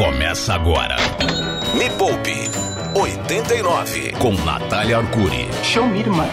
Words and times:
Começa 0.00 0.54
agora. 0.54 0.96
Me 1.76 1.90
Poupe 1.90 2.32
89 2.98 4.12
com 4.12 4.32
Natália 4.32 4.96
Arcuri. 4.96 5.46
Show 5.62 5.86
me, 5.86 6.00
irmã. 6.00 6.26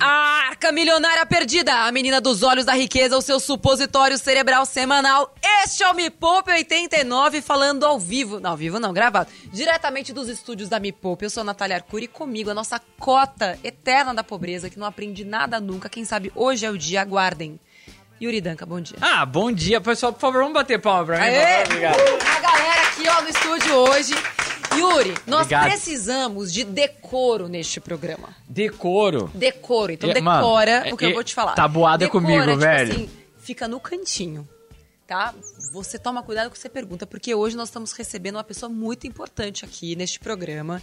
A 0.00 0.48
Arca 0.48 0.72
Milionária 0.72 1.26
Perdida, 1.26 1.84
a 1.84 1.92
menina 1.92 2.22
dos 2.22 2.42
olhos 2.42 2.64
da 2.64 2.72
riqueza, 2.72 3.18
o 3.18 3.20
seu 3.20 3.38
supositório 3.38 4.16
cerebral 4.16 4.64
semanal. 4.64 5.34
Este 5.62 5.82
é 5.82 5.90
o 5.90 5.94
Me 5.94 6.08
Poupe 6.08 6.50
89, 6.50 7.42
falando 7.42 7.84
ao 7.84 7.98
vivo. 8.00 8.40
Não, 8.40 8.52
ao 8.52 8.56
vivo 8.56 8.80
não, 8.80 8.94
gravado. 8.94 9.30
Diretamente 9.52 10.10
dos 10.10 10.26
estúdios 10.30 10.70
da 10.70 10.80
Me 10.80 10.90
Poupe. 10.90 11.26
Eu 11.26 11.30
sou 11.30 11.42
a 11.42 11.44
Natália 11.44 11.76
Arcuri 11.76 12.06
e 12.06 12.08
comigo 12.08 12.48
a 12.48 12.54
nossa 12.54 12.80
cota 12.98 13.58
eterna 13.62 14.14
da 14.14 14.24
pobreza, 14.24 14.70
que 14.70 14.78
não 14.78 14.86
aprende 14.86 15.22
nada 15.22 15.60
nunca. 15.60 15.90
Quem 15.90 16.06
sabe 16.06 16.32
hoje 16.34 16.64
é 16.64 16.70
o 16.70 16.78
dia, 16.78 17.02
aguardem. 17.02 17.60
Yuri 18.22 18.40
Danca, 18.40 18.64
bom 18.64 18.80
dia. 18.80 18.96
Ah, 19.00 19.26
bom 19.26 19.50
dia, 19.50 19.80
pessoal. 19.80 20.12
Por 20.12 20.20
favor, 20.20 20.38
vamos 20.42 20.54
bater 20.54 20.80
palma 20.80 21.04
pra 21.06 21.16
mim. 21.18 21.22
Aê! 21.24 21.64
Obrigado. 21.64 21.98
A 22.00 22.40
galera 22.40 22.82
aqui, 22.82 23.08
ó, 23.08 23.20
no 23.22 23.28
estúdio 23.28 23.74
hoje. 23.74 24.14
Yuri, 24.78 25.14
nós 25.26 25.40
Obrigado. 25.42 25.64
precisamos 25.68 26.52
de 26.52 26.62
decoro 26.64 27.48
neste 27.48 27.80
programa. 27.80 28.28
Decoro. 28.48 29.30
Decoro. 29.34 29.92
Então 29.92 30.08
É, 30.10 30.14
decora 30.14 30.80
mano, 30.80 30.94
o 30.94 30.96
que 30.96 31.04
é- 31.04 31.08
eu 31.08 31.14
vou 31.14 31.24
te 31.24 31.34
falar. 31.34 31.54
tabuada 31.54 32.04
Decora, 32.04 32.24
comigo, 32.24 32.44
tipo 32.46 32.56
velho. 32.58 32.92
assim, 32.92 33.10
fica 33.38 33.66
no 33.68 33.78
cantinho, 33.80 34.48
tá? 35.06 35.34
Você 35.72 35.98
toma 35.98 36.22
cuidado 36.22 36.46
com 36.46 36.50
o 36.50 36.52
que 36.54 36.58
você 36.60 36.68
pergunta, 36.70 37.04
porque 37.06 37.34
hoje 37.34 37.56
nós 37.56 37.68
estamos 37.68 37.92
recebendo 37.92 38.36
uma 38.36 38.44
pessoa 38.44 38.70
muito 38.70 39.06
importante 39.06 39.64
aqui 39.64 39.94
neste 39.96 40.18
programa. 40.20 40.80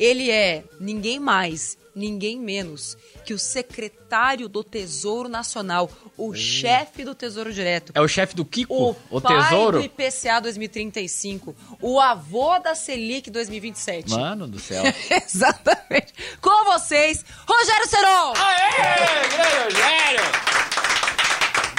Ele 0.00 0.30
é 0.30 0.64
ninguém 0.80 1.20
mais, 1.20 1.76
ninguém 1.94 2.40
menos 2.40 2.96
que 3.22 3.34
o 3.34 3.38
secretário 3.38 4.48
do 4.48 4.64
Tesouro 4.64 5.28
Nacional, 5.28 5.90
o 6.16 6.34
chefe 6.34 7.04
do 7.04 7.14
Tesouro 7.14 7.52
Direto. 7.52 7.92
É 7.94 8.00
o 8.00 8.08
chefe 8.08 8.34
do 8.34 8.42
Kiko, 8.42 8.74
O, 8.74 8.96
o, 9.10 9.20
pai 9.20 9.44
tesouro. 9.44 9.78
do 9.78 9.84
IPCA 9.84 10.40
2035, 10.40 11.54
o 11.82 12.00
avô 12.00 12.58
da 12.60 12.74
Selic 12.74 13.30
2027. 13.30 14.08
Mano 14.08 14.48
do 14.48 14.58
céu. 14.58 14.82
Exatamente. 15.10 16.14
Com 16.40 16.64
vocês, 16.64 17.22
Rogério 17.46 17.86
Seron! 17.86 18.32
Aê, 18.36 19.28
grande 19.28 19.64
Rogério! 19.64 20.20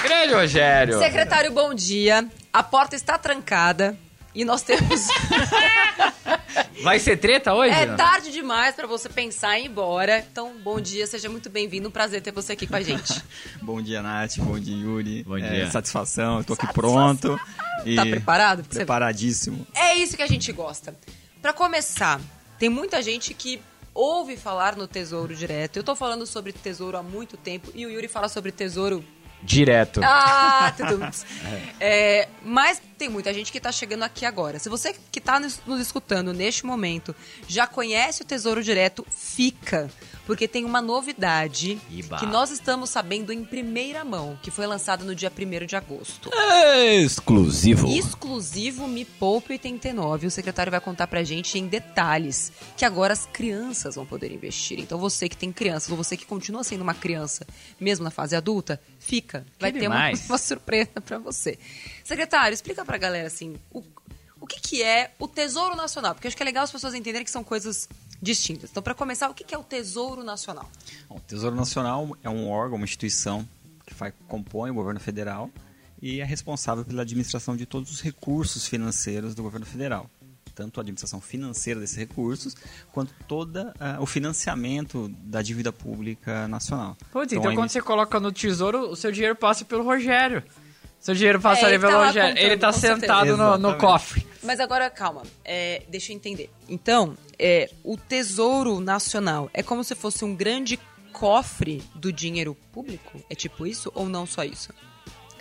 Grande 0.03 0.33
Rogério! 0.35 0.99
Secretário, 0.99 1.51
bom 1.51 1.73
dia. 1.73 2.29
A 2.53 2.61
porta 2.61 2.95
está 2.95 3.17
trancada 3.17 3.97
e 4.33 4.43
nós 4.45 4.61
temos. 4.61 5.07
Vai 6.83 6.99
ser 6.99 7.17
treta 7.17 7.53
hoje? 7.53 7.73
é 7.73 7.85
tarde 7.95 8.31
demais 8.31 8.73
para 8.75 8.87
você 8.87 9.07
pensar 9.07 9.57
em 9.59 9.65
ir 9.65 9.67
embora. 9.67 10.25
Então, 10.31 10.53
bom 10.63 10.81
dia, 10.81 11.05
seja 11.05 11.29
muito 11.29 11.49
bem-vindo. 11.49 11.87
Um 11.87 11.91
prazer 11.91 12.21
ter 12.21 12.31
você 12.31 12.53
aqui 12.53 12.65
com 12.65 12.75
a 12.75 12.81
gente. 12.81 13.21
Bom 13.61 13.81
dia, 13.81 14.01
Nath. 14.01 14.37
Bom 14.39 14.59
dia, 14.59 14.75
Yuri. 14.75 15.23
Bom 15.23 15.37
É, 15.37 15.49
dia. 15.49 15.69
satisfação, 15.71 16.39
eu 16.39 16.43
tô 16.43 16.53
aqui 16.53 16.67
pronto. 16.73 17.39
E 17.85 17.95
Tá 17.95 18.05
preparado? 18.05 18.63
Preparadíssimo. 18.63 19.65
É 19.75 19.95
isso 19.95 20.17
que 20.17 20.23
a 20.23 20.27
gente 20.27 20.51
gosta. 20.51 20.95
Para 21.41 21.53
começar, 21.53 22.19
tem 22.57 22.67
muita 22.69 23.01
gente 23.01 23.33
que 23.35 23.61
ouve 23.93 24.35
falar 24.35 24.75
no 24.75 24.87
Tesouro 24.87 25.35
Direto. 25.35 25.77
Eu 25.77 25.83
tô 25.83 25.95
falando 25.95 26.25
sobre 26.25 26.51
Tesouro 26.51 26.97
há 26.97 27.03
muito 27.03 27.37
tempo 27.37 27.71
e 27.75 27.85
o 27.85 27.89
Yuri 27.91 28.07
fala 28.07 28.27
sobre 28.27 28.51
Tesouro 28.51 29.03
Direto. 29.43 30.01
Ah, 30.03 30.73
tudo. 30.75 31.01
É, 31.83 32.27
mas 32.43 32.79
tem 32.97 33.09
muita 33.09 33.33
gente 33.33 33.51
que 33.51 33.59
tá 33.59 33.71
chegando 33.71 34.03
aqui 34.03 34.23
agora. 34.23 34.59
Se 34.59 34.69
você 34.69 34.95
que 35.11 35.19
tá 35.19 35.39
nos, 35.39 35.59
nos 35.65 35.81
escutando 35.81 36.31
neste 36.31 36.63
momento 36.63 37.15
já 37.47 37.65
conhece 37.65 38.21
o 38.21 38.25
Tesouro 38.25 38.61
Direto, 38.61 39.03
fica. 39.09 39.89
Porque 40.27 40.47
tem 40.47 40.63
uma 40.63 40.81
novidade 40.81 41.81
Iba. 41.89 42.17
que 42.17 42.27
nós 42.27 42.51
estamos 42.51 42.91
sabendo 42.91 43.33
em 43.33 43.43
primeira 43.43 44.05
mão, 44.05 44.37
que 44.43 44.51
foi 44.51 44.67
lançada 44.67 45.03
no 45.03 45.15
dia 45.15 45.31
1 45.35 45.65
de 45.65 45.75
agosto. 45.75 46.29
Exclusivo. 47.03 47.87
Exclusivo 47.87 48.87
Me 48.87 49.03
Poupe 49.03 49.53
89. 49.53 50.27
O 50.27 50.31
secretário 50.31 50.71
vai 50.71 50.79
contar 50.79 51.07
pra 51.07 51.23
gente 51.23 51.57
em 51.57 51.65
detalhes 51.65 52.51
que 52.77 52.85
agora 52.85 53.13
as 53.13 53.25
crianças 53.25 53.95
vão 53.95 54.05
poder 54.05 54.31
investir. 54.31 54.79
Então 54.79 54.99
você 54.99 55.27
que 55.27 55.35
tem 55.35 55.51
crianças, 55.51 55.89
ou 55.89 55.97
você 55.97 56.15
que 56.15 56.25
continua 56.25 56.63
sendo 56.63 56.81
uma 56.81 56.93
criança, 56.93 57.45
mesmo 57.79 58.03
na 58.03 58.11
fase 58.11 58.35
adulta, 58.35 58.79
fica. 59.01 59.45
Vai 59.59 59.73
ter 59.73 59.79
uma, 59.87 59.95
demais. 59.95 60.25
uma 60.29 60.37
surpresa 60.37 61.01
pra 61.03 61.17
você. 61.17 61.57
Secretário, 62.03 62.53
explica 62.53 62.85
pra 62.85 62.97
galera 62.97 63.27
assim, 63.27 63.57
o, 63.73 63.83
o 64.39 64.47
que, 64.47 64.61
que 64.61 64.83
é 64.83 65.11
o 65.19 65.27
Tesouro 65.27 65.75
Nacional? 65.75 66.13
Porque 66.13 66.27
eu 66.27 66.29
acho 66.29 66.37
que 66.37 66.43
é 66.43 66.45
legal 66.45 66.63
as 66.63 66.71
pessoas 66.71 66.93
entenderem 66.93 67.25
que 67.25 67.31
são 67.31 67.43
coisas 67.43 67.89
distintas. 68.21 68.69
Então, 68.69 68.81
pra 68.81 68.93
começar, 68.93 69.29
o 69.29 69.33
que, 69.33 69.43
que 69.43 69.53
é 69.53 69.57
o 69.57 69.63
Tesouro 69.63 70.23
Nacional? 70.23 70.69
Bom, 71.09 71.17
o 71.17 71.19
Tesouro 71.19 71.55
Nacional 71.55 72.15
é 72.23 72.29
um 72.29 72.49
órgão, 72.49 72.77
uma 72.77 72.85
instituição 72.85 73.47
que 73.85 73.93
faz, 73.93 74.13
compõe 74.27 74.69
o 74.69 74.73
governo 74.75 74.99
federal 74.99 75.49
e 76.01 76.21
é 76.21 76.23
responsável 76.23 76.85
pela 76.85 77.01
administração 77.01 77.57
de 77.57 77.65
todos 77.65 77.91
os 77.91 78.01
recursos 78.01 78.67
financeiros 78.67 79.35
do 79.35 79.43
governo 79.43 79.65
federal. 79.65 80.09
Tanto 80.61 80.79
a 80.79 80.81
administração 80.81 81.19
financeira 81.19 81.79
desses 81.79 81.97
recursos, 81.97 82.55
quanto 82.91 83.11
todo 83.27 83.73
o 83.99 84.05
financiamento 84.05 85.09
da 85.23 85.41
dívida 85.41 85.73
pública 85.73 86.47
nacional. 86.47 86.95
Putz, 87.11 87.33
então 87.33 87.49
a 87.51 87.55
quando 87.55 87.71
você 87.71 87.81
coloca 87.81 88.19
no 88.19 88.31
tesouro, 88.31 88.91
o 88.91 88.95
seu 88.95 89.11
dinheiro 89.11 89.35
passa 89.35 89.65
pelo 89.65 89.83
Rogério. 89.83 90.43
Seu 90.99 91.15
dinheiro 91.15 91.41
passa 91.41 91.63
É, 91.63 91.65
ali 91.65 91.79
pelo 91.79 91.93
tá 91.93 92.05
Rogério. 92.05 92.37
Ele 92.37 92.57
tá 92.57 92.71
certeza. 92.71 93.01
sentado 93.01 93.35
no, 93.35 93.57
no 93.57 93.75
cofre. 93.75 94.23
Mas 94.43 94.59
agora, 94.59 94.87
calma, 94.91 95.23
é, 95.43 95.81
deixa 95.89 96.11
eu 96.11 96.15
entender. 96.15 96.51
Então, 96.69 97.17
é, 97.39 97.71
o 97.83 97.97
Tesouro 97.97 98.79
Nacional 98.79 99.49
é 99.51 99.63
como 99.63 99.83
se 99.83 99.95
fosse 99.95 100.23
um 100.23 100.35
grande 100.35 100.79
cofre 101.11 101.81
do 101.95 102.13
dinheiro 102.13 102.55
público? 102.71 103.19
É 103.31 103.33
tipo 103.33 103.65
isso 103.65 103.91
ou 103.95 104.07
não 104.07 104.27
só 104.27 104.43
isso? 104.43 104.71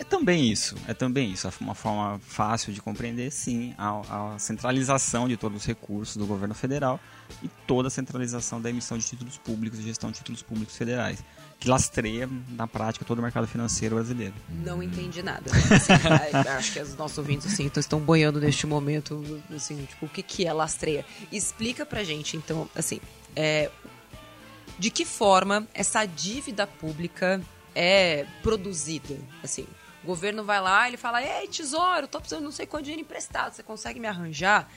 É 0.01 0.03
também 0.03 0.51
isso, 0.51 0.75
é 0.87 0.95
também 0.95 1.31
isso. 1.31 1.47
Uma 1.61 1.75
forma 1.75 2.19
fácil 2.23 2.73
de 2.73 2.81
compreender, 2.81 3.31
sim, 3.31 3.75
a, 3.77 4.33
a 4.33 4.39
centralização 4.39 5.27
de 5.27 5.37
todos 5.37 5.61
os 5.61 5.65
recursos 5.67 6.17
do 6.17 6.25
governo 6.25 6.55
federal 6.55 6.99
e 7.43 7.47
toda 7.67 7.87
a 7.87 7.91
centralização 7.91 8.59
da 8.59 8.71
emissão 8.71 8.97
de 8.97 9.05
títulos 9.05 9.37
públicos 9.37 9.77
e 9.77 9.83
gestão 9.83 10.09
de 10.09 10.17
títulos 10.17 10.41
públicos 10.41 10.75
federais, 10.75 11.23
que 11.59 11.69
lastreia, 11.69 12.27
na 12.49 12.65
prática, 12.65 13.05
todo 13.05 13.19
o 13.19 13.21
mercado 13.21 13.45
financeiro 13.45 13.93
brasileiro. 13.93 14.33
Não 14.65 14.81
entendi 14.81 15.21
nada. 15.21 15.43
Assim, 15.51 15.93
acho 16.49 16.73
que 16.73 16.79
os 16.79 16.95
nossos 16.95 17.19
ouvintes 17.19 17.53
assim, 17.53 17.69
estão 17.77 17.99
boiando 17.99 18.41
neste 18.41 18.65
momento, 18.65 19.23
assim, 19.55 19.85
tipo, 19.85 20.07
o 20.07 20.09
que, 20.09 20.23
que 20.23 20.47
é 20.47 20.51
lastreia? 20.51 21.05
Explica 21.31 21.85
pra 21.85 22.03
gente, 22.03 22.35
então, 22.35 22.67
assim, 22.75 22.99
é, 23.35 23.69
de 24.79 24.89
que 24.89 25.05
forma 25.05 25.67
essa 25.75 26.07
dívida 26.07 26.65
pública 26.65 27.39
é 27.75 28.25
produzida, 28.41 29.15
assim... 29.43 29.67
O 30.03 30.07
governo 30.07 30.43
vai 30.43 30.59
lá, 30.59 30.87
ele 30.87 30.97
fala: 30.97 31.21
Ei, 31.23 31.47
tesouro, 31.47 32.07
tô 32.07 32.19
precisando 32.19 32.43
não 32.43 32.51
sei 32.51 32.65
quanto 32.65 32.83
dinheiro 32.83 33.01
emprestado, 33.01 33.53
você 33.53 33.63
consegue 33.63 33.99
me 33.99 34.07
arranjar? 34.07 34.71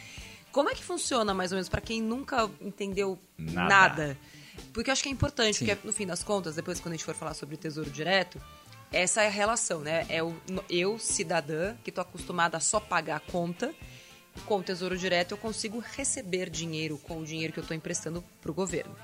Como 0.52 0.70
é 0.70 0.74
que 0.74 0.84
funciona, 0.84 1.34
mais 1.34 1.50
ou 1.50 1.56
menos, 1.56 1.68
pra 1.68 1.80
quem 1.80 2.00
nunca 2.00 2.48
entendeu 2.60 3.18
Nada. 3.36 3.68
nada? 3.68 4.18
Porque 4.72 4.88
eu 4.88 4.92
acho 4.92 5.02
que 5.02 5.08
é 5.08 5.12
importante, 5.12 5.58
Sim. 5.58 5.66
porque 5.66 5.86
no 5.86 5.92
fim 5.92 6.06
das 6.06 6.22
contas, 6.22 6.54
depois 6.54 6.78
quando 6.78 6.92
a 6.94 6.96
gente 6.96 7.04
for 7.04 7.14
falar 7.14 7.34
sobre 7.34 7.56
tesouro 7.56 7.90
direto, 7.90 8.40
essa 8.92 9.22
é 9.22 9.26
a 9.26 9.30
relação, 9.30 9.80
né? 9.80 10.06
É 10.08 10.22
o, 10.22 10.32
eu, 10.70 10.98
cidadã, 10.98 11.74
que 11.82 11.90
tô 11.90 12.00
acostumada 12.00 12.56
a 12.56 12.60
só 12.60 12.78
pagar 12.78 13.16
a 13.16 13.20
conta, 13.20 13.74
com 14.46 14.58
o 14.58 14.62
tesouro 14.62 14.96
direto 14.96 15.32
eu 15.32 15.38
consigo 15.38 15.78
receber 15.78 16.50
dinheiro 16.50 16.98
com 16.98 17.20
o 17.20 17.24
dinheiro 17.24 17.52
que 17.52 17.60
eu 17.60 17.66
tô 17.66 17.74
emprestando 17.74 18.22
pro 18.40 18.52
governo. 18.52 18.94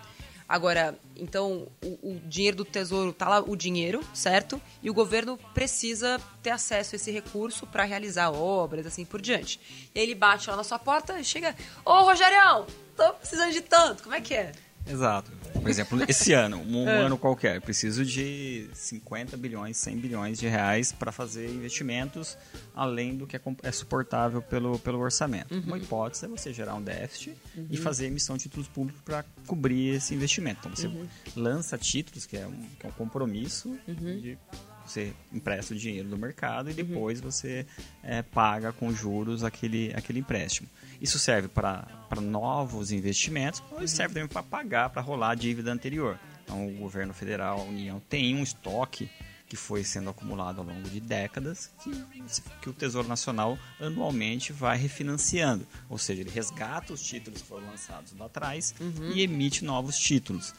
Agora, 0.51 0.99
então, 1.17 1.69
o, 1.81 2.15
o 2.15 2.21
dinheiro 2.27 2.57
do 2.57 2.65
tesouro, 2.65 3.13
tá 3.13 3.29
lá 3.29 3.39
o 3.39 3.55
dinheiro, 3.55 4.05
certo? 4.13 4.61
E 4.83 4.91
o 4.91 4.93
governo 4.93 5.39
precisa 5.55 6.21
ter 6.43 6.51
acesso 6.51 6.93
a 6.93 6.97
esse 6.97 7.09
recurso 7.13 7.69
para 7.69 7.85
realizar 7.85 8.33
obras, 8.33 8.85
assim 8.85 9.05
por 9.05 9.23
diante. 9.23 9.61
E 9.95 10.01
ele 10.01 10.13
bate 10.13 10.51
lá 10.51 10.57
na 10.57 10.65
sua 10.65 10.77
porta 10.77 11.21
e 11.21 11.25
chega: 11.25 11.55
Ô 11.85 12.03
Rogerião, 12.03 12.67
tô 12.97 13.13
precisando 13.13 13.53
de 13.53 13.61
tanto, 13.61 14.03
como 14.03 14.17
é 14.17 14.21
que 14.21 14.35
é? 14.35 14.51
Exato. 14.91 15.31
Por 15.61 15.69
exemplo, 15.69 15.99
esse 16.09 16.33
ano, 16.35 16.59
um 16.63 16.89
É. 16.89 16.99
ano 17.05 17.19
qualquer, 17.19 17.57
eu 17.57 17.61
preciso 17.63 18.05
de 18.05 18.69
50 18.73 19.37
bilhões, 19.37 19.77
100 19.77 19.97
bilhões 19.99 20.39
de 20.39 20.47
reais 20.47 20.91
para 20.93 21.13
fazer 21.13 21.49
investimentos 21.51 22.37
além 22.75 23.17
do 23.17 23.27
que 23.27 23.37
é, 23.37 23.41
é 23.63 23.73
suportável 23.73 24.41
pelo, 24.41 24.79
pelo 24.79 24.99
orçamento. 25.01 25.53
Uhum. 25.55 25.61
Uma 25.67 25.79
hipótese 25.79 26.25
é 26.25 26.29
você 26.29 26.53
gerar 26.53 26.75
um 26.75 26.83
déficit 26.83 27.35
e 27.71 27.77
fazer 27.77 28.07
emissão 28.07 28.37
de 28.37 28.45
títulos 28.45 28.69
públicos 28.69 29.03
para 29.05 29.25
cobrir 29.47 29.97
esse 29.97 30.15
investimento. 30.15 30.61
Então 30.61 30.75
você 30.75 30.87
Uhum. 30.87 31.07
lança 31.37 31.77
títulos, 31.77 32.27
que 32.27 32.37
é 32.37 32.47
um, 32.47 32.67
que 32.79 32.87
é 32.87 32.89
um 32.89 32.93
compromisso 32.93 33.77
de 33.87 34.39
você 34.91 35.13
empresta 35.33 35.73
o 35.73 35.77
dinheiro 35.77 36.09
do 36.09 36.19
mercado 36.19 36.71
e 36.71 36.75
depois 36.75 37.21
você 37.21 37.67
é, 38.03 38.23
paga 38.23 38.73
com 38.73 38.93
juros 38.93 39.45
aquele, 39.45 39.93
aquele 39.95 40.19
empréstimo. 40.19 40.69
Isso 41.01 41.19
serve 41.19 41.49
para 41.49 41.87
novos 42.21 42.91
investimentos, 42.91 43.63
mas 43.79 43.91
serve 43.91 44.15
também 44.15 44.29
para 44.29 44.43
pagar, 44.43 44.91
para 44.91 45.01
rolar 45.01 45.31
a 45.31 45.35
dívida 45.35 45.73
anterior. 45.73 46.19
Então, 46.45 46.67
o 46.67 46.73
governo 46.73 47.15
federal, 47.15 47.61
a 47.61 47.65
União, 47.65 48.03
tem 48.09 48.35
um 48.35 48.43
estoque 48.43 49.09
que 49.49 49.57
foi 49.57 49.83
sendo 49.83 50.11
acumulado 50.11 50.61
ao 50.61 50.65
longo 50.65 50.89
de 50.89 51.01
décadas, 51.01 51.73
que, 51.83 51.91
que 52.63 52.71
o 52.71 52.73
Tesouro 52.73 53.09
Nacional 53.09 53.59
anualmente 53.81 54.53
vai 54.53 54.79
refinanciando. 54.79 55.67
Ou 55.89 55.99
seja, 55.99 56.21
ele 56.21 56.31
resgata 56.31 56.93
os 56.93 57.03
títulos 57.03 57.43
que 57.43 57.49
foram 57.49 57.67
lançados 57.67 58.13
lá 58.17 58.27
atrás 58.27 58.73
e 59.13 59.23
emite 59.23 59.65
novos 59.65 59.99
títulos. 59.99 60.55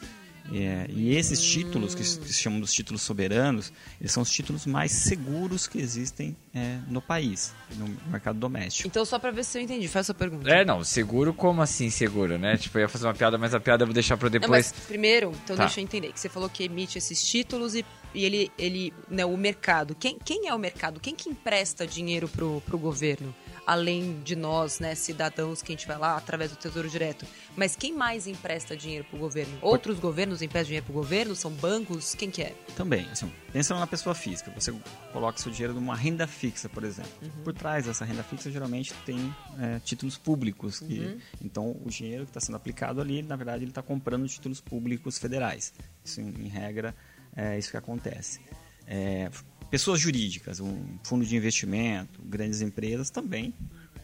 É, 0.50 0.86
e 0.90 1.14
esses 1.16 1.40
títulos, 1.40 1.94
que, 1.94 2.02
se- 2.02 2.18
que 2.18 2.26
se 2.32 2.40
chamam 2.40 2.58
dos 2.60 2.72
títulos 2.72 3.02
soberanos, 3.02 3.72
eles 4.00 4.10
são 4.12 4.22
os 4.22 4.30
títulos 4.30 4.66
mais 4.66 4.90
seguros 4.92 5.66
que 5.66 5.78
existem 5.78 6.36
é, 6.54 6.78
no 6.88 7.00
país, 7.00 7.54
no 7.76 7.88
mercado 8.10 8.38
doméstico. 8.38 8.86
Então, 8.88 9.04
só 9.04 9.18
pra 9.18 9.30
ver 9.30 9.44
se 9.44 9.56
eu 9.58 9.62
entendi, 9.62 9.86
faz 9.88 10.04
a 10.04 10.06
sua 10.06 10.14
pergunta. 10.14 10.50
É, 10.50 10.64
não, 10.64 10.82
seguro 10.82 11.32
como 11.32 11.62
assim 11.62 11.90
seguro, 11.90 12.38
né? 12.38 12.56
Tipo, 12.56 12.78
eu 12.78 12.82
ia 12.82 12.88
fazer 12.88 13.06
uma 13.06 13.14
piada, 13.14 13.38
mas 13.38 13.54
a 13.54 13.60
piada 13.60 13.82
eu 13.84 13.86
vou 13.86 13.94
deixar 13.94 14.16
pra 14.16 14.26
Não, 14.28 14.32
depois. 14.32 14.72
mas 14.76 14.86
primeiro, 14.86 15.32
então 15.44 15.56
Tá. 15.56 15.64
deixa 15.64 15.80
eu 15.80 15.84
entender, 15.84 16.12
que 16.12 16.18
você 16.20 16.28
falou 16.28 16.48
que 16.48 16.64
emite 16.64 16.98
esses 16.98 17.22
títulos 17.22 17.74
e, 17.74 17.84
e 18.14 18.24
ele, 18.24 18.52
ele, 18.58 18.92
né, 19.08 19.24
o 19.24 19.36
mercado. 19.36 19.94
Quem, 19.94 20.18
quem 20.18 20.48
é 20.48 20.54
o 20.54 20.58
mercado? 20.58 21.00
Quem 21.00 21.14
que 21.14 21.28
empresta 21.28 21.86
dinheiro 21.86 22.28
pro, 22.28 22.60
pro 22.62 22.78
governo? 22.78 23.34
Além 23.64 24.20
de 24.22 24.34
nós, 24.34 24.80
né, 24.80 24.94
cidadãos, 24.94 25.62
que 25.62 25.72
a 25.72 25.76
gente 25.76 25.86
vai 25.86 25.96
lá 25.96 26.16
através 26.16 26.50
do 26.50 26.56
Tesouro 26.56 26.88
Direto. 26.88 27.24
Mas 27.56 27.76
quem 27.76 27.94
mais 27.94 28.26
empresta 28.26 28.76
dinheiro 28.76 29.04
pro 29.04 29.18
governo? 29.18 29.56
Outros 29.62 30.00
governos 30.00 30.42
emprestam 30.42 30.66
dinheiro 30.66 30.86
pro 30.86 30.94
governo? 30.94 31.36
São 31.36 31.50
bancos? 31.52 32.14
Quem 32.16 32.28
que 32.28 32.42
é? 32.42 32.54
Também, 32.76 33.08
assim, 33.10 33.32
pensando 33.52 33.78
na 33.78 33.86
pessoa 33.86 34.16
física, 34.16 34.50
você 34.50 34.74
coloca 35.12 35.38
seu 35.38 35.52
dinheiro 35.52 35.74
numa 35.74 35.94
renda 35.94 36.26
fixa, 36.26 36.68
por 36.68 36.82
exemplo. 36.82 37.12
Por 37.44 37.52
trás 37.52 37.86
dessa 37.86 38.04
renda 38.04 38.24
fixa, 38.24 38.50
geralmente 38.50 38.92
tem 39.06 39.32
é, 39.60 39.78
títulos 39.78 40.18
públicos. 40.18 40.80
Que, 40.80 41.18
Então, 41.40 41.76
o 41.84 41.88
dinheiro 41.88 42.24
que 42.24 42.30
está 42.30 42.40
sendo 42.40 42.56
aplicado 42.56 43.00
ali, 43.00 43.22
na 43.22 43.36
verdade, 43.36 43.62
ele 43.62 43.70
está 43.70 43.82
comprando 43.82 44.26
títulos 44.26 44.60
públicos 44.60 45.18
federais. 45.18 45.72
Isso, 46.04 46.20
em, 46.20 46.28
em 46.28 46.48
regra, 46.48 46.96
é 47.36 47.58
isso 47.58 47.70
que 47.70 47.76
acontece. 47.76 48.40
É, 48.86 49.30
pessoas 49.70 50.00
jurídicas, 50.00 50.60
um 50.60 50.98
fundo 51.02 51.24
de 51.24 51.36
investimento, 51.36 52.20
grandes 52.22 52.60
empresas 52.60 53.10
também 53.10 53.54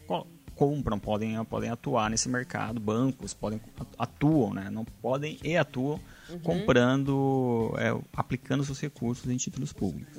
co- 0.07 0.25
compram, 0.55 0.99
podem, 0.99 1.43
podem 1.45 1.69
atuar 1.69 2.09
nesse 2.09 2.27
mercado, 2.27 2.79
bancos 2.79 3.33
podem 3.33 3.61
atuam, 3.97 4.53
né? 4.53 4.69
não 4.69 4.83
podem 4.83 5.37
e 5.43 5.55
atuam 5.55 5.99
comprando, 6.43 7.73
é, 7.77 7.97
aplicando 8.13 8.63
seus 8.63 8.79
recursos 8.79 9.29
em 9.29 9.37
títulos 9.37 9.71
públicos. 9.71 10.17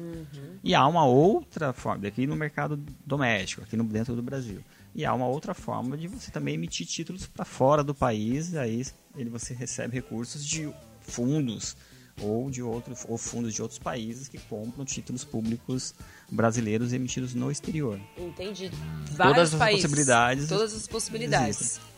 E 0.62 0.74
há 0.74 0.86
uma 0.86 1.04
outra 1.04 1.72
forma, 1.72 2.06
aqui 2.06 2.26
no 2.26 2.36
mercado 2.36 2.76
doméstico, 3.04 3.62
aqui 3.62 3.76
no, 3.76 3.84
dentro 3.84 4.14
do 4.16 4.22
Brasil. 4.22 4.60
E 4.94 5.04
há 5.04 5.14
uma 5.14 5.26
outra 5.26 5.54
forma 5.54 5.96
de 5.96 6.08
você 6.08 6.30
também 6.30 6.54
emitir 6.54 6.86
títulos 6.86 7.26
para 7.26 7.44
fora 7.44 7.82
do 7.84 7.94
país, 7.94 8.54
aí 8.54 8.84
ele, 9.16 9.30
você 9.30 9.54
recebe 9.54 9.94
recursos 9.94 10.44
de 10.44 10.72
fundos 11.00 11.76
ou 12.20 12.50
de 12.50 12.62
outros 12.62 13.04
ou 13.08 13.16
fundos 13.18 13.54
de 13.54 13.62
outros 13.62 13.78
países 13.78 14.28
que 14.28 14.38
compram 14.38 14.84
títulos 14.84 15.24
públicos 15.24 15.94
brasileiros 16.30 16.92
emitidos 16.92 17.34
no 17.34 17.50
exterior. 17.50 17.98
Entendi. 18.18 18.70
Todas 19.16 19.54
as 19.54 19.70
possibilidades 19.70 20.48
Todas 20.48 20.74
as 20.74 20.86
possibilidades. 20.86 21.60
existem. 21.60 21.90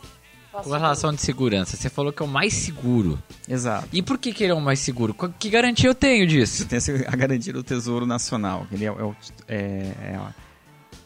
Com 0.51 0.69
relação 0.69 1.11
de 1.11 1.19
segurança, 1.19 1.75
você 1.75 1.89
falou 1.89 2.13
que 2.13 2.21
é 2.21 2.25
o 2.25 2.29
mais 2.29 2.53
seguro. 2.53 3.21
Exato. 3.49 3.87
E 3.91 4.03
por 4.03 4.19
que, 4.19 4.31
que 4.31 4.43
ele 4.43 4.51
é 4.51 4.55
o 4.55 4.61
mais 4.61 4.79
seguro? 4.79 5.11
Que 5.39 5.49
garantia 5.49 5.89
eu 5.89 5.95
tenho 5.95 6.27
disso? 6.27 6.67
Você 6.69 6.93
tem 6.93 7.07
a 7.07 7.15
garantia 7.15 7.51
do 7.51 7.63
Tesouro 7.63 8.05
Nacional. 8.05 8.67
que 8.69 8.75
Ele 8.75 8.85
é, 8.85 8.87
é 8.89 8.91
o- 8.91 9.15
é- 9.47 9.55
é 9.99 10.33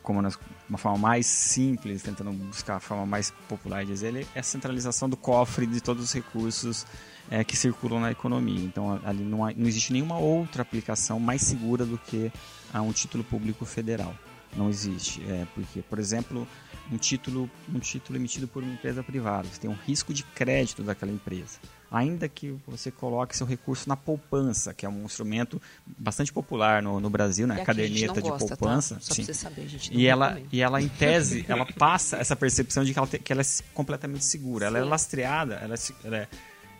como 0.03 0.21
nós, 0.21 0.37
uma 0.67 0.77
forma 0.77 0.97
mais 0.97 1.25
simples, 1.25 2.01
tentando 2.03 2.31
buscar 2.33 2.75
a 2.75 2.79
forma 2.81 3.05
mais 3.05 3.31
popular 3.47 3.85
de 3.85 3.91
dizer, 3.93 4.07
ele 4.07 4.27
é 4.35 4.39
a 4.41 4.43
centralização 4.43 5.09
do 5.09 5.15
cofre 5.15 5.65
de 5.65 5.79
todos 5.79 6.03
os 6.03 6.11
recursos 6.13 6.85
é, 7.29 7.43
que 7.43 7.55
circulam 7.55 7.99
na 7.99 8.11
economia. 8.11 8.63
Então, 8.63 8.99
ali 9.03 9.23
não, 9.23 9.45
há- 9.45 9.53
não 9.55 9.67
existe 9.67 9.91
nenhuma 9.93 10.17
outra 10.17 10.61
aplicação 10.61 11.19
mais 11.19 11.41
segura 11.41 11.85
do 11.85 11.97
que 11.97 12.31
a 12.73 12.81
um 12.81 12.91
título 12.91 13.23
público 13.23 13.65
federal. 13.65 14.15
Não 14.55 14.69
existe. 14.69 15.21
É, 15.29 15.45
porque, 15.53 15.81
por 15.81 15.99
exemplo, 15.99 16.47
um 16.91 16.97
título, 16.97 17.49
um 17.73 17.79
título 17.79 18.17
emitido 18.17 18.47
por 18.47 18.63
uma 18.63 18.73
empresa 18.73 19.03
privada, 19.03 19.47
você 19.47 19.59
tem 19.59 19.69
um 19.69 19.77
risco 19.85 20.13
de 20.13 20.23
crédito 20.23 20.81
daquela 20.81 21.11
empresa. 21.11 21.59
Ainda 21.91 22.27
que 22.27 22.55
você 22.65 22.89
coloque 22.89 23.35
seu 23.35 23.45
recurso 23.45 23.87
na 23.87 23.95
poupança, 23.95 24.73
que 24.73 24.85
é 24.85 24.89
um 24.89 25.03
instrumento 25.05 25.61
bastante 25.97 26.33
popular 26.33 26.81
no, 26.81 26.99
no 26.99 27.09
Brasil, 27.09 27.45
né? 27.45 27.61
A 27.61 27.65
caderneta 27.65 28.15
não 28.15 28.21
de 28.21 28.29
gosta, 28.29 28.47
tá? 28.49 28.55
poupança. 28.57 28.97
Só 29.01 29.13
sim. 29.13 29.23
pra 29.25 29.33
você 29.33 29.39
saber, 29.39 29.61
a 29.61 29.67
gente 29.67 29.93
não 29.93 29.99
E 29.99 30.05
ela, 30.07 30.41
e 30.51 30.61
ela, 30.61 30.81
em 30.81 30.87
tese, 30.89 31.45
ela 31.47 31.65
passa 31.65 32.17
essa 32.17 32.35
percepção 32.35 32.83
de 32.83 32.93
que 32.93 32.99
ela, 32.99 33.07
te- 33.07 33.19
que 33.19 33.31
ela 33.31 33.41
é 33.41 33.45
completamente 33.73 34.25
segura. 34.25 34.65
Ela 34.65 34.79
é 34.79 34.83
Sim. 34.83 34.89
lastreada, 34.89 35.55
ela 35.55 35.75
é, 35.75 35.77
ela 36.03 36.17
é, 36.17 36.27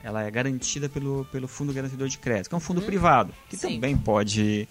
ela 0.03 0.23
é 0.23 0.31
garantida 0.31 0.88
pelo, 0.88 1.25
pelo 1.25 1.47
Fundo 1.47 1.73
Garantidor 1.73 2.07
de 2.07 2.17
Crédito, 2.17 2.49
que 2.49 2.55
é 2.55 2.57
um 2.57 2.61
fundo 2.61 2.81
privado, 2.81 3.33
que. 3.49 3.57
Sim. 3.57 3.75
também 3.75 3.97
pode, 3.97 4.67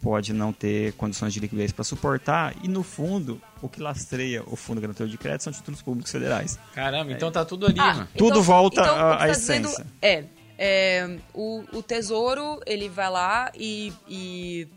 pode 0.00 0.32
não 0.32 0.52
ter 0.52 0.92
condições 0.94 1.32
de 1.34 1.40
liquidez 1.40 1.72
para 1.72 1.84
suportar. 1.84 2.54
E, 2.62 2.68
no 2.68 2.82
fundo, 2.82 3.40
o 3.60 3.68
que 3.68 3.80
lastreia 3.80 4.42
o 4.46 4.56
Fundo 4.56 4.80
Garantidor 4.80 5.08
de 5.08 5.18
Crédito 5.18 5.42
são 5.44 5.52
títulos 5.52 5.82
públicos 5.82 6.10
federais. 6.12 6.58
Caramba, 6.74 7.12
então 7.12 7.30
tá 7.30 7.44
tudo 7.44 7.66
ali, 7.66 7.78
Ah, 7.78 7.94
mano. 7.94 8.08
Tudo 8.16 8.42
volta 8.42 8.80
então, 8.80 8.94
à- 8.94 9.16
tá 9.18 9.28
dizendo 9.28 9.68
essência. 9.68 9.86
É, 10.00 10.24
é, 10.56 11.18
o, 11.34 11.64
o 11.72 11.82
tesouro, 11.82 12.60
ele 12.66 12.88
vai 12.88 13.10
lá 13.10 13.52
e, 13.54 13.92
e 14.08 14.68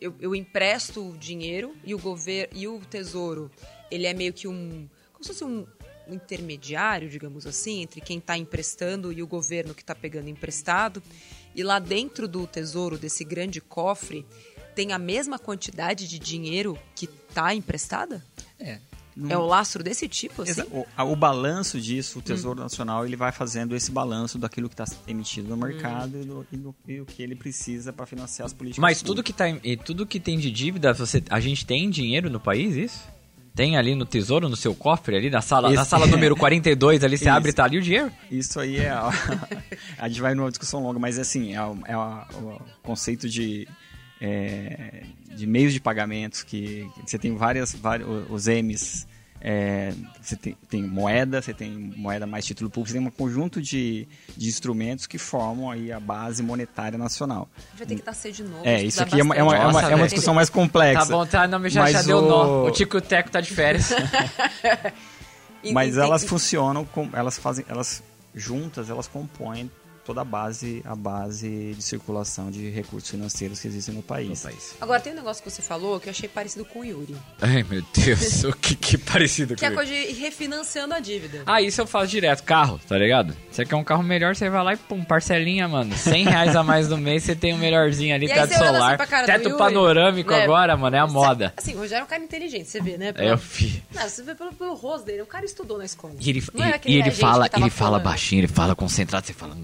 eu, 0.00 0.14
eu 0.20 0.34
empresto 0.34 1.10
o 1.10 1.16
dinheiro 1.16 1.74
e 1.84 1.94
o 1.94 1.98
governo 1.98 2.52
e 2.54 2.66
o 2.68 2.80
tesouro, 2.80 3.50
ele 3.90 4.06
é 4.06 4.14
meio 4.14 4.32
que 4.32 4.46
um, 4.48 4.88
como 5.12 5.24
se 5.24 5.28
fosse 5.28 5.44
um 5.44 5.66
intermediário, 6.08 7.08
digamos 7.08 7.46
assim, 7.46 7.82
entre 7.82 8.00
quem 8.00 8.18
está 8.18 8.36
emprestando 8.36 9.12
e 9.12 9.22
o 9.22 9.26
governo 9.26 9.74
que 9.74 9.82
está 9.82 9.94
pegando 9.94 10.28
emprestado. 10.28 11.02
E 11.54 11.62
lá 11.62 11.78
dentro 11.78 12.26
do 12.26 12.46
tesouro 12.46 12.98
desse 12.98 13.24
grande 13.24 13.60
cofre 13.60 14.26
tem 14.74 14.92
a 14.92 14.98
mesma 14.98 15.38
quantidade 15.38 16.08
de 16.08 16.18
dinheiro 16.18 16.76
que 16.96 17.06
está 17.28 17.54
emprestada? 17.54 18.24
É. 18.58 18.78
É 19.30 19.38
o 19.38 19.46
lastro 19.46 19.80
desse 19.84 20.08
tipo, 20.08 20.42
assim? 20.42 20.62
O, 20.72 20.84
o 21.12 21.14
balanço 21.14 21.80
disso, 21.80 22.18
o 22.18 22.22
Tesouro 22.22 22.58
Nacional, 22.60 23.06
ele 23.06 23.14
vai 23.14 23.30
fazendo 23.30 23.76
esse 23.76 23.88
balanço 23.92 24.38
daquilo 24.40 24.68
que 24.68 24.74
está 24.74 24.84
emitido 25.06 25.46
no 25.50 25.56
mercado 25.56 26.20
e, 26.20 26.24
do, 26.24 26.46
e 26.50 26.56
do- 26.56 26.74
e 26.88 27.00
o 27.00 27.06
que 27.06 27.22
ele 27.22 27.36
precisa 27.36 27.92
para 27.92 28.06
financiar 28.06 28.46
as 28.46 28.52
políticas 28.52 28.82
Mas 28.82 28.98
tudo 29.02 29.22
públicas. 29.22 29.26
que, 29.26 29.32
tá, 29.38 29.48
em- 29.48 29.60
e 29.62 29.76
tudo 29.76 30.04
que 30.04 30.18
tem 30.18 30.36
de 30.36 30.50
dívida, 30.50 30.92
você, 30.92 31.22
a 31.30 31.38
gente 31.38 31.64
tem 31.64 31.88
dinheiro 31.88 32.28
no 32.28 32.40
país, 32.40 32.74
isso? 32.74 33.04
Tem 33.54 33.76
ali 33.76 33.94
no 33.94 34.04
tesouro, 34.04 34.48
no 34.48 34.56
seu 34.56 34.74
cofre, 34.74 35.16
ali 35.16 35.30
na 35.30 35.40
sala, 35.40 35.68
na 35.70 35.80
Esse- 35.82 35.90
sala 35.90 36.06
número 36.06 36.34
42, 36.36 37.04
ali 37.04 37.16
você 37.16 37.28
abre 37.28 37.50
e 37.50 37.52
tá 37.54 37.64
ali 37.64 37.78
o 37.78 37.82
dinheiro? 37.82 38.10
Isso 38.30 38.58
aí 38.58 38.78
é. 38.78 38.90
A, 38.90 39.10
a 39.98 40.08
gente 40.08 40.20
vai 40.20 40.34
numa 40.34 40.50
discussão 40.50 40.82
longa, 40.82 40.98
mas 40.98 41.18
assim, 41.18 41.54
é, 41.54 41.62
o- 41.62 41.78
é 41.86 41.96
o 41.96 42.60
conceito 42.82 43.28
de. 43.28 43.68
é, 44.20 45.04
de 45.36 45.46
meios 45.46 45.72
de 45.72 45.80
pagamentos 45.80 46.42
que, 46.42 46.88
que 47.04 47.10
você 47.10 47.18
tem 47.18 47.34
várias, 47.36 47.74
vários 47.74 48.08
os 48.30 48.46
M's 48.46 49.06
é, 49.46 49.92
você 50.22 50.36
tem, 50.36 50.56
tem 50.70 50.82
moeda 50.82 51.42
você 51.42 51.52
tem 51.52 51.70
moeda 51.70 52.26
mais 52.26 52.46
título 52.46 52.70
público 52.70 52.90
você 52.92 52.98
tem 52.98 53.06
um 53.06 53.10
conjunto 53.10 53.60
de, 53.60 54.08
de 54.34 54.48
instrumentos 54.48 55.06
que 55.06 55.18
formam 55.18 55.70
aí 55.70 55.92
a 55.92 56.00
base 56.00 56.42
monetária 56.42 56.96
nacional 56.98 57.46
Vai 57.76 57.86
ter 57.86 57.96
que 57.96 58.06
nascer 58.06 58.32
de 58.32 58.42
novo. 58.42 58.62
é 58.64 58.82
isso 58.82 59.02
aqui 59.02 59.20
é 59.20 59.22
uma, 59.22 59.34
é 59.36 59.42
uma, 59.42 59.54
é 59.54 59.60
uma- 59.60 59.72
Nossa, 59.72 59.92
é 59.92 59.94
uma 59.94 60.06
discussão 60.06 60.32
mais 60.32 60.48
complexa 60.48 61.00
Tá 61.00 61.12
bom, 61.12 61.26
tá, 61.26 61.46
não, 61.46 61.68
já, 61.68 61.82
Mas 61.82 61.92
já 61.92 62.00
deu 62.02 62.18
o- 62.18 62.28
nó. 62.28 62.64
O 62.66 62.70
Tico 62.70 63.00
Teco 63.02 63.30
tá 63.30 63.40
de 63.42 63.50
férias. 63.52 63.90
Mas 65.72 65.96
elas 65.96 66.24
funcionam 66.24 66.84
com 66.84 67.08
elas 67.12 67.38
fazem 67.38 67.64
elas 67.68 68.02
juntas 68.34 68.90
elas 68.90 69.06
compõem 69.06 69.70
toda 70.04 70.20
a 70.20 70.24
base 70.24 70.82
a 70.84 70.94
base 70.94 71.74
de 71.74 71.82
circulação 71.82 72.50
de 72.50 72.68
recursos 72.70 73.10
financeiros 73.10 73.60
que 73.60 73.68
existem 73.68 73.94
no 73.94 74.02
país. 74.02 74.44
Agora, 74.80 75.00
tem 75.00 75.12
um 75.12 75.16
negócio 75.16 75.42
que 75.42 75.50
você 75.50 75.62
falou 75.62 75.98
que 76.00 76.08
eu 76.08 76.10
achei 76.10 76.28
parecido 76.28 76.64
com 76.64 76.80
o 76.80 76.84
Yuri. 76.84 77.16
Ai, 77.40 77.64
meu 77.68 77.82
Deus, 77.94 78.44
o 78.44 78.52
que, 78.52 78.74
que 78.74 78.98
parecido 78.98 79.54
Que 79.56 79.64
é 79.64 79.68
a 79.68 79.70
com 79.70 79.76
coisa 79.76 79.90
de 79.92 79.98
ir 79.98 80.12
refinanciando 80.14 80.94
a 80.94 81.00
dívida. 81.00 81.42
Ah, 81.46 81.60
isso 81.62 81.80
eu 81.80 81.86
faço 81.86 82.08
direto, 82.08 82.42
carro, 82.42 82.78
tá 82.86 82.96
ligado? 82.98 83.34
Você 83.50 83.64
quer 83.64 83.76
um 83.76 83.84
carro 83.84 84.02
melhor, 84.02 84.34
você 84.36 84.48
vai 84.50 84.62
lá 84.64 84.74
e 84.74 84.76
pum, 84.76 85.02
parcelinha, 85.04 85.66
mano. 85.68 85.94
100 85.96 86.24
reais 86.24 86.56
a 86.56 86.62
mais 86.62 86.88
no 86.88 86.96
mês, 86.98 87.22
você 87.22 87.34
tem 87.34 87.54
um 87.54 87.58
melhorzinho 87.58 88.14
ali, 88.14 88.26
E 88.26 88.32
aí 88.32 88.38
teto 88.40 88.50
você 88.54 88.60
olhando 88.60 88.74
solar. 88.74 88.88
assim 88.90 88.96
pra 88.96 89.06
cara 89.06 89.22
do 89.22 89.26
teto 89.26 89.44
Yuri, 89.48 89.58
panorâmico 89.58 90.30
né? 90.30 90.42
agora, 90.42 90.76
mano, 90.76 90.96
é 90.96 90.98
a 90.98 91.06
moda. 91.06 91.52
Assim, 91.56 91.74
o 91.74 91.78
Rogério 91.78 92.02
é 92.02 92.04
um 92.04 92.08
cara 92.08 92.22
inteligente, 92.22 92.68
você 92.68 92.80
vê, 92.80 92.96
né? 92.98 93.08
É, 93.08 93.12
Pelo- 93.12 93.28
eu 93.30 93.38
fi. 93.38 93.82
Não, 93.94 94.02
você 94.08 94.22
vê 94.22 94.34
pelo, 94.34 94.52
pelo 94.52 94.74
rosto 94.74 95.06
dele, 95.06 95.22
o 95.22 95.26
cara 95.26 95.44
estudou 95.44 95.78
na 95.78 95.84
escola. 95.84 96.14
E 96.20 96.30
ele, 96.30 96.40
é 96.58 96.80
e- 96.88 96.92
e 96.92 96.98
ele 96.98 97.10
fala, 97.10 97.46
ele 97.46 97.70
fala 97.70 97.70
falando. 97.70 98.02
baixinho, 98.02 98.40
ele 98.40 98.48
fala 98.48 98.74
concentrado, 98.74 99.26
você 99.26 99.32
fala, 99.32 99.54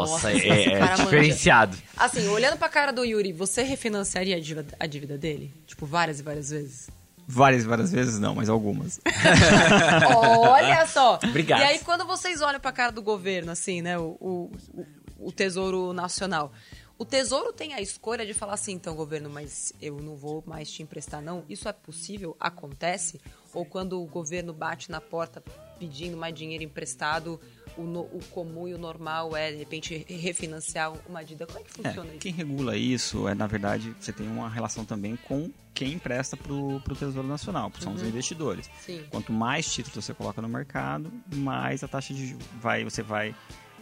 nossa, 0.00 0.32
é, 0.32 0.64
é 0.72 0.80
manja. 0.80 1.04
diferenciado. 1.04 1.76
Assim, 1.96 2.26
olhando 2.28 2.56
pra 2.58 2.68
cara 2.68 2.92
do 2.92 3.04
Yuri, 3.04 3.32
você 3.32 3.62
refinanciaria 3.62 4.36
a 4.36 4.40
dívida, 4.40 4.74
a 4.78 4.86
dívida 4.86 5.18
dele? 5.18 5.52
Tipo, 5.66 5.86
várias 5.86 6.20
e 6.20 6.22
várias 6.22 6.50
vezes? 6.50 6.88
Várias, 7.26 7.64
várias 7.64 7.92
vezes 7.92 8.18
não, 8.18 8.34
mas 8.34 8.48
algumas. 8.48 9.00
Olha 10.48 10.86
só! 10.86 11.18
Obrigado. 11.22 11.60
E 11.60 11.64
aí, 11.64 11.78
quando 11.80 12.04
vocês 12.06 12.40
olham 12.40 12.60
pra 12.60 12.72
cara 12.72 12.90
do 12.92 13.02
governo, 13.02 13.52
assim, 13.52 13.80
né, 13.82 13.98
o, 13.98 14.16
o- 14.20 14.50
o 15.18 15.30
Tesouro 15.32 15.92
Nacional, 15.92 16.52
o 16.98 17.04
Tesouro 17.04 17.52
tem 17.52 17.74
a 17.74 17.80
escolha 17.80 18.26
de 18.26 18.34
falar 18.34 18.54
assim, 18.54 18.72
então, 18.72 18.94
governo, 18.96 19.28
mas 19.30 19.72
eu 19.80 19.96
não 20.00 20.16
vou 20.16 20.42
mais 20.46 20.70
te 20.70 20.82
emprestar, 20.82 21.20
não? 21.22 21.44
Isso 21.48 21.68
é 21.68 21.72
possível? 21.72 22.36
Acontece? 22.40 23.20
Ou 23.52 23.64
quando 23.64 24.00
o 24.00 24.06
governo 24.06 24.52
bate 24.52 24.90
na 24.90 25.00
porta 25.00 25.42
pedindo 25.80 26.16
mais 26.16 26.32
dinheiro 26.34 26.62
emprestado, 26.62 27.40
o, 27.76 27.82
no- 27.82 28.02
o 28.02 28.20
comum 28.30 28.68
e 28.68 28.74
o 28.74 28.78
normal 28.78 29.34
é, 29.36 29.50
de 29.50 29.56
repente, 29.58 30.04
refinanciar 30.08 30.92
uma 31.08 31.22
dívida? 31.24 31.46
Como 31.46 31.58
é 31.58 31.62
que 31.62 31.70
É, 31.80 31.82
funciona 31.84 32.10
isso? 32.10 32.18
quem 32.18 32.32
regula 32.32 32.76
isso 32.76 33.26
é, 33.26 33.34
na 33.34 33.46
verdade, 33.46 33.94
você 33.98 34.12
tem 34.12 34.26
uma 34.28 34.48
relação 34.48 34.84
também 34.84 35.16
com 35.16 35.50
quem 35.74 35.94
empresta 35.94 36.36
para 36.36 36.52
o 36.52 36.80
Tesouro 36.98 37.26
Nacional, 37.26 37.70
que 37.70 37.82
são 37.82 37.94
os 37.94 38.02
investidores. 38.02 38.68
Sim. 38.84 39.02
Quanto 39.10 39.32
mais 39.32 39.72
títulos 39.72 40.04
você 40.04 40.12
coloca 40.12 40.42
no 40.42 40.48
mercado, 40.48 41.10
mais 41.34 41.82
a 41.82 41.88
taxa 41.88 42.12
de 42.12 42.36
vai, 42.60 42.84
você 42.84 43.02
vai 43.02 43.34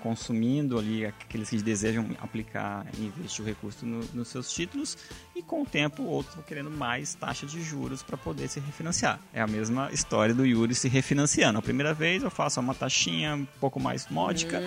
consumindo 0.03 0.79
ali 0.79 1.05
aqueles 1.05 1.51
que 1.51 1.57
desejam 1.63 2.07
aplicar 2.21 2.87
e 2.99 3.07
investir 3.07 3.45
o 3.45 3.49
recurso 3.49 3.85
no, 3.85 4.01
nos 4.15 4.29
seus 4.29 4.53
títulos 4.53 4.97
e 5.35 5.43
com 5.43 5.63
o 5.63 5.67
tempo 5.67 6.03
outros 6.03 6.35
vão 6.35 6.45
querendo 6.45 6.71
mais 6.71 7.15
taxa 7.15 7.47
de 7.47 7.63
juros 7.63 8.03
para 8.03 8.17
poder 8.17 8.49
se 8.49 8.61
refinanciar. 8.61 9.21
É 9.33 9.41
a 9.41 9.47
mesma 9.47 9.91
história 9.93 10.35
do 10.35 10.47
Yuri 10.47 10.75
se 10.75 10.89
refinanciando. 10.89 11.59
A 11.59 11.63
primeira 11.63 11.93
vez 11.93 12.23
eu 12.23 12.31
faço 12.31 12.61
uma 12.61 12.75
taxinha 12.75 13.35
um 13.35 13.47
pouco 13.61 13.81
mais 13.81 14.09
módica, 14.09 14.61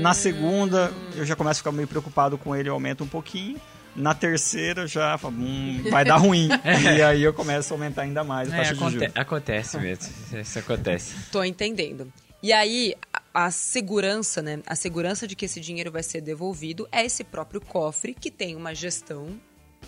na 0.00 0.14
segunda 0.14 0.92
eu 1.14 1.24
já 1.24 1.36
começo 1.36 1.58
a 1.58 1.62
ficar 1.62 1.72
meio 1.72 1.88
preocupado 1.88 2.38
com 2.38 2.54
ele, 2.54 2.68
eu 2.68 2.74
aumento 2.74 3.04
um 3.04 3.08
pouquinho. 3.08 3.60
Na 3.94 4.14
terceira 4.14 4.86
já 4.86 5.18
hum, 5.24 5.82
vai 5.90 6.04
dar 6.04 6.18
ruim. 6.18 6.48
e 6.98 7.02
aí 7.02 7.22
eu 7.22 7.32
começo 7.32 7.72
a 7.72 7.74
aumentar 7.74 8.02
ainda 8.02 8.22
mais 8.22 8.52
a 8.52 8.56
taxa 8.56 8.72
é, 8.72 8.74
de 8.74 8.90
juros. 8.90 9.12
Acontece 9.14 9.78
mesmo. 9.78 10.12
Isso 10.38 10.58
acontece. 10.58 11.14
Tô 11.32 11.42
entendendo. 11.42 12.12
E 12.42 12.52
aí, 12.52 12.94
a 13.36 13.50
segurança, 13.50 14.40
né? 14.40 14.62
A 14.66 14.74
segurança 14.74 15.26
de 15.26 15.36
que 15.36 15.44
esse 15.44 15.60
dinheiro 15.60 15.92
vai 15.92 16.02
ser 16.02 16.22
devolvido 16.22 16.88
é 16.90 17.04
esse 17.04 17.22
próprio 17.22 17.60
cofre 17.60 18.14
que 18.14 18.30
tem 18.30 18.56
uma 18.56 18.74
gestão 18.74 19.38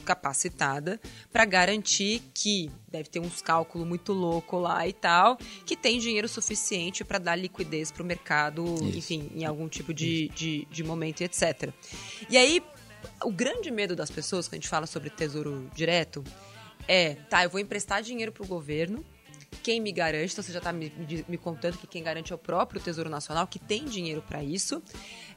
capacitada 0.05 1.01
para 1.33 1.47
garantir 1.47 2.21
que 2.35 2.71
deve 2.91 3.09
ter 3.09 3.21
uns 3.21 3.41
cálculos 3.41 3.89
muito 3.89 4.13
louco 4.13 4.59
lá 4.59 4.87
e 4.87 4.93
tal, 4.93 5.39
que 5.65 5.75
tem 5.75 5.99
dinheiro 5.99 6.29
suficiente 6.29 7.03
para 7.03 7.19
dar 7.19 7.37
liquidez 7.37 7.91
para 7.91 8.03
o 8.03 8.07
mercado, 8.07 8.65
Isso. 8.83 8.99
enfim, 8.99 9.31
em 9.35 9.47
algum 9.47 9.67
tipo 9.67 9.95
de, 9.95 10.29
de, 10.29 10.69
de 10.71 10.85
momento 10.85 11.23
e 11.23 11.25
etc. 11.25 11.73
E 12.29 12.37
aí, 12.37 12.63
o 13.25 13.33
grande 13.33 13.71
medo 13.71 13.97
das 13.97 14.11
pessoas 14.11 14.47
quando 14.47 14.55
a 14.55 14.57
gente 14.57 14.69
fala 14.69 14.87
sobre 14.87 15.09
tesouro 15.09 15.71
direto 15.75 16.23
é, 16.87 17.15
tá, 17.15 17.45
eu 17.45 17.51
vou 17.51 17.61
emprestar 17.61 18.03
dinheiro 18.03 18.31
para 18.31 18.45
o 18.45 18.47
governo 18.47 19.03
quem 19.63 19.81
me 19.81 19.93
garante, 19.93 20.33
então 20.33 20.43
você 20.43 20.53
já 20.53 20.59
está 20.59 20.73
me, 20.73 20.93
me, 21.29 21.39
contando 21.39 21.79
que 21.79 21.87
quem 21.87 22.03
garante 22.03 22.33
é 22.33 22.35
o 22.35 22.39
próprio 22.39 22.81
Tesouro 22.81 23.11
Nacional, 23.11 23.47
que 23.47 23.59
tem 23.59 23.85
dinheiro 23.85 24.23
para 24.23 24.43
isso. 24.43 24.83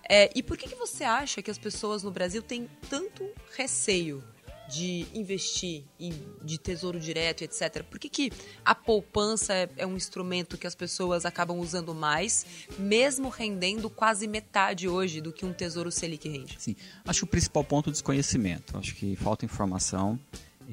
É, 0.07 0.29
e 0.35 0.43
por 0.43 0.57
que, 0.57 0.67
que 0.67 0.75
você 0.75 1.03
acha 1.03 1.41
que 1.41 1.51
as 1.51 1.57
pessoas 1.57 2.03
no 2.03 2.11
Brasil 2.11 2.41
têm 2.41 2.69
tanto 2.89 3.29
receio 3.55 4.23
de 4.71 5.05
investir 5.13 5.83
em, 5.99 6.13
de 6.41 6.57
tesouro 6.57 6.97
direto, 6.97 7.43
etc. 7.43 7.83
Por 7.83 7.99
que, 7.99 8.07
que 8.07 8.31
a 8.63 8.73
poupança 8.73 9.53
é, 9.53 9.69
é, 9.75 9.85
um 9.85 9.97
instrumento 9.97 10.57
que 10.57 10.65
as 10.65 10.73
pessoas 10.73 11.25
acabam 11.25 11.59
usando 11.59 11.93
mais, 11.93 12.45
mesmo 12.79 13.27
rendendo 13.27 13.89
quase 13.89 14.27
metade 14.27 14.87
hoje 14.87 15.19
do 15.19 15.33
que 15.33 15.45
um 15.45 15.51
tesouro 15.51 15.91
Selic 15.91 16.27
rende? 16.29 16.55
Sim, 16.57 16.75
acho 17.05 17.19
que 17.19 17.23
o 17.25 17.27
principal 17.27 17.65
ponto 17.65 17.89
é 17.89 17.89
o 17.89 17.91
desconhecimento. 17.91 18.77
Acho 18.77 18.95
que 18.95 19.13
falta 19.17 19.43
informação. 19.43 20.17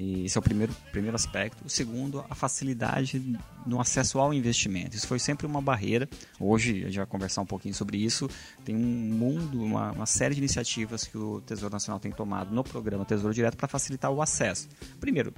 E 0.00 0.26
esse 0.26 0.38
é 0.38 0.40
o 0.40 0.42
primeiro, 0.42 0.72
primeiro 0.92 1.16
aspecto. 1.16 1.64
O 1.66 1.68
segundo, 1.68 2.24
a 2.30 2.34
facilidade 2.36 3.20
no 3.66 3.80
acesso 3.80 4.20
ao 4.20 4.32
investimento. 4.32 4.96
Isso 4.96 5.08
foi 5.08 5.18
sempre 5.18 5.44
uma 5.44 5.60
barreira. 5.60 6.08
Hoje, 6.38 6.84
a 6.84 6.86
gente 6.86 6.98
vai 6.98 7.06
conversar 7.06 7.42
um 7.42 7.46
pouquinho 7.46 7.74
sobre 7.74 7.98
isso. 7.98 8.30
Tem 8.64 8.76
um 8.76 8.78
mundo, 8.78 9.60
uma, 9.60 9.90
uma 9.90 10.06
série 10.06 10.36
de 10.36 10.40
iniciativas 10.40 11.02
que 11.02 11.18
o 11.18 11.40
Tesouro 11.40 11.72
Nacional 11.72 11.98
tem 11.98 12.12
tomado 12.12 12.54
no 12.54 12.62
programa 12.62 13.04
Tesouro 13.04 13.34
Direto 13.34 13.56
para 13.56 13.66
facilitar 13.66 14.12
o 14.12 14.22
acesso. 14.22 14.68
Primeiro, 15.00 15.34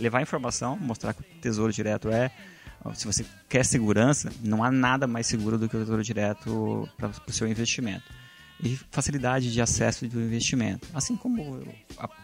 levar 0.00 0.20
informação, 0.20 0.76
mostrar 0.76 1.14
que 1.14 1.20
o 1.20 1.24
Tesouro 1.40 1.72
Direto 1.72 2.10
é 2.10 2.32
se 2.94 3.06
você 3.06 3.24
quer 3.48 3.64
segurança, 3.64 4.32
não 4.42 4.64
há 4.64 4.70
nada 4.72 5.06
mais 5.06 5.28
seguro 5.28 5.56
do 5.56 5.68
que 5.68 5.76
o 5.76 5.78
Tesouro 5.78 6.02
Direto 6.02 6.88
para 6.96 7.12
o 7.28 7.32
seu 7.32 7.46
investimento 7.46 8.02
e 8.62 8.76
facilidade 8.90 9.52
de 9.52 9.60
acesso 9.60 10.06
do 10.06 10.20
investimento. 10.20 10.86
Assim 10.94 11.16
como 11.16 11.62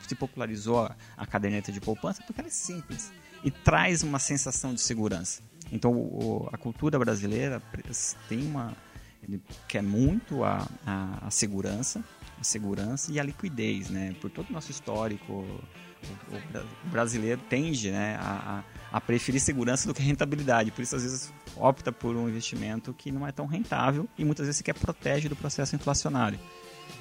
se 0.06 0.14
popularizou 0.14 0.88
a 1.16 1.26
caderneta 1.26 1.72
de 1.72 1.80
poupança, 1.80 2.22
porque 2.26 2.40
ela 2.40 2.48
é 2.48 2.52
simples 2.52 3.12
e 3.42 3.50
traz 3.50 4.02
uma 4.02 4.18
sensação 4.18 4.72
de 4.72 4.80
segurança. 4.80 5.42
Então, 5.70 6.48
a 6.52 6.56
cultura 6.56 6.98
brasileira 6.98 7.62
tem 8.28 8.42
uma 8.46 8.76
quer 9.66 9.82
muito 9.82 10.44
a, 10.44 10.66
a, 10.86 11.26
a 11.26 11.30
segurança, 11.30 12.02
a 12.40 12.44
segurança 12.44 13.12
e 13.12 13.18
a 13.18 13.22
liquidez, 13.22 13.90
né? 13.90 14.14
Por 14.20 14.30
todo 14.30 14.48
o 14.48 14.52
nosso 14.52 14.70
histórico, 14.70 15.44
o 16.30 16.88
brasileiro 16.88 17.40
tende, 17.48 17.90
né, 17.90 18.16
a, 18.20 18.62
a 18.92 19.00
preferir 19.00 19.40
segurança 19.40 19.88
do 19.88 19.94
que 19.94 20.02
rentabilidade. 20.02 20.70
Por 20.70 20.82
isso, 20.82 20.96
às 20.96 21.02
vezes, 21.02 21.32
opta 21.60 21.92
por 21.92 22.16
um 22.16 22.28
investimento 22.28 22.94
que 22.94 23.10
não 23.10 23.26
é 23.26 23.32
tão 23.32 23.46
rentável 23.46 24.08
e 24.16 24.24
muitas 24.24 24.46
vezes 24.46 24.58
sequer 24.58 24.74
protege 24.74 25.28
do 25.28 25.36
processo 25.36 25.74
inflacionário. 25.74 26.38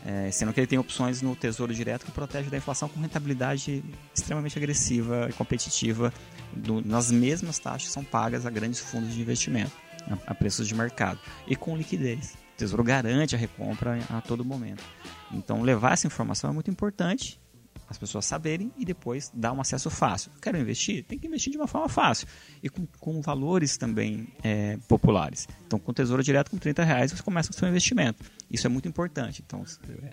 É, 0.05 0.29
sendo 0.31 0.53
que 0.53 0.59
ele 0.59 0.67
tem 0.67 0.77
opções 0.77 1.21
no 1.21 1.35
Tesouro 1.35 1.73
Direto 1.73 2.05
que 2.05 2.11
protege 2.11 2.49
da 2.49 2.57
inflação 2.57 2.89
com 2.89 2.99
rentabilidade 2.99 3.83
extremamente 4.13 4.57
agressiva 4.57 5.27
e 5.29 5.33
competitiva 5.33 6.13
do, 6.53 6.81
nas 6.81 7.09
mesmas 7.09 7.57
taxas 7.57 7.87
que 7.87 7.93
são 7.93 8.03
pagas 8.03 8.45
a 8.45 8.49
grandes 8.49 8.79
fundos 8.79 9.13
de 9.13 9.21
investimento, 9.21 9.71
a, 10.09 10.31
a 10.31 10.35
preços 10.35 10.67
de 10.67 10.75
mercado, 10.75 11.19
e 11.47 11.55
com 11.55 11.75
liquidez. 11.75 12.35
O 12.53 12.57
Tesouro 12.57 12.83
garante 12.83 13.35
a 13.35 13.37
recompra 13.37 13.99
a 14.09 14.21
todo 14.21 14.43
momento. 14.43 14.83
Então, 15.31 15.61
levar 15.61 15.93
essa 15.93 16.07
informação 16.07 16.49
é 16.49 16.53
muito 16.53 16.69
importante 16.71 17.39
as 17.89 17.97
pessoas 17.97 18.25
saberem 18.25 18.71
e 18.77 18.85
depois 18.85 19.31
dar 19.33 19.53
um 19.53 19.61
acesso 19.61 19.89
fácil. 19.89 20.31
Quero 20.41 20.57
investir? 20.57 21.03
Tem 21.05 21.17
que 21.17 21.27
investir 21.27 21.51
de 21.51 21.57
uma 21.57 21.67
forma 21.67 21.87
fácil 21.87 22.27
e 22.61 22.69
com, 22.69 22.85
com 22.99 23.21
valores 23.21 23.77
também 23.77 24.27
é, 24.43 24.77
populares. 24.87 25.47
Então, 25.65 25.79
com 25.79 25.93
tesouro 25.93 26.23
direto, 26.23 26.51
com 26.51 26.57
30 26.57 26.83
reais, 26.83 27.11
você 27.11 27.23
começa 27.23 27.51
o 27.51 27.53
seu 27.53 27.67
investimento. 27.67 28.23
Isso 28.51 28.67
é 28.67 28.69
muito 28.69 28.87
importante. 28.87 29.43
Então, 29.45 29.63
é, 30.03 30.11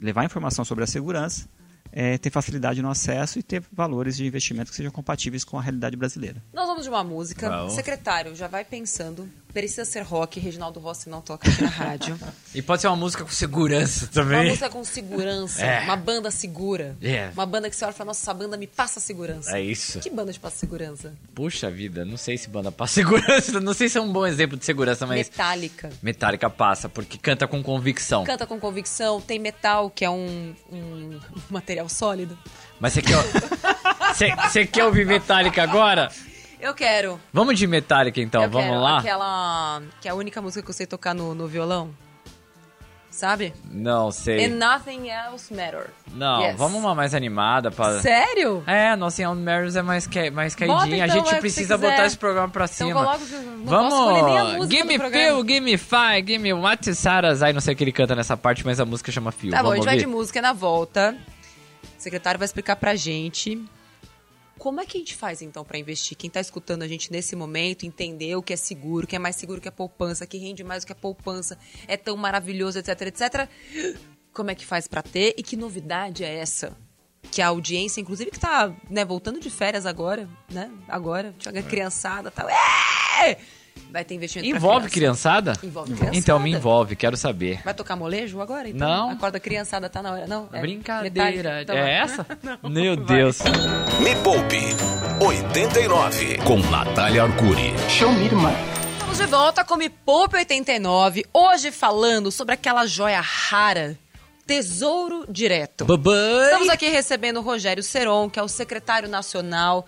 levar 0.00 0.24
informação 0.24 0.64
sobre 0.64 0.84
a 0.84 0.86
segurança, 0.86 1.48
é, 1.92 2.18
ter 2.18 2.30
facilidade 2.30 2.82
no 2.82 2.90
acesso 2.90 3.38
e 3.38 3.42
ter 3.42 3.62
valores 3.72 4.16
de 4.16 4.26
investimento 4.26 4.70
que 4.70 4.76
sejam 4.76 4.90
compatíveis 4.90 5.44
com 5.44 5.58
a 5.58 5.62
realidade 5.62 5.96
brasileira. 5.96 6.42
Nós 6.52 6.66
vamos 6.66 6.82
de 6.82 6.88
uma 6.88 7.04
música. 7.04 7.68
Secretário, 7.70 8.34
já 8.34 8.48
vai 8.48 8.64
pensando. 8.64 9.28
Precisa 9.54 9.84
ser 9.84 10.02
rock, 10.02 10.40
Reginaldo 10.40 10.80
Rossi 10.80 11.08
não 11.08 11.20
toca 11.20 11.48
aqui 11.48 11.62
na 11.62 11.68
rádio. 11.68 12.18
e 12.52 12.60
pode 12.60 12.82
ser 12.82 12.88
uma 12.88 12.96
música 12.96 13.22
com 13.24 13.30
segurança 13.30 14.08
também. 14.08 14.40
Uma 14.40 14.48
música 14.48 14.68
com 14.68 14.82
segurança. 14.84 15.64
É. 15.64 15.84
Uma 15.84 15.94
banda 15.96 16.28
segura. 16.32 16.96
Yeah. 17.00 17.32
Uma 17.32 17.46
banda 17.46 17.70
que 17.70 17.76
você 17.76 17.84
olha 17.84 17.92
e 17.92 17.94
fala, 17.94 18.08
nossa, 18.08 18.20
essa 18.24 18.34
banda 18.34 18.56
me 18.56 18.66
passa 18.66 18.98
segurança. 18.98 19.56
É 19.56 19.62
isso. 19.62 20.00
Que 20.00 20.10
banda 20.10 20.32
te 20.32 20.40
passa 20.40 20.56
segurança? 20.56 21.14
Puxa 21.36 21.70
vida, 21.70 22.04
não 22.04 22.16
sei 22.16 22.36
se 22.36 22.48
banda 22.50 22.72
passa 22.72 22.94
segurança. 23.00 23.60
Não 23.60 23.72
sei 23.72 23.88
se 23.88 23.96
é 23.96 24.00
um 24.00 24.12
bom 24.12 24.26
exemplo 24.26 24.56
de 24.58 24.64
segurança, 24.64 25.06
mas... 25.06 25.28
Metálica. 25.28 25.90
Metálica 26.02 26.50
passa, 26.50 26.88
porque 26.88 27.16
canta 27.16 27.46
com 27.46 27.62
convicção. 27.62 28.24
Canta 28.24 28.46
com 28.46 28.58
convicção. 28.58 29.20
Tem 29.20 29.38
metal, 29.38 29.88
que 29.88 30.04
é 30.04 30.10
um, 30.10 30.52
um 30.72 31.20
material 31.48 31.88
sólido. 31.88 32.36
Mas 32.80 32.92
você 32.92 33.02
quer... 33.02 33.14
Você 34.14 34.64
quer 34.64 34.84
ouvir 34.84 35.04
Metallica 35.04 35.60
agora? 35.60 36.08
Eu 36.64 36.72
quero. 36.72 37.20
Vamos 37.30 37.58
de 37.58 37.66
Metallica 37.66 38.22
então, 38.22 38.44
eu 38.44 38.48
vamos 38.48 38.80
lá? 38.80 38.98
Aquela. 38.98 39.82
Que 40.00 40.08
é 40.08 40.12
a 40.12 40.14
única 40.14 40.40
música 40.40 40.62
que 40.62 40.70
eu 40.70 40.72
sei 40.74 40.86
tocar 40.86 41.14
no, 41.14 41.34
no 41.34 41.46
violão. 41.46 41.90
Sabe? 43.10 43.52
Não, 43.70 44.10
sei. 44.10 44.46
And 44.46 44.56
Nothing 44.56 45.10
Else 45.10 45.52
Matters. 45.52 45.90
Não, 46.14 46.40
yes. 46.40 46.56
vamos 46.56 46.80
uma 46.80 46.94
mais 46.94 47.14
animada. 47.14 47.70
Pra... 47.70 48.00
Sério? 48.00 48.64
É, 48.66 48.96
Nothing 48.96 49.24
Else 49.24 49.40
Matters 49.42 49.76
é 49.76 49.82
mais, 49.82 50.06
que, 50.06 50.30
mais 50.30 50.54
caidinha. 50.54 51.04
Então, 51.04 51.16
a 51.16 51.18
gente 51.18 51.34
é 51.34 51.38
precisa 51.38 51.76
botar 51.76 52.06
esse 52.06 52.16
programa 52.16 52.48
pra 52.48 52.64
então, 52.64 52.88
cima. 52.88 53.04
Coloco, 53.04 53.24
não 53.66 53.66
vamos. 53.66 54.70
Give 54.70 54.84
me 54.84 54.98
Feel, 54.98 55.40
Give 55.46 55.60
me 55.60 55.76
Fire, 55.76 56.26
Give 56.26 56.38
me 56.38 56.54
What 56.54 56.94
Saras. 56.94 57.42
Aí 57.42 57.52
não 57.52 57.60
sei 57.60 57.74
o 57.74 57.76
que 57.76 57.84
ele 57.84 57.92
canta 57.92 58.16
nessa 58.16 58.38
parte, 58.38 58.64
mas 58.64 58.80
a 58.80 58.86
música 58.86 59.12
chama 59.12 59.30
Feel. 59.30 59.50
Tá 59.50 59.58
vamos 59.58 59.68
bom, 59.68 59.72
a 59.74 59.76
gente 59.76 59.84
vai 59.84 59.98
de 59.98 60.06
música 60.06 60.40
na 60.40 60.54
volta. 60.54 61.14
O 61.98 62.00
secretário 62.00 62.38
vai 62.38 62.46
explicar 62.46 62.76
pra 62.76 62.94
gente 62.94 63.62
como 64.64 64.80
é 64.80 64.86
que 64.86 64.96
a 64.96 65.00
gente 65.00 65.14
faz 65.14 65.42
então 65.42 65.62
para 65.62 65.76
investir? 65.76 66.16
Quem 66.16 66.28
está 66.28 66.40
escutando 66.40 66.84
a 66.84 66.88
gente 66.88 67.12
nesse 67.12 67.36
momento, 67.36 67.84
entender 67.84 68.34
o 68.34 68.42
que 68.42 68.50
é 68.50 68.56
seguro, 68.56 69.04
o 69.04 69.06
que 69.06 69.14
é 69.14 69.18
mais 69.18 69.36
seguro 69.36 69.60
que 69.60 69.68
a 69.68 69.72
poupança, 69.72 70.26
que 70.26 70.38
rende 70.38 70.64
mais 70.64 70.82
do 70.82 70.86
que 70.86 70.92
a 70.92 70.96
poupança, 70.96 71.58
é 71.86 71.98
tão 71.98 72.16
maravilhoso, 72.16 72.78
etc, 72.78 73.02
etc. 73.02 73.46
Como 74.32 74.50
é 74.50 74.54
que 74.54 74.64
faz 74.64 74.88
para 74.88 75.02
ter 75.02 75.34
e 75.36 75.42
que 75.42 75.54
novidade 75.54 76.24
é 76.24 76.34
essa? 76.36 76.74
Que 77.30 77.42
a 77.42 77.48
audiência, 77.48 78.00
inclusive, 78.00 78.30
que 78.30 78.38
está 78.38 78.74
né, 78.88 79.04
voltando 79.04 79.38
de 79.38 79.50
férias 79.50 79.84
agora, 79.84 80.26
né? 80.50 80.70
Agora, 80.88 81.34
tinha 81.38 81.60
a 81.60 81.62
criançada 81.62 82.30
tal. 82.30 82.48
É! 82.48 83.36
Vai 83.94 84.04
ter 84.04 84.14
investimento 84.16 84.56
Envolve 84.56 84.90
criançada? 84.90 85.52
Envolve 85.62 85.94
criançada. 85.94 86.18
Então 86.18 86.38
me 86.40 86.50
envolve, 86.50 86.96
quero 86.96 87.16
saber. 87.16 87.62
Vai 87.64 87.72
tocar 87.72 87.94
molejo 87.94 88.40
agora? 88.40 88.68
Então? 88.68 88.88
Não. 88.88 89.10
Acorda 89.10 89.38
criançada, 89.38 89.88
tá 89.88 90.02
na 90.02 90.12
hora. 90.12 90.26
Não, 90.26 90.48
é 90.52 90.60
Brincadeira. 90.60 91.62
Então, 91.62 91.76
é 91.76 91.98
essa? 92.00 92.26
Não, 92.60 92.68
Meu 92.68 92.96
Deus. 92.96 93.38
Me 94.00 94.16
Poupe 94.16 94.58
89 95.24 96.38
com 96.38 96.58
Natália 96.70 97.22
Arcuri. 97.22 97.72
Show 97.88 98.10
me, 98.12 98.24
irmã. 98.24 98.52
Estamos 98.94 99.18
de 99.18 99.26
volta 99.26 99.64
com 99.64 99.76
Me 99.76 99.88
Poupe 99.88 100.38
89. 100.38 101.24
Hoje 101.32 101.70
falando 101.70 102.32
sobre 102.32 102.54
aquela 102.54 102.86
joia 102.86 103.20
rara 103.20 103.96
Tesouro 104.44 105.24
Direto. 105.28 105.84
Bye 105.84 105.98
Estamos 106.46 106.68
aqui 106.68 106.88
recebendo 106.88 107.36
o 107.36 107.42
Rogério 107.42 107.82
Seron, 107.82 108.28
que 108.28 108.40
é 108.40 108.42
o 108.42 108.48
secretário 108.48 109.08
nacional. 109.08 109.86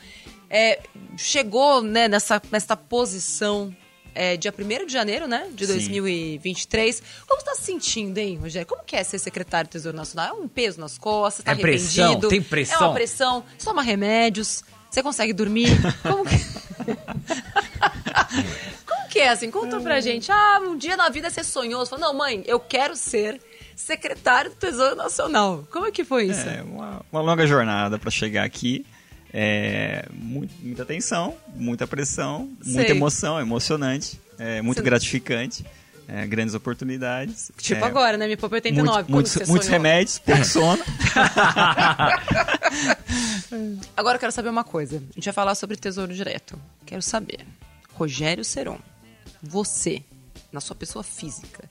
É, 0.49 0.79
chegou 1.17 1.83
né, 1.83 2.07
nessa, 2.07 2.41
nessa 2.53 2.77
posição 2.77 3.75
é, 4.17 4.37
dia 4.37 4.53
1 4.57 4.87
de 4.87 4.93
janeiro, 4.93 5.29
né? 5.29 5.49
De 5.53 5.67
2023. 5.67 6.97
Sim. 6.97 7.03
Como 7.27 7.41
você 7.41 7.49
está 7.49 7.55
se 7.55 7.67
sentindo, 7.67 8.19
hein, 8.19 8.39
Rogério? 8.41 8.67
Como 8.67 8.83
que 8.83 8.97
é 8.97 9.05
ser 9.05 9.19
secretário 9.19 9.69
do 9.69 9.73
Tesouro 9.73 9.97
Nacional? 9.97 10.29
É 10.29 10.33
um 10.33 10.49
peso 10.49 10.81
nas 10.81 10.97
costas, 10.97 11.45
tá 11.45 11.53
é 11.53 11.55
pressão, 11.55 12.21
tem 12.21 12.43
pressão. 12.43 12.81
É 12.81 12.85
uma 12.85 12.95
pressão, 12.95 13.45
toma 13.63 13.83
remédios, 13.83 14.65
você 14.91 15.03
consegue 15.03 15.33
dormir. 15.33 15.69
Como 16.03 16.25
que... 16.25 16.37
que 19.17 19.21
é 19.21 19.31
assim? 19.31 19.51
Conta 19.51 19.81
pra 19.81 19.99
gente. 19.99 20.31
Ah, 20.31 20.61
um 20.63 20.77
dia 20.77 20.95
na 20.95 21.09
vida 21.09 21.31
você 21.31 21.43
sonhou. 21.43 21.85
Você 21.85 21.91
falou, 21.91 22.07
não, 22.07 22.19
mãe, 22.19 22.43
eu 22.47 22.61
quero 22.61 22.95
ser 22.95 23.41
secretário 23.75 24.51
do 24.51 24.57
Tesouro 24.57 24.95
Nacional. 24.95 25.67
Como 25.71 25.87
é 25.87 25.91
que 25.91 26.05
foi 26.05 26.27
isso? 26.27 26.47
É 26.47 26.63
uma, 26.63 27.01
uma 27.11 27.21
longa 27.23 27.47
jornada 27.47 27.99
para 27.99 28.11
chegar 28.11 28.45
aqui. 28.45 28.85
É, 29.33 30.07
muito, 30.13 30.53
muita 30.63 30.85
tensão, 30.85 31.37
muita 31.55 31.87
pressão, 31.87 32.51
muita 32.65 32.83
Sei. 32.83 32.91
emoção, 32.91 33.39
emocionante, 33.41 34.19
é, 34.39 34.63
muito 34.63 34.79
Você- 34.79 34.85
gratificante, 34.85 35.65
é, 36.09 36.27
grandes 36.27 36.55
oportunidades. 36.55 37.51
Tipo 37.59 37.85
é, 37.85 37.89
agora, 37.89 38.17
né? 38.17 38.27
Me 38.27 38.37
poupa 38.37 38.57
89. 38.57 38.87
muito- 38.97 39.07
quando 39.07 39.13
muitos, 39.15 39.33
você 39.33 39.45
muitos 39.47 39.69
remédios, 39.69 40.19
pouco 40.19 40.43
sono. 40.47 40.83
Agora 43.97 44.17
eu 44.17 44.21
quero 44.21 44.33
saber 44.33 44.49
uma 44.49 44.65
coisa. 44.65 44.97
A 44.97 45.13
gente 45.15 45.25
vai 45.25 45.35
falar 45.35 45.55
sobre 45.55 45.77
Tesouro 45.77 46.15
Direto. 46.15 46.59
Quero 46.85 47.03
saber. 47.03 47.45
Rogério 47.95 48.45
Seron, 48.45 48.79
você, 49.43 50.03
na 50.53 50.61
sua 50.61 50.77
pessoa 50.77 51.03
física, 51.03 51.69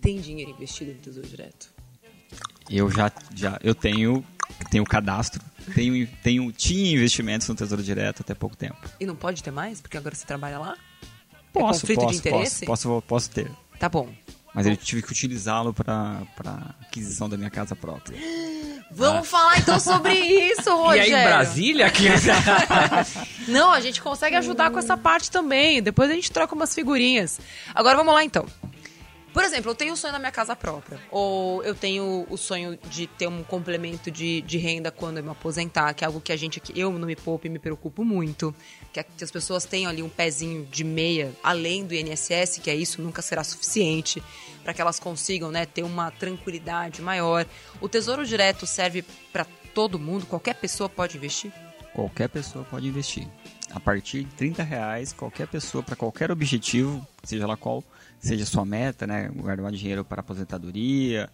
tem 0.00 0.20
dinheiro 0.20 0.50
investido 0.52 0.92
no 0.92 0.98
Tesouro 0.98 1.28
Direto? 1.28 1.68
Eu 2.68 2.90
já, 2.90 3.10
já 3.34 3.58
eu 3.62 3.74
tenho, 3.74 4.24
tenho 4.70 4.84
cadastro, 4.84 5.42
tenho, 5.74 6.06
tenho, 6.22 6.52
tinha 6.52 6.92
investimentos 6.94 7.48
no 7.48 7.54
Tesouro 7.54 7.82
Direto 7.82 8.22
até 8.22 8.34
pouco 8.34 8.56
tempo. 8.56 8.78
E 8.98 9.06
não 9.06 9.16
pode 9.16 9.42
ter 9.42 9.50
mais? 9.50 9.80
Porque 9.80 9.96
agora 9.96 10.14
você 10.14 10.26
trabalha 10.26 10.58
lá? 10.58 10.76
Posso, 11.52 11.80
conflito 11.80 12.00
de 12.00 12.06
posso, 12.06 12.18
interesse? 12.18 12.66
Posso, 12.66 12.88
posso, 12.88 13.02
posso 13.06 13.30
ter. 13.30 13.50
Tá 13.78 13.88
bom. 13.88 14.08
Mas 14.54 14.66
eu 14.66 14.76
tive 14.76 15.02
que 15.02 15.12
utilizá-lo 15.12 15.72
para 15.72 16.24
aquisição 16.82 17.28
da 17.28 17.36
minha 17.36 17.50
casa 17.50 17.76
própria. 17.76 18.18
Vamos 18.92 19.28
falar 19.28 19.56
então 19.58 19.78
sobre 19.78 20.14
isso, 20.14 20.66
E 20.68 20.72
Rogério. 20.72 21.16
aí 21.16 21.22
em 21.22 21.24
Brasília? 21.24 21.90
Que... 21.90 22.08
Não, 23.46 23.70
a 23.70 23.80
gente 23.80 24.02
consegue 24.02 24.34
ajudar 24.34 24.70
com 24.72 24.80
essa 24.80 24.96
parte 24.96 25.30
também. 25.30 25.80
Depois 25.80 26.10
a 26.10 26.14
gente 26.14 26.32
troca 26.32 26.56
umas 26.56 26.74
figurinhas. 26.74 27.38
Agora 27.72 27.96
vamos 27.96 28.12
lá 28.12 28.24
então. 28.24 28.44
Por 29.32 29.44
exemplo, 29.44 29.70
eu 29.70 29.74
tenho 29.74 29.92
o 29.92 29.96
sonho 29.96 30.12
da 30.12 30.18
minha 30.18 30.32
casa 30.32 30.56
própria. 30.56 31.00
Ou 31.10 31.62
eu 31.62 31.74
tenho 31.74 32.26
o 32.28 32.36
sonho 32.36 32.76
de 32.88 33.06
ter 33.06 33.28
um 33.28 33.44
complemento 33.44 34.10
de, 34.10 34.40
de 34.42 34.58
renda 34.58 34.90
quando 34.90 35.18
eu 35.18 35.24
me 35.24 35.30
aposentar, 35.30 35.94
que 35.94 36.04
é 36.04 36.06
algo 36.06 36.20
que 36.20 36.32
a 36.32 36.36
gente 36.36 36.58
aqui, 36.58 36.78
eu 36.78 36.90
no 36.92 37.06
Me 37.06 37.14
Poupe 37.14 37.48
me 37.48 37.58
preocupo 37.58 38.04
muito. 38.04 38.54
Que, 38.92 39.00
é 39.00 39.02
que 39.04 39.22
as 39.22 39.30
pessoas 39.30 39.64
tenham 39.64 39.90
ali 39.90 40.02
um 40.02 40.08
pezinho 40.08 40.66
de 40.66 40.82
meia 40.82 41.32
além 41.42 41.86
do 41.86 41.94
INSS, 41.94 42.58
que 42.60 42.70
é 42.70 42.74
isso, 42.74 43.00
nunca 43.00 43.22
será 43.22 43.44
suficiente 43.44 44.22
para 44.62 44.74
que 44.74 44.80
elas 44.80 44.98
consigam 44.98 45.50
né, 45.50 45.64
ter 45.64 45.82
uma 45.82 46.10
tranquilidade 46.10 47.00
maior. 47.00 47.46
O 47.80 47.88
Tesouro 47.88 48.26
Direto 48.26 48.66
serve 48.66 49.02
para 49.32 49.46
todo 49.74 49.98
mundo, 49.98 50.26
qualquer 50.26 50.54
pessoa 50.54 50.88
pode 50.88 51.16
investir? 51.16 51.52
Qualquer 51.94 52.28
pessoa 52.28 52.64
pode 52.64 52.86
investir. 52.86 53.26
A 53.70 53.80
partir 53.80 54.24
de 54.24 54.34
30 54.34 54.62
reais, 54.62 55.12
qualquer 55.12 55.46
pessoa, 55.46 55.82
para 55.82 55.96
qualquer 55.96 56.30
objetivo, 56.30 57.06
seja 57.22 57.46
lá 57.46 57.56
qual 57.56 57.84
seja 58.20 58.44
a 58.44 58.46
sua 58.46 58.64
meta, 58.64 59.06
né? 59.06 59.30
Guardar 59.34 59.72
dinheiro 59.72 60.04
para 60.04 60.20
aposentadoria, 60.20 61.28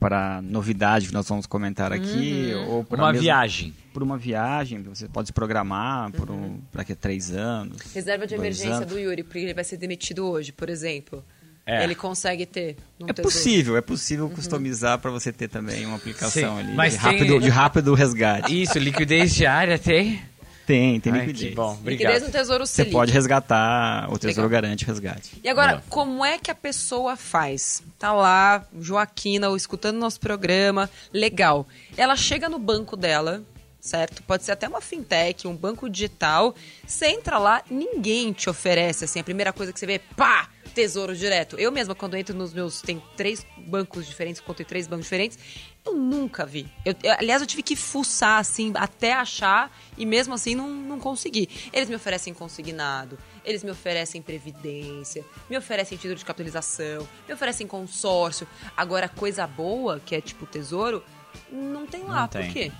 para 0.00 0.40
novidade 0.42 1.06
que 1.08 1.12
nós 1.14 1.28
vamos 1.28 1.46
comentar 1.46 1.92
aqui, 1.92 2.52
ou 2.68 2.82
para 2.84 2.98
Uma 3.02 3.12
mesmo- 3.12 3.22
viagem. 3.22 3.74
por 3.92 4.02
uma 4.02 4.16
viagem, 4.18 4.82
você 4.82 5.06
pode 5.08 5.28
se 5.28 5.32
programar 5.32 6.10
por 6.12 6.30
um, 6.30 6.58
para 6.72 6.84
que 6.84 6.94
três 6.94 7.30
anos. 7.30 7.76
Reserva 7.94 8.26
de 8.26 8.34
emergência 8.34 8.74
anos. 8.76 8.88
do 8.88 8.98
Yuri, 8.98 9.22
porque 9.22 9.38
ele 9.38 9.54
vai 9.54 9.62
ser 9.64 9.76
demitido 9.76 10.26
hoje, 10.26 10.50
por 10.52 10.68
exemplo. 10.70 11.22
É. 11.64 11.84
Ele 11.84 11.94
consegue 11.94 12.44
ter. 12.44 12.76
É 13.06 13.12
possível, 13.12 13.76
é 13.76 13.80
possível 13.80 14.28
customizar 14.28 14.98
para 14.98 15.12
você 15.12 15.32
ter 15.32 15.46
também 15.46 15.86
uma 15.86 15.94
aplicação 15.94 16.56
Sim, 16.56 16.60
ali 16.66 16.74
mas 16.74 16.94
de, 16.94 16.98
tem- 16.98 17.12
rápido, 17.12 17.40
de 17.40 17.48
rápido 17.48 17.94
resgate. 17.94 18.62
Isso, 18.62 18.76
liquidez 18.80 19.32
diária 19.32 19.78
tem. 19.78 20.20
Tem, 20.66 21.00
tem 21.00 21.12
Ai, 21.12 21.20
liquidez. 21.26 21.48
que 21.50 21.54
bom, 21.56 21.72
Liquidez 21.84 22.00
obrigado. 22.08 22.22
no 22.24 22.30
Tesouro 22.30 22.66
Você 22.66 22.74
Selic. 22.74 22.92
pode 22.92 23.12
resgatar, 23.12 24.06
o 24.12 24.18
Tesouro 24.18 24.48
Legal. 24.48 24.62
garante 24.62 24.84
o 24.84 24.86
resgate. 24.86 25.32
E 25.42 25.48
agora, 25.48 25.72
Boa. 25.72 25.82
como 25.88 26.24
é 26.24 26.38
que 26.38 26.50
a 26.50 26.54
pessoa 26.54 27.16
faz? 27.16 27.82
Tá 27.98 28.12
lá, 28.12 28.64
Joaquina, 28.80 29.48
ou 29.48 29.56
escutando 29.56 29.98
nosso 29.98 30.20
programa, 30.20 30.88
legal. 31.12 31.66
Ela 31.96 32.14
chega 32.16 32.48
no 32.48 32.58
banco 32.58 32.96
dela, 32.96 33.42
certo? 33.80 34.22
Pode 34.22 34.44
ser 34.44 34.52
até 34.52 34.68
uma 34.68 34.80
fintech, 34.80 35.48
um 35.48 35.56
banco 35.56 35.90
digital. 35.90 36.54
Você 36.86 37.06
entra 37.08 37.38
lá, 37.38 37.62
ninguém 37.68 38.32
te 38.32 38.48
oferece, 38.48 39.04
assim, 39.04 39.18
a 39.18 39.24
primeira 39.24 39.52
coisa 39.52 39.72
que 39.72 39.80
você 39.80 39.86
vê, 39.86 39.98
pá, 40.16 40.48
tesouro 40.72 41.14
direto. 41.14 41.56
Eu 41.58 41.70
mesma, 41.70 41.94
quando 41.94 42.16
entro 42.16 42.34
nos 42.36 42.52
meus, 42.52 42.80
tem 42.82 43.02
três 43.16 43.46
bancos 43.56 44.06
diferentes, 44.06 44.40
conto 44.40 44.62
em 44.62 44.64
três 44.64 44.86
bancos 44.86 45.04
diferentes, 45.06 45.38
eu 45.84 45.94
nunca 45.94 46.44
vi. 46.46 46.66
Eu- 46.84 46.94
eu- 47.02 47.12
aliás, 47.12 47.40
eu 47.42 47.46
tive 47.46 47.62
que 47.62 47.76
fuçar, 47.76 48.38
assim, 48.38 48.72
até 48.76 49.12
achar, 49.12 49.76
e 49.98 50.06
mesmo 50.06 50.32
assim 50.34 50.54
não, 50.54 50.68
não 50.68 50.98
consegui. 50.98 51.48
Eles 51.72 51.88
me 51.88 51.96
oferecem 51.96 52.32
consignado, 52.32 53.18
eles 53.44 53.62
me 53.64 53.70
oferecem 53.70 54.22
previdência, 54.22 55.24
me 55.50 55.56
oferecem 55.56 55.96
título 55.98 56.14
de 56.16 56.24
capitalização, 56.24 57.08
me 57.26 57.34
oferecem 57.34 57.66
consórcio. 57.66 58.46
Agora, 58.76 59.08
coisa 59.08 59.46
boa, 59.46 60.00
que 60.04 60.14
é 60.14 60.20
tipo 60.20 60.46
tesouro, 60.46 61.02
não 61.50 61.86
tem 61.86 62.04
lá. 62.04 62.22
Não 62.22 62.28
Por 62.28 62.40
tem. 62.42 62.52
quê? 62.52 62.72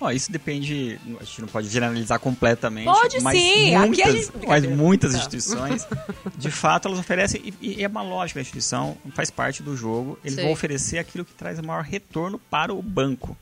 Ó, 0.00 0.10
isso 0.10 0.30
depende, 0.30 0.98
a 1.20 1.24
gente 1.24 1.40
não 1.40 1.48
pode 1.48 1.68
generalizar 1.68 2.18
completamente. 2.18 2.84
Pode 2.86 3.20
mas 3.20 3.38
sim, 3.38 3.76
Muitas, 3.78 4.12
gente- 4.14 4.46
mas 4.46 4.66
muitas 4.66 5.12
Tá. 5.12 5.18
instituições, 5.18 5.86
de 6.36 6.50
fato, 6.50 6.88
elas 6.88 6.98
oferecem, 6.98 7.54
e, 7.60 7.78
e 7.78 7.82
é 7.84 7.88
uma 7.88 8.02
lógica 8.02 8.38
da 8.38 8.42
instituição, 8.42 8.96
faz 9.14 9.30
parte 9.30 9.62
do 9.62 9.76
jogo, 9.76 10.18
eles 10.24 10.34
Sei. 10.34 10.44
vão 10.44 10.52
oferecer 10.52 10.98
aquilo 10.98 11.24
que 11.24 11.32
traz 11.34 11.58
maior 11.60 11.82
retorno 11.84 12.38
para 12.38 12.72
o 12.74 12.82
banco, 12.82 13.36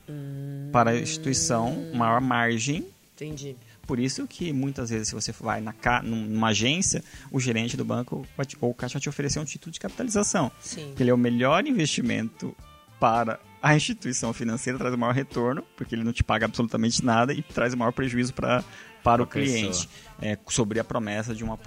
para 0.71 0.91
a 0.91 0.97
instituição, 0.97 1.91
maior 1.93 2.21
margem. 2.21 2.85
Entendi. 3.15 3.55
Por 3.85 3.99
isso 3.99 4.25
que 4.25 4.53
muitas 4.53 4.89
vezes, 4.89 5.09
se 5.09 5.13
você 5.13 5.33
vai 5.33 5.59
na, 5.59 5.73
ca- 5.73 6.01
num- 6.01 6.25
numa 6.25 6.47
agência, 6.49 7.03
o 7.29 7.39
gerente 7.39 7.75
do 7.75 7.83
banco 7.83 8.25
te- 8.47 8.57
ou 8.61 8.69
o 8.71 8.73
caixa 8.73 8.93
vai 8.93 9.01
te 9.01 9.09
oferecer 9.09 9.39
um 9.39 9.45
título 9.45 9.73
de 9.73 9.79
capitalização. 9.79 10.49
Sim. 10.61 10.85
Porque 10.87 11.03
ele 11.03 11.09
é 11.09 11.13
o 11.13 11.17
melhor 11.17 11.65
investimento 11.67 12.55
para 12.99 13.39
a 13.63 13.77
instituição 13.77 14.33
financeira, 14.33 14.77
traz 14.77 14.93
o 14.93 14.97
maior 14.97 15.15
retorno, 15.15 15.63
porque 15.77 15.95
ele 15.95 16.03
não 16.03 16.11
te 16.11 16.21
paga 16.21 16.45
absolutamente 16.45 17.03
nada 17.03 17.33
e 17.33 17.41
traz 17.41 17.73
o 17.73 17.77
maior 17.77 17.93
prejuízo 17.93 18.33
para, 18.33 18.61
para 19.01 19.23
o 19.23 19.25
cliente. 19.25 19.87
É, 20.21 20.37
sobre 20.49 20.81
a 20.81 20.83
promessa 20.83 21.33
de 21.33 21.45
uma, 21.45 21.57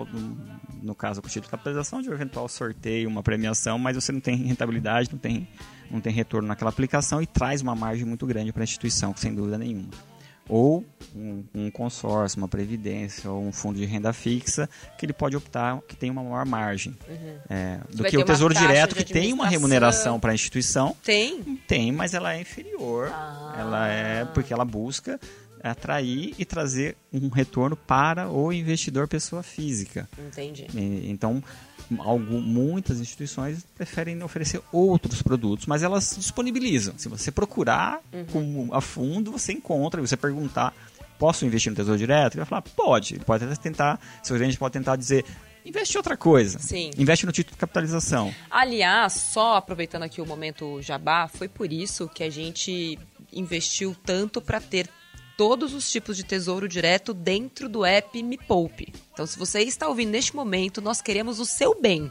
no 0.83 0.95
caso 0.95 1.23
com 1.23 1.27
o 1.27 1.31
título 1.31 1.47
de 1.47 1.51
capitalização, 1.53 2.03
de 2.03 2.11
um 2.11 2.13
eventual 2.13 2.47
sorteio, 2.49 3.09
uma 3.09 3.23
premiação, 3.23 3.79
mas 3.79 3.97
você 3.97 4.13
não 4.13 4.21
tem 4.21 4.37
rentabilidade, 4.37 5.09
não 5.11 5.19
tem, 5.19 5.49
não 5.91 5.99
tem 5.99 6.13
retorno 6.13 6.47
naquela 6.47 6.69
aplicação 6.69 7.23
e 7.23 7.27
traz 7.27 7.63
uma 7.63 7.75
margem 7.75 8.05
muito 8.05 8.27
grande 8.27 8.53
para 8.53 8.63
a 8.63 8.65
instituição, 8.65 9.15
sem 9.17 9.35
dúvida 9.35 9.57
nenhuma. 9.57 9.89
Ou 10.47 10.85
consórcio, 11.77 12.39
uma 12.39 12.49
previdência 12.49 13.31
ou 13.31 13.45
um 13.47 13.53
fundo 13.53 13.79
de 13.79 13.85
renda 13.85 14.13
fixa 14.13 14.69
que 14.99 15.05
ele 15.07 15.13
pode 15.13 15.37
optar 15.37 15.81
que 15.87 15.95
tem 15.95 16.11
uma 16.11 16.23
maior 16.23 16.47
margem. 16.47 16.97
É, 17.49 17.79
do 17.93 18.03
Uhum. 18.03 18.11
Que 18.11 18.17
o 18.19 18.25
Tesouro 18.25 18.55
Direto, 18.55 18.95
que 18.95 19.05
tem 19.05 19.33
uma 19.33 19.47
remuneração 19.47 20.19
para 20.19 20.33
a 20.33 20.35
instituição, 20.35 20.97
Tem? 21.05 21.43
tem, 21.67 21.93
mas 21.93 22.15
ela 22.15 22.35
é 22.35 22.41
inferior. 22.41 23.11
Ah. 23.13 23.55
Ela 23.59 23.89
é 23.89 24.25
porque 24.25 24.53
ela 24.53 24.65
busca 24.65 25.21
atrair 25.63 26.35
e 26.39 26.45
trazer 26.45 26.97
um 27.13 27.29
retorno 27.29 27.77
para 27.77 28.29
o 28.31 28.53
investidor 28.53 29.09
pessoa 29.09 29.43
física. 29.43 30.09
Entendi. 30.19 30.67
E- 30.75 31.11
Então, 31.11 31.43
algu- 31.99 32.41
muitas 32.41 33.01
instituições 33.01 33.65
preferem 33.75 34.23
oferecer 34.23 34.61
outros 34.73 35.23
produtos, 35.23 35.67
mas 35.67 35.83
elas 35.83 36.15
disponibilizam. 36.19 36.95
Se 36.97 37.09
você 37.09 37.31
procurar 37.33 38.01
com- 38.33 38.69
a 38.73 38.81
fundo, 38.81 39.33
você 39.33 39.53
encontra. 39.53 40.01
E 40.01 40.07
você 40.07 40.17
perguntar, 40.17 40.73
posso 41.19 41.45
investir 41.45 41.71
no 41.71 41.77
Tesouro 41.77 41.99
Direto? 41.99 42.35
Ele 42.35 42.45
vai 42.45 42.47
falar, 42.47 42.63
pode. 42.63 43.15
Ele 43.15 43.25
pode 43.25 43.45
até 43.45 43.55
tentar, 43.57 44.01
seu 44.23 44.37
gerente 44.37 44.59
pode 44.59 44.73
tentar 44.73 44.97
dizer, 44.97 45.25
investe 45.65 45.95
em 45.95 45.99
outra 45.99 46.17
coisa. 46.17 46.59
Sim. 46.59 46.91
Investe 46.97 47.27
no 47.27 47.33
título 47.33 47.55
de 47.55 47.61
capitalização. 47.61 48.35
Aliás, 48.51 49.13
só 49.13 49.57
aproveitando 49.57 50.05
aqui 50.05 50.21
o 50.21 50.27
momento 50.27 50.81
jabá, 50.81 51.29
foi 51.29 51.49
por 51.49 51.73
isso 51.73 52.09
que 52.09 52.23
a 52.23 52.31
gente 52.31 52.99
investiu 53.33 53.97
tanto 54.05 54.41
para 54.41 54.61
ter 54.61 54.89
todos 55.37 55.75
os 55.75 55.91
tipos 55.91 56.17
de 56.17 56.25
tesouro 56.25 56.69
direto 56.69 57.13
dentro 57.13 57.69
do 57.69 57.85
app 57.85 58.23
Me 58.23 58.39
Poupe. 58.39 58.93
Então, 59.13 59.27
se 59.27 59.39
você 59.39 59.61
está 59.61 59.87
ouvindo 59.87 60.11
neste 60.11 60.35
momento, 60.35 60.81
nós 60.81 61.03
queremos 61.03 61.39
o 61.39 61.45
seu 61.45 61.79
bem. 61.81 62.11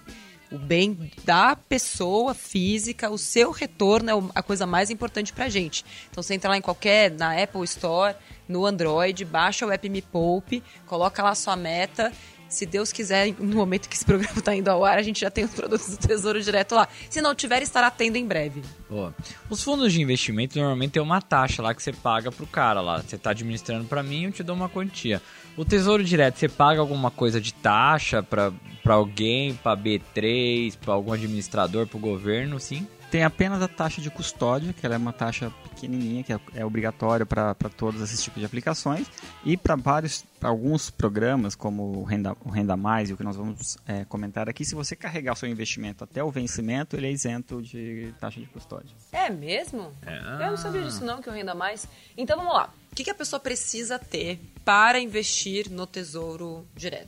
O 0.52 0.60
bem 0.60 1.12
da 1.24 1.56
pessoa 1.56 2.36
física, 2.36 3.10
o 3.10 3.18
seu 3.18 3.50
retorno 3.50 4.10
é 4.10 4.14
a 4.36 4.44
coisa 4.44 4.68
mais 4.68 4.92
importante 4.92 5.34
pra 5.34 5.50
gente. 5.50 5.84
Então 6.12 6.22
você 6.22 6.36
entra 6.36 6.52
lá 6.52 6.58
em 6.58 6.62
qualquer, 6.62 7.10
na 7.12 7.42
Apple 7.42 7.64
Store, 7.64 8.16
no 8.48 8.66
Android, 8.66 9.26
baixa 9.26 9.66
o 9.66 9.72
app 9.72 9.90
Me 9.90 10.02
Poupe, 10.02 10.64
coloca 10.86 11.24
lá 11.24 11.34
sua 11.36 11.56
meta 11.56 12.12
se 12.48 12.66
Deus 12.66 12.92
quiser, 12.92 13.34
no 13.40 13.56
momento 13.56 13.90
que 13.90 13.96
esse 13.96 14.06
programa 14.06 14.38
está 14.38 14.56
indo 14.56 14.70
ao 14.70 14.86
ar, 14.86 14.98
a 14.98 15.02
gente 15.02 15.20
já 15.20 15.30
tem 15.30 15.44
os 15.44 15.52
produtos 15.52 15.90
do 15.90 15.98
Tesouro 15.98 16.42
Direto 16.42 16.76
lá. 16.76 16.88
Se 17.10 17.22
não 17.22 17.34
tiver, 17.34 17.62
estará 17.62 17.90
tendo 17.90 18.16
em 18.16 18.26
breve. 18.26 18.62
Boa. 18.90 19.14
Os 19.50 19.64
fundos 19.64 19.92
de 19.92 20.02
investimento 20.02 20.58
normalmente 20.58 20.92
tem 20.92 21.02
uma 21.02 21.22
taxa 21.22 21.62
lá 21.62 21.74
que 21.74 21.82
você 21.82 21.92
paga 21.92 22.32
pro 22.32 22.48
cara 22.48 22.82
lá. 22.82 23.02
Você 23.02 23.18
tá 23.18 23.32
administrando 23.32 23.86
pra 23.86 24.04
mim, 24.04 24.26
eu 24.26 24.32
te 24.32 24.44
dou 24.44 24.56
uma 24.56 24.70
quantia. 24.70 25.22
O 25.58 25.66
Tesouro 25.66 26.04
Direto, 26.04 26.38
você 26.38 26.48
paga 26.48 26.80
alguma 26.80 27.10
coisa 27.10 27.42
de 27.42 27.54
taxa 27.54 28.22
pra 28.22 28.54
alguém, 28.86 29.56
pra 29.56 29.76
B3, 29.76 30.78
pra 30.78 30.94
algum 30.94 31.14
administrador, 31.14 31.88
pro 31.88 31.98
governo, 31.98 32.60
sim? 32.60 32.88
Tem 33.16 33.24
apenas 33.24 33.62
a 33.62 33.68
taxa 33.70 34.02
de 34.02 34.12
custódia, 34.12 34.74
que 34.74 34.86
ela 34.86 34.96
é 34.96 34.98
uma 34.98 35.14
taxa 35.14 35.50
pequenininha, 35.64 36.22
que 36.22 36.34
é, 36.34 36.40
é 36.54 36.66
obrigatória 36.66 37.26
para 37.26 37.56
todos 37.78 38.02
esses 38.02 38.22
tipos 38.22 38.42
de 38.42 38.46
aplicações. 38.46 39.08
E 39.46 39.56
para 39.56 39.78
vários, 39.78 40.26
alguns 40.42 40.90
programas, 40.90 41.56
como 41.56 42.00
o 42.00 42.04
Renda, 42.04 42.36
o 42.44 42.50
Renda 42.50 42.76
Mais 42.76 43.10
e 43.10 43.14
o 43.14 43.18
que 43.18 43.24
nós 43.24 43.38
vamos 43.38 43.78
é, 43.88 44.04
comentar 44.04 44.50
aqui, 44.50 44.66
se 44.66 44.76
você 44.76 44.98
carregar 44.98 45.32
o 45.32 45.36
seu 45.38 45.48
investimento 45.48 46.04
até 46.04 46.22
o 46.22 46.30
vencimento, 46.30 46.98
ele 46.98 47.08
é 47.08 47.12
isento 47.12 47.62
de 47.62 48.14
taxa 48.20 48.42
de 48.42 48.48
custódia. 48.48 48.94
É 49.14 49.30
mesmo? 49.30 49.94
É. 50.06 50.44
Eu 50.44 50.50
não 50.50 50.58
sabia 50.58 50.82
disso 50.82 51.06
não, 51.06 51.22
que 51.22 51.30
eu 51.30 51.34
renda 51.34 51.56
mais. 51.56 51.88
Então 52.18 52.36
vamos 52.36 52.54
lá. 52.54 52.70
O 52.92 52.96
que, 52.96 53.06
que 53.06 53.12
a 53.12 53.16
pessoa 53.16 53.40
precisa 53.40 53.98
ter 53.98 54.42
para 54.66 55.00
investir 55.00 55.72
no 55.72 55.88
Tesouro 55.88 56.68
Direto? 56.76 57.08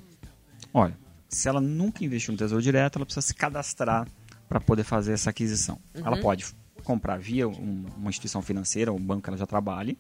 Olha, 0.74 0.98
se 1.28 1.50
ela 1.50 1.60
nunca 1.60 2.06
investiu 2.06 2.32
no 2.32 2.38
Tesouro 2.38 2.64
Direto, 2.64 2.98
ela 2.98 3.06
precisa 3.06 3.28
se 3.28 3.36
cadastrar 3.36 4.08
para 4.48 4.60
poder 4.60 4.84
fazer 4.84 5.14
essa 5.14 5.30
aquisição. 5.30 5.80
Ela 5.94 6.18
pode 6.18 6.46
comprar 6.84 7.18
via 7.20 7.48
um- 7.48 7.86
uma 7.98 8.10
instituição 8.10 8.42
financeira, 8.42 8.94
um 8.94 9.00
banco 9.00 9.24
que 9.24 9.30
ela 9.30 9.38
já 9.38 9.46
trabalhe, 9.46 9.98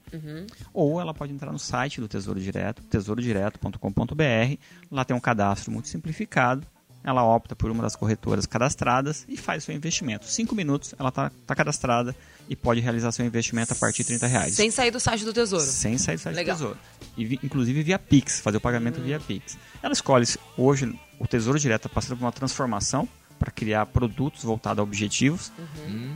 ou 0.73 1.01
ela 1.01 1.13
pode 1.13 1.33
entrar 1.33 1.51
no 1.51 1.59
site 1.59 1.99
do 1.99 2.07
Tesouro 2.07 2.39
Direto, 2.39 2.81
tesourodireto.com.br. 2.83 4.57
Lá 4.91 5.03
tem 5.05 5.15
um 5.15 5.19
cadastro 5.19 5.71
muito 5.71 5.87
simplificado. 5.87 6.65
Ela 7.03 7.23
opta 7.23 7.55
por 7.55 7.71
uma 7.71 7.81
das 7.83 7.95
corretoras 7.95 8.45
cadastradas 8.45 9.23
e 9.29 9.37
faz 9.37 9.63
seu 9.63 9.73
investimento. 9.73 10.25
Cinco 10.25 10.53
minutos, 10.55 10.93
ela 10.99 11.07
está 11.09 11.31
cadastrada 11.55 12.13
e 12.49 12.55
pode 12.55 12.81
realizar 12.81 13.11
seu 13.13 13.25
investimento 13.25 13.71
a 13.71 13.75
partir 13.75 13.99
de 13.99 14.07
30 14.09 14.27
reais. 14.27 14.53
Sem 14.55 14.69
sair 14.71 14.91
do 14.91 14.99
site 14.99 15.23
do 15.23 15.31
Tesouro. 15.31 15.63
Sem 15.63 15.97
sair 15.97 16.15
do 16.17 16.21
site 16.21 16.35
Legal. 16.35 16.55
do 16.57 16.59
Tesouro. 16.59 16.79
E 17.15 17.23
vi- 17.25 17.39
inclusive 17.43 17.81
via 17.83 17.97
Pix, 17.99 18.39
fazer 18.41 18.57
o 18.57 18.61
pagamento 18.61 18.99
via 19.01 19.19
Pix. 19.21 19.57
Ela 19.81 19.93
escolhe, 19.93 20.25
hoje, 20.57 20.99
o 21.17 21.25
Tesouro 21.27 21.57
Direto 21.59 21.85
está 21.87 21.89
passando 21.93 22.17
por 22.17 22.25
uma 22.25 22.31
transformação 22.31 23.07
para 23.37 23.51
criar 23.51 23.85
produtos 23.87 24.43
voltados 24.43 24.79
a 24.79 24.83
objetivos, 24.83 25.51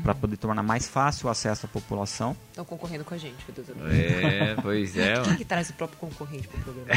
para 0.03 0.13
poder 0.15 0.37
tornar 0.37 0.63
mais 0.63 0.87
fácil 0.87 1.27
o 1.27 1.29
acesso 1.29 1.65
à 1.65 1.69
população. 1.69 2.35
Estão 2.49 2.65
concorrendo 2.65 3.03
com 3.05 3.13
a 3.13 3.17
gente, 3.17 3.35
meu 3.47 3.63
Deus. 3.63 3.77
É, 3.93 4.55
pois 4.61 4.97
é, 4.97 5.21
Quem 5.21 5.35
que 5.35 5.45
traz 5.45 5.69
o 5.69 5.73
próprio 5.73 5.97
concorrente 5.99 6.47
pro 6.47 6.59
programa? 6.61 6.89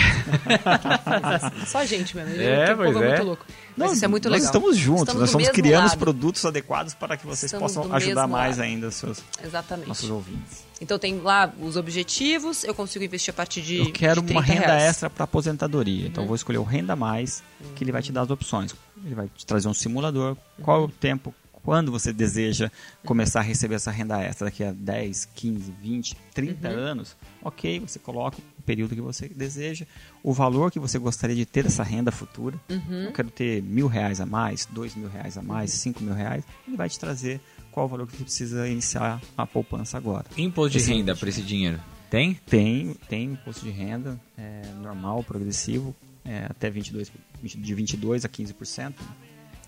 Quem 0.79 0.99
faz 0.99 1.45
assim? 1.45 1.67
Só 1.67 1.79
a 1.79 1.85
gente 1.87 2.17
mesmo. 2.17 2.35
É, 2.41 2.73
o 2.73 2.77
povo 2.77 2.93
pois 2.93 2.97
é 2.97 3.05
é. 3.05 3.09
muito 3.11 3.25
louco. 3.25 3.47
Mas 3.77 3.93
isso 3.93 4.05
é 4.05 4.09
muito 4.09 4.29
nós 4.29 4.41
legal. 4.43 4.47
estamos 4.47 4.77
juntos, 4.77 5.03
Estamos 5.03 5.21
nós 5.21 5.31
do 5.33 5.41
estamos 5.41 5.57
criando 5.57 5.85
os 5.85 5.91
lado. 5.93 5.99
produtos 5.99 6.45
adequados 6.45 6.95
para 6.95 7.17
que 7.17 7.27
vocês 7.27 7.45
Estamos 7.53 7.73
possam 7.75 7.89
do 7.89 7.95
ajudar 7.97 8.27
mais 8.27 8.57
lado. 8.59 8.67
ainda 8.67 8.89
os 8.89 8.95
seus 8.95 9.23
Exatamente. 9.43 9.89
nossos 9.89 10.11
ouvintes. 10.11 10.65
Então 10.81 10.99
tem 10.99 11.19
lá 11.21 11.53
os 11.61 11.77
objetivos, 11.77 12.65
eu 12.65 12.75
consigo 12.75 13.05
investir 13.05 13.33
a 13.33 13.37
partir 13.37 13.63
de 13.63 13.79
Eu 13.79 13.93
quero 13.93 14.21
de 14.23 14.33
uma 14.33 14.43
30 14.43 14.61
renda 14.61 14.67
reais. 14.75 14.91
extra 14.91 15.09
para 15.09 15.25
aposentadoria. 15.25 16.03
Uhum. 16.03 16.07
Então 16.09 16.25
eu 16.25 16.27
vou 16.29 16.37
escolher 16.37 16.59
o 16.59 16.65
Renda 16.65 16.95
Mais, 16.97 17.43
que 17.77 17.83
ele 17.85 17.93
vai 17.93 18.03
te 18.03 18.11
dar 18.13 18.23
as 18.23 18.31
opções. 18.31 18.75
Ele 19.05 19.15
vai 19.15 19.29
te 19.35 19.45
trazer 19.47 19.69
um 19.69 19.75
simulador. 19.75 20.37
Qual 20.63 20.79
Uhum. 20.79 20.85
é 20.85 20.89
o 20.89 20.91
tempo, 20.91 21.35
quando 21.63 21.91
você 21.91 22.13
deseja 22.13 22.71
começar 23.05 23.41
a 23.41 23.43
receber 23.43 23.75
essa 23.77 23.91
renda 23.91 24.21
extra? 24.23 24.47
Daqui 24.47 24.63
a 24.63 24.73
10, 24.73 25.29
15, 25.35 25.73
20, 25.83 26.17
30 26.35 26.69
Uhum. 26.69 26.75
anos? 26.77 27.17
Ok, 27.43 27.81
você 27.81 27.99
coloca 27.99 28.39
o 28.59 28.63
período 28.63 28.95
que 28.95 29.01
você 29.01 29.29
deseja, 29.29 29.87
o 30.23 30.33
valor 30.33 30.71
que 30.71 30.79
você 30.79 30.99
gostaria 30.99 31.37
de 31.37 31.45
ter 31.47 31.67
essa 31.67 31.83
renda 31.83 32.11
futura. 32.13 32.59
Uhum. 32.71 33.05
Eu 33.05 33.13
quero 33.13 33.31
ter 33.31 33.63
mil 33.63 33.87
reais 33.89 34.21
a 34.21 34.27
mais, 34.27 34.67
dois 34.71 34.95
mil 34.95 35.09
reais 35.09 35.37
a 35.37 35.43
mais, 35.43 35.71
cinco 35.73 36.03
mil 36.03 36.15
reais. 36.15 36.45
Ele 36.67 36.77
vai 36.77 36.89
te 36.89 36.99
trazer 36.99 37.41
qual 37.73 37.87
o 37.87 37.89
valor 37.89 38.07
que 38.07 38.17
você 38.17 38.23
precisa 38.25 38.69
iniciar 38.69 39.21
a 39.37 39.45
poupança 39.47 39.97
agora. 39.99 40.27
Imposto 40.39 40.71
de 40.71 40.79
Esse 40.79 40.93
renda 40.95 41.17
para 41.17 41.29
esse 41.29 41.43
dinheiro. 41.43 41.81
Tem? 42.09 42.35
Tem, 42.47 42.95
tem 43.09 43.25
imposto 43.33 43.65
de 43.65 43.71
renda 43.73 44.21
é, 44.39 44.63
normal, 44.81 45.25
progressivo, 45.25 45.95
é, 46.25 46.47
até 46.49 46.71
22, 46.71 47.11
de 47.45 47.75
22% 47.77 48.25
a 48.25 48.29
15%, 48.29 48.95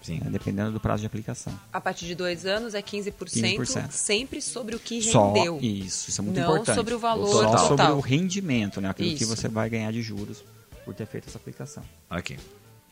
Sim. 0.02 0.20
é, 0.24 0.30
dependendo 0.30 0.72
do 0.72 0.80
prazo 0.80 1.00
de 1.00 1.06
aplicação. 1.06 1.52
A 1.72 1.80
partir 1.80 2.06
de 2.06 2.14
dois 2.14 2.46
anos 2.46 2.74
é 2.74 2.82
15%, 2.82 3.12
15%. 3.58 3.90
sempre 3.90 4.40
sobre 4.40 4.74
o 4.76 4.78
que 4.78 5.02
Só 5.02 5.32
rendeu. 5.32 5.58
isso, 5.60 6.10
isso 6.10 6.20
é 6.20 6.24
muito 6.24 6.36
Não 6.40 6.44
importante. 6.52 6.74
sobre 6.76 6.94
o 6.94 6.98
valor 6.98 7.28
Só 7.28 7.50
total. 7.50 7.68
sobre 7.68 7.86
o 7.92 8.00
rendimento, 8.00 8.80
né? 8.80 8.88
Aquilo 8.88 9.16
que 9.16 9.24
Isso. 9.24 9.34
você 9.36 9.48
vai 9.48 9.68
ganhar 9.68 9.92
de 9.92 10.02
juros 10.02 10.44
por 10.84 10.94
ter 10.94 11.06
feito 11.06 11.28
essa 11.28 11.38
aplicação. 11.38 11.82
Aqui. 12.08 12.36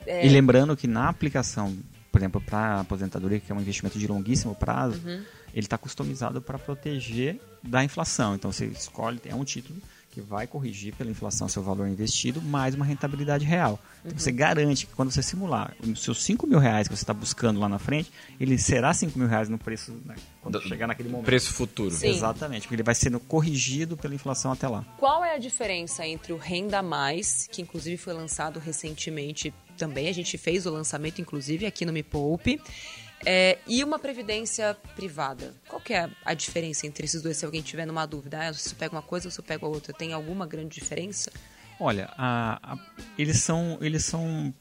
É. 0.07 0.27
E 0.27 0.29
lembrando 0.29 0.77
que 0.77 0.87
na 0.87 1.09
aplicação, 1.09 1.77
por 2.11 2.21
exemplo, 2.21 2.41
para 2.41 2.81
aposentadoria, 2.81 3.39
que 3.41 3.51
é 3.51 3.55
um 3.55 3.61
investimento 3.61 3.99
de 3.99 4.07
longuíssimo 4.07 4.55
prazo, 4.55 5.01
Uhum. 5.05 5.23
ele 5.55 5.67
está 5.67 5.79
customizado 5.79 6.43
para 6.43 6.59
proteger 6.59 7.41
da 7.63 7.83
inflação. 7.85 8.35
Então 8.35 8.51
você 8.53 8.67
escolhe, 8.67 9.21
é 9.25 9.35
um 9.35 9.45
título 9.45 9.79
que 10.15 10.21
vai 10.21 10.47
corrigir 10.47 10.95
pela 10.95 11.11
inflação 11.11 11.49
seu 11.49 11.63
valor 11.63 11.89
investido 11.89 12.41
mais 12.41 12.75
uma 12.75 12.85
rentabilidade 12.85 13.45
real. 13.45 13.79
Então 14.05 14.17
você 14.19 14.31
garante 14.31 14.87
que 14.87 14.95
quando 14.95 15.11
você 15.11 15.23
simular 15.23 15.75
os 15.83 16.03
seus 16.03 16.23
5 16.23 16.47
mil 16.47 16.59
reais 16.59 16.87
que 16.87 16.95
você 16.97 17.03
está 17.03 17.13
buscando 17.13 17.59
lá 17.59 17.69
na 17.69 17.79
frente, 17.79 18.13
ele 18.39 18.57
será 18.57 18.95
5 18.95 19.19
mil 19.19 19.27
reais 19.27 19.49
no 19.49 19.59
preço 19.59 19.93
né, 20.05 20.15
quando 20.41 20.61
Do- 20.61 20.69
chegar 20.69 20.87
naquele 20.87 21.09
momento. 21.09 21.27
Preço 21.27 21.53
futuro. 21.53 21.91
Sim. 21.91 22.09
Exatamente, 22.09 22.63
porque 22.63 22.77
ele 22.77 22.83
vai 22.85 22.95
sendo 22.95 23.19
corrigido 23.19 23.97
pela 23.97 24.15
inflação 24.15 24.53
até 24.53 24.69
lá. 24.69 24.85
Qual 24.99 25.25
é 25.25 25.35
a 25.35 25.39
diferença 25.39 26.07
entre 26.07 26.33
o 26.33 26.37
Renda 26.37 26.81
Mais, 26.83 27.49
que 27.51 27.61
inclusive 27.61 27.97
foi 27.97 28.13
lançado 28.13 28.61
recentemente 28.61 29.53
também, 29.77 30.07
a 30.09 30.13
gente 30.15 30.39
fez 30.39 30.67
o 30.67 30.71
lançamento 30.71 31.21
inclusive 31.21 31.67
aqui 31.67 31.85
no 31.85 31.93
Me 31.93 32.05
Poupe, 32.05 32.61
é, 33.27 33.59
e 33.67 33.83
uma 33.85 33.99
previdência 33.99 34.77
privada? 34.97 35.55
Qual 35.69 35.81
que 35.81 35.95
é 35.95 36.09
a 36.25 36.35
diferença 36.35 36.87
entre 36.87 37.05
esses 37.05 37.23
dois, 37.23 37.37
se 37.37 37.45
alguém 37.45 37.63
tiver 37.63 37.87
numa 37.87 38.07
dúvida? 38.07 38.49
Ah, 38.49 38.53
se 38.53 38.71
eu 38.73 38.77
pego 38.77 38.97
uma 38.97 39.03
coisa 39.03 39.29
ou 39.29 39.31
se 39.31 39.39
eu 39.39 39.45
pego 39.45 39.67
a 39.67 39.69
outra, 39.69 39.93
tem 39.93 40.13
alguma 40.13 40.47
grande 40.47 40.75
diferença? 40.75 41.31
Olha, 41.81 42.11
a- 42.17 42.59
a- 42.63 42.79
eles 43.19 43.41
são 43.41 43.79
eles 43.81 44.05
são 44.05 44.53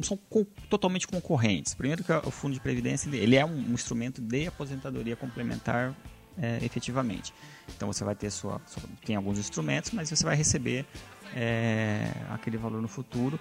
são 0.00 0.16
co- 0.16 0.46
totalmente 0.70 1.08
concorrentes. 1.08 1.74
Primeiro 1.74 2.04
que 2.04 2.12
o 2.12 2.30
fundo 2.30 2.54
de 2.54 2.60
previdência 2.60 3.08
ele, 3.14 3.34
é 3.36 3.44
um, 3.44 3.50
um 3.50 3.72
instrumento 3.74 4.20
de 4.20 4.46
aposentadoria 4.46 5.16
complementar 5.16 5.92
é, 6.40 6.64
efetivamente. 6.64 7.34
Então 7.76 7.92
você 7.92 8.04
vai 8.04 8.14
ter 8.14 8.30
sua, 8.30 8.60
sua- 8.66 8.82
tem 9.04 9.16
alguns 9.16 9.38
instrumentos, 9.40 9.90
mas 9.90 10.08
você 10.08 10.22
vai 10.24 10.36
receber 10.36 10.86
é, 11.34 12.10
aquele 12.30 12.56
valor 12.56 12.80
no 12.80 12.88
futuro. 12.88 13.38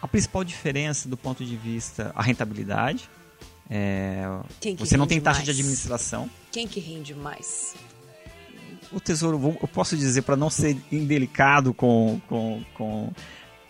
A 0.00 0.08
principal 0.08 0.42
diferença 0.42 1.08
do 1.08 1.16
ponto 1.16 1.44
de 1.44 1.56
vista 1.56 2.10
a 2.14 2.22
rentabilidade 2.22 3.08
é, 3.70 4.24
você 4.78 4.96
não 4.96 5.06
tem 5.06 5.20
taxa 5.20 5.42
de 5.42 5.48
mais? 5.48 5.58
administração. 5.58 6.30
Quem 6.50 6.66
que 6.66 6.80
rende 6.80 7.14
mais? 7.14 7.74
o 8.92 9.00
tesouro, 9.00 9.56
eu 9.60 9.68
posso 9.68 9.96
dizer 9.96 10.22
para 10.22 10.36
não 10.36 10.50
ser 10.50 10.76
indelicado 10.90 11.72
com, 11.72 12.20
com, 12.28 12.62
com, 12.74 13.10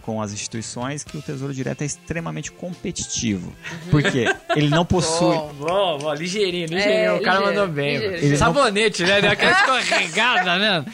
com 0.02 0.20
as 0.20 0.32
instituições, 0.32 1.04
que 1.04 1.16
o 1.16 1.22
tesouro 1.22 1.54
direto 1.54 1.82
é 1.82 1.84
extremamente 1.84 2.52
competitivo. 2.52 3.52
Porque 3.90 4.26
ele 4.54 4.68
não 4.68 4.84
possui. 4.84 5.34
Bom. 5.34 5.52
Bom, 5.58 5.98
bom, 5.98 6.14
ligeirinho, 6.14 6.66
ligeirinho. 6.66 6.94
É, 6.94 7.12
o 7.12 7.22
cara 7.22 7.38
ligeiro, 7.38 7.60
mandou 7.60 7.74
bem. 7.74 7.98
ligeiro. 7.98 8.36
Sabonete, 8.36 9.02
né? 9.04 9.20
Deu 9.20 9.30
aquela 9.30 9.52
escorregada, 9.80 10.58
né? 10.58 10.84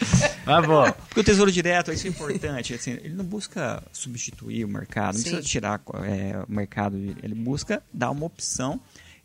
Mas 0.44 0.66
bom. 0.66 0.92
Porque 1.08 1.20
o 1.20 1.24
tesouro 1.24 1.50
direto, 1.50 1.92
isso 1.92 2.06
é 2.06 2.10
importante, 2.10 2.74
assim, 2.74 2.92
ele 2.92 3.14
não 3.14 3.24
busca 3.24 3.82
substituir 3.92 4.64
o 4.64 4.68
mercado, 4.68 5.14
não 5.14 5.22
Sim. 5.22 5.30
precisa 5.30 5.42
tirar 5.42 5.80
é, 6.04 6.44
o 6.48 6.52
mercado, 6.52 6.96
ele 6.96 7.34
busca 7.34 7.82
dar 7.92 8.10
uma 8.10 8.26
opção. 8.26 8.80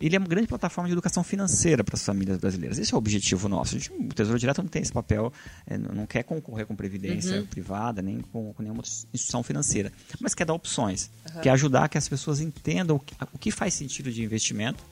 Ele 0.06 0.16
é 0.18 0.20
uma 0.20 0.28
grande 0.28 0.48
plataforma 0.48 0.88
de 0.90 0.94
educação 0.94 1.24
financeira 1.24 1.84
para 1.84 1.96
as 1.96 2.04
famílias 2.04 2.38
brasileiras. 2.38 2.78
Esse 2.78 2.94
é 2.94 2.96
o 2.96 2.98
objetivo 2.98 3.48
nosso. 3.48 3.80
Gente- 3.80 3.92
O 3.94 4.08
Tesouro 4.14 4.38
Direto 4.38 4.62
não 4.62 4.68
tem 4.68 4.82
esse 4.82 4.92
papel, 4.92 5.32
é, 5.66 5.78
não 5.78 6.06
quer 6.06 6.24
concorrer 6.24 6.66
com 6.66 6.76
previdência 6.76 7.38
Uhum. 7.40 7.46
privada, 7.46 8.02
nem 8.02 8.20
com, 8.20 8.54
com 8.54 8.62
nenhuma 8.62 8.82
instituição 8.82 9.42
financeira, 9.44 9.92
mas 10.20 10.34
quer 10.36 10.46
dar 10.46 10.54
opções, 10.54 11.10
quer 11.42 11.52
ajudar 11.52 11.88
que 11.88 11.98
as 11.98 12.10
pessoas 12.10 12.42
entendam 12.42 12.98
o 12.98 13.00
que, 13.00 13.14
o 13.34 13.38
que 13.38 13.50
faz 13.50 13.74
sentido 13.74 14.12
de 14.12 14.22
investimento 14.24 14.84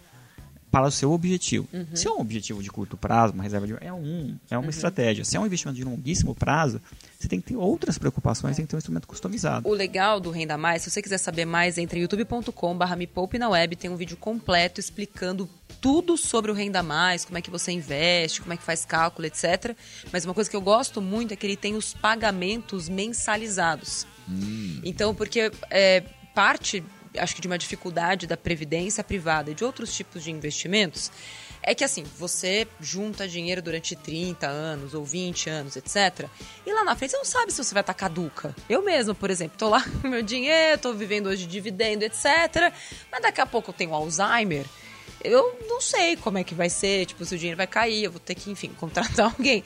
para 0.71 0.88
o 0.88 0.91
seu 0.91 1.12
objetivo. 1.12 1.67
Uhum. 1.73 1.86
Se 1.93 2.07
é 2.07 2.12
um 2.12 2.21
objetivo 2.21 2.63
de 2.63 2.69
curto 2.69 2.95
prazo, 2.95 3.34
uma 3.34 3.43
reserva 3.43 3.67
de 3.67 3.75
é 3.81 3.91
um, 3.91 4.38
é 4.49 4.57
uma 4.57 4.69
estratégia. 4.69 5.25
Se 5.25 5.36
é 5.36 5.39
um 5.39 5.45
investimento 5.45 5.77
de 5.77 5.84
longuíssimo 5.84 6.34
prazo, 6.34 6.81
você 7.19 7.27
tem 7.27 7.41
que 7.41 7.47
ter 7.49 7.57
outras 7.57 7.97
preocupações, 7.97 8.55
tem 8.55 8.65
que 8.65 8.69
ter 8.69 8.77
um 8.77 8.79
instrumento 8.79 9.07
customizado. 9.07 9.67
O 9.67 9.73
legal 9.73 10.19
do 10.19 10.31
Renda 10.31 10.57
Mais, 10.57 10.81
se 10.81 10.89
você 10.89 11.01
quiser 11.01 11.17
saber 11.17 11.45
mais, 11.45 11.77
entre 11.77 11.99
youtube.com.br 11.99 12.95
me 12.97 13.05
poupe 13.05 13.38
na 13.38 13.49
web, 13.49 13.75
tem 13.75 13.89
um 13.89 13.97
vídeo 13.97 14.15
completo 14.15 14.79
explicando 14.79 15.49
tudo 15.81 16.15
sobre 16.15 16.51
o 16.51 16.53
Renda 16.53 16.81
Mais, 16.81 17.25
como 17.25 17.38
é 17.38 17.41
que 17.41 17.49
você 17.49 17.71
investe, 17.71 18.41
como 18.41 18.53
é 18.53 18.57
que 18.57 18.63
faz 18.63 18.86
cálculo, 18.86 19.27
etc. 19.27 19.75
Mas 20.12 20.23
uma 20.23 20.34
coisa 20.34 20.49
que 20.49 20.55
eu 20.55 20.62
gosto 20.62 21.01
muito 21.01 21.34
é 21.34 21.36
que 21.36 21.45
ele 21.45 21.57
tem 21.57 21.75
os 21.75 21.93
pagamentos 21.93 22.88
mensalizados. 22.88 24.07
Então, 24.84 25.13
porque 25.13 25.51
é, 25.69 26.01
parte, 26.34 26.84
acho 27.17 27.36
que 27.36 27.41
de 27.41 27.47
uma 27.47 27.58
dificuldade 27.58 28.28
da 28.28 28.38
previdência 28.38 29.04
privada 29.04 29.52
e 29.52 29.54
de 29.54 29.63
outros 29.63 29.93
tipos 29.93 30.24
de 30.24 30.32
investimentos 30.32 31.12
é 31.63 31.76
que 31.76 31.84
assim, 31.84 32.04
você 32.17 32.67
junta 32.80 33.28
dinheiro 33.28 33.62
durante 33.62 33.95
30 33.95 34.47
anos 34.47 34.93
ou 34.93 35.06
20 35.06 35.50
anos, 35.50 35.76
etc. 35.76 36.28
E 36.65 36.74
lá 36.74 36.84
na 36.84 36.95
frente 36.95 37.12
você 37.12 37.17
não 37.17 37.26
sabe 37.26 37.52
se 37.52 37.63
você 37.63 37.74
vai 37.74 37.82
estar 37.82 37.93
caduca. 37.93 38.56
Eu 38.67 38.84
mesmo, 38.84 39.13
por 39.13 39.30
exemplo, 39.30 39.58
tô 39.58 39.69
lá 39.69 39.84
com 40.02 40.08
meu 40.08 40.24
dinheiro, 40.24 40.82
tô 40.82 40.93
vivendo 40.93 41.28
hoje 41.28 41.45
de 41.45 41.52
dividendo, 41.52 42.04
etc. 42.04 42.74
Mas 43.12 43.21
daqui 43.21 43.41
a 43.41 43.45
pouco 43.45 43.69
eu 43.69 43.74
tenho 43.74 43.93
Alzheimer. 43.93 44.65
Eu 45.24 45.60
não 45.67 45.80
sei 45.80 46.15
como 46.15 46.39
é 46.39 46.43
que 46.43 46.56
vai 46.56 46.69
ser, 46.69 47.06
tipo, 47.06 47.24
se 47.24 47.36
o 47.36 47.38
dinheiro 47.38 47.58
vai 47.58 47.67
cair, 47.67 48.06
eu 48.06 48.12
vou 48.12 48.19
ter 48.19 48.34
que, 48.34 48.50
enfim, 48.50 48.69
contratar 48.80 49.28
alguém. 49.28 49.63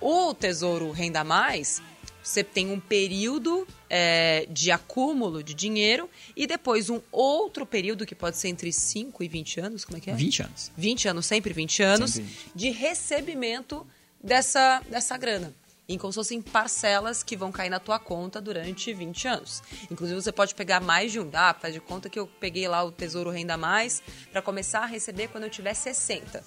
O 0.00 0.34
Tesouro 0.34 0.90
Renda 0.90 1.24
Mais, 1.24 1.80
você 2.22 2.44
tem 2.44 2.70
um 2.70 2.78
período 2.80 3.66
é, 3.88 4.46
de 4.50 4.70
acúmulo 4.70 5.42
de 5.42 5.54
dinheiro 5.54 6.10
e 6.36 6.46
depois 6.46 6.90
um 6.90 7.00
outro 7.10 7.64
período 7.64 8.04
que 8.04 8.14
pode 8.14 8.36
ser 8.36 8.48
entre 8.48 8.72
5 8.72 9.22
e 9.22 9.28
20 9.28 9.60
anos, 9.60 9.84
como 9.84 9.96
é 9.96 10.00
que 10.00 10.10
é? 10.10 10.14
20 10.14 10.42
anos. 10.42 10.72
20 10.76 11.08
anos, 11.08 11.26
sempre 11.26 11.52
20 11.52 11.82
anos, 11.82 12.10
Sempre 12.12 12.30
20. 12.30 12.52
de 12.54 12.70
recebimento 12.70 13.86
dessa, 14.22 14.82
dessa 14.90 15.16
grana. 15.16 15.54
Em 15.88 15.96
como 15.96 16.12
se 16.12 16.16
fossem 16.16 16.42
parcelas 16.42 17.22
que 17.22 17.34
vão 17.34 17.50
cair 17.50 17.70
na 17.70 17.80
tua 17.80 17.98
conta 17.98 18.42
durante 18.42 18.92
20 18.92 19.26
anos. 19.26 19.62
Inclusive, 19.90 20.20
você 20.20 20.30
pode 20.30 20.54
pegar 20.54 20.80
mais 20.80 21.10
de 21.12 21.18
um. 21.18 21.30
Ah, 21.32 21.56
faz 21.58 21.72
de 21.72 21.80
conta 21.80 22.10
que 22.10 22.18
eu 22.18 22.26
peguei 22.26 22.68
lá 22.68 22.84
o 22.84 22.92
Tesouro 22.92 23.30
Renda 23.30 23.56
Mais 23.56 24.02
para 24.30 24.42
começar 24.42 24.80
a 24.80 24.86
receber 24.86 25.28
quando 25.28 25.44
eu 25.44 25.50
tiver 25.50 25.72
60. 25.72 26.44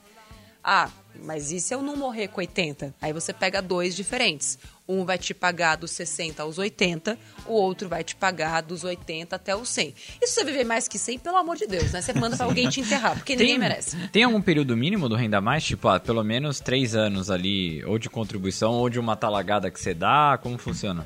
Ah, 0.63 0.91
mas 1.23 1.51
e 1.51 1.59
se 1.59 1.73
eu 1.73 1.81
não 1.81 1.95
morrer 1.95 2.27
com 2.27 2.39
80? 2.39 2.93
Aí 3.01 3.11
você 3.11 3.33
pega 3.33 3.63
dois 3.63 3.95
diferentes. 3.95 4.59
Um 4.91 5.05
vai 5.05 5.17
te 5.17 5.33
pagar 5.33 5.77
dos 5.77 5.91
60 5.91 6.43
aos 6.43 6.57
80, 6.57 7.17
o 7.47 7.53
outro 7.53 7.87
vai 7.87 8.03
te 8.03 8.15
pagar 8.15 8.61
dos 8.61 8.83
80 8.83 9.35
até 9.35 9.55
os 9.55 9.69
100. 9.69 9.93
E 10.21 10.27
se 10.27 10.33
você 10.33 10.43
viver 10.43 10.65
mais 10.65 10.87
que 10.87 10.99
100, 10.99 11.19
pelo 11.19 11.37
amor 11.37 11.55
de 11.55 11.65
Deus, 11.65 11.91
né? 11.91 12.01
Você 12.01 12.13
manda 12.13 12.35
pra 12.35 12.45
alguém 12.45 12.67
te 12.69 12.81
enterrar, 12.81 13.15
porque 13.15 13.35
ninguém 13.35 13.57
merece. 13.57 13.95
Tem 14.09 14.23
algum 14.23 14.41
período 14.41 14.75
mínimo 14.75 15.07
do 15.07 15.15
Renda 15.15 15.39
Mais? 15.39 15.63
Tipo, 15.63 15.87
ah, 15.87 15.99
pelo 15.99 16.23
menos 16.23 16.59
três 16.59 16.95
anos 16.95 17.31
ali, 17.31 17.83
ou 17.85 17.97
de 17.97 18.09
contribuição, 18.09 18.73
ou 18.73 18.89
de 18.89 18.99
uma 18.99 19.15
talagada 19.15 19.71
que 19.71 19.79
você 19.79 19.93
dá? 19.93 20.37
Como 20.41 20.57
funciona? 20.57 21.05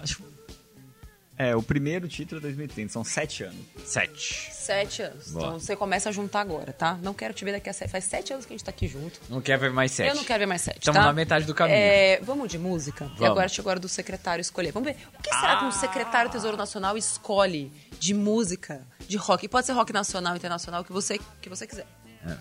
É, 1.37 1.55
o 1.55 1.61
primeiro 1.61 2.07
título 2.07 2.39
é 2.39 2.41
2030, 2.41 2.93
são 2.93 3.03
7 3.03 3.43
anos. 3.43 3.65
Sete. 3.83 4.49
Sete 4.65 5.01
anos. 5.03 5.31
Boa. 5.31 5.45
Então 5.45 5.59
você 5.59 5.75
começa 5.75 6.09
a 6.09 6.11
juntar 6.11 6.41
agora, 6.41 6.73
tá? 6.73 6.97
Não 7.03 7.13
quero 7.13 7.33
te 7.33 7.45
ver 7.45 7.51
daqui 7.51 7.69
a 7.69 7.73
sete. 7.73 7.91
Faz 7.91 8.05
sete 8.05 8.33
anos 8.33 8.47
que 8.47 8.53
a 8.53 8.57
gente 8.57 8.65
tá 8.65 8.71
aqui 8.71 8.87
junto. 8.87 9.19
Não 9.29 9.39
quer 9.39 9.59
ver 9.59 9.71
mais 9.71 9.91
sete. 9.91 10.09
Eu 10.09 10.15
não 10.15 10.23
quero 10.23 10.39
ver 10.39 10.45
mais 10.47 10.61
sete. 10.61 10.79
Estamos 10.79 10.99
tá? 10.99 11.05
na 11.05 11.13
metade 11.13 11.45
do 11.45 11.53
caminho. 11.53 11.77
É, 11.77 12.19
vamos 12.23 12.49
de 12.49 12.57
música? 12.57 13.05
E 13.05 13.09
Vamos. 13.09 13.25
agora 13.25 13.47
chegou 13.47 13.69
a 13.69 13.73
hora 13.73 13.79
do 13.79 13.87
secretário 13.87 14.41
escolher. 14.41 14.71
Vamos 14.71 14.89
ver. 14.89 14.97
O 15.19 15.21
que 15.21 15.29
será 15.29 15.57
que 15.59 15.65
um 15.65 15.71
secretário 15.71 16.31
do 16.31 16.33
Tesouro 16.33 16.57
Nacional 16.57 16.97
escolhe 16.97 17.71
de 17.99 18.15
música, 18.15 18.81
de 19.07 19.17
rock? 19.17 19.45
E 19.45 19.47
pode 19.47 19.67
ser 19.67 19.73
rock 19.73 19.93
nacional, 19.93 20.35
internacional, 20.35 20.81
o 20.81 20.83
que 20.83 20.91
você, 20.91 21.19
que 21.39 21.47
você 21.47 21.67
quiser. 21.67 21.85
Ah, 22.25 22.37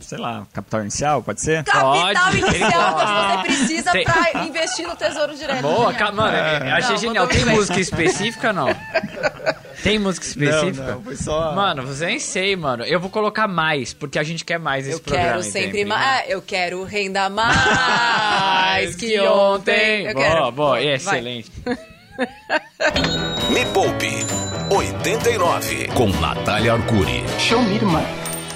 sei 0.00 0.18
lá, 0.18 0.46
capital 0.52 0.80
inicial, 0.82 1.22
pode 1.22 1.40
ser? 1.40 1.64
Capital 1.64 1.92
Pode. 1.92 2.38
inicial 2.38 2.94
que 2.96 3.06
você 3.06 3.42
precisa 3.56 3.92
Tem- 3.92 4.04
pra 4.04 4.44
investir 4.44 4.86
no 4.86 4.96
Tesouro 4.96 5.34
Direto. 5.36 5.62
Boa, 5.62 5.92
Genial. 5.92 5.94
ca- 5.94 6.12
mano, 6.12 6.36
eu 6.36 6.74
achei 6.74 6.90
Não, 6.90 6.96
genial. 6.98 7.26
Tem 7.26 7.44
música 7.44 7.80
específica 7.80 8.52
não? 8.52 8.68
Tem 9.82 9.98
música 9.98 10.26
específica? 10.26 10.84
Não, 10.86 10.94
não, 10.96 11.02
foi 11.02 11.16
só- 11.16 11.52
Mano, 11.54 11.86
você 11.86 12.06
nem 12.06 12.18
sei, 12.18 12.56
mano. 12.56 12.84
Eu 12.84 12.98
vou 13.00 13.08
colocar 13.10 13.46
mais, 13.46 13.92
porque 13.94 14.18
a 14.18 14.22
gente 14.22 14.44
quer 14.44 14.58
mais 14.58 14.86
esse 14.86 14.96
Eu 14.96 15.00
programa. 15.00 15.28
quero 15.30 15.42
sempre 15.44 15.68
entende? 15.68 15.84
mais. 15.86 16.28
Eu 16.30 16.42
quero 16.42 16.82
renda 16.84 17.28
mais 17.30 18.94
que 18.96 19.18
ontem. 19.20 20.06
Eu 20.06 20.14
boa, 20.14 20.24
quero. 20.26 20.52
boa, 20.52 20.82
excelente. 20.82 21.50
Me 23.50 23.64
Poupe 23.72 24.10
89 24.70 25.88
com 25.94 26.08
Natália 26.20 26.72
Arcuri. 26.74 27.22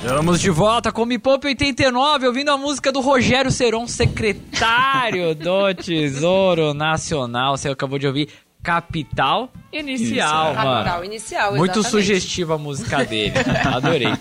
Estamos 0.02 0.40
de 0.40 0.50
volta 0.50 0.90
com 0.90 1.06
Me 1.06 1.16
Poupe 1.16 1.46
89, 1.46 2.26
ouvindo 2.26 2.50
a 2.50 2.58
música 2.58 2.90
do 2.90 3.00
Rogério 3.00 3.52
Seron, 3.52 3.86
secretário 3.86 5.32
do 5.36 5.72
Tesouro 5.74 6.74
Nacional. 6.74 7.56
Você 7.56 7.68
acabou 7.68 8.00
de 8.00 8.08
ouvir 8.08 8.28
Capital 8.64 9.52
Inicial, 9.72 10.54
mano. 10.54 10.70
Capital 10.70 11.04
inicial, 11.04 11.54
Muito 11.54 11.78
exatamente. 11.78 11.90
sugestiva 11.90 12.54
a 12.56 12.58
música 12.58 13.04
dele. 13.04 13.32
Adorei. 13.64 14.12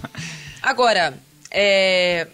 Agora, 0.61 1.17
é, 1.49 2.27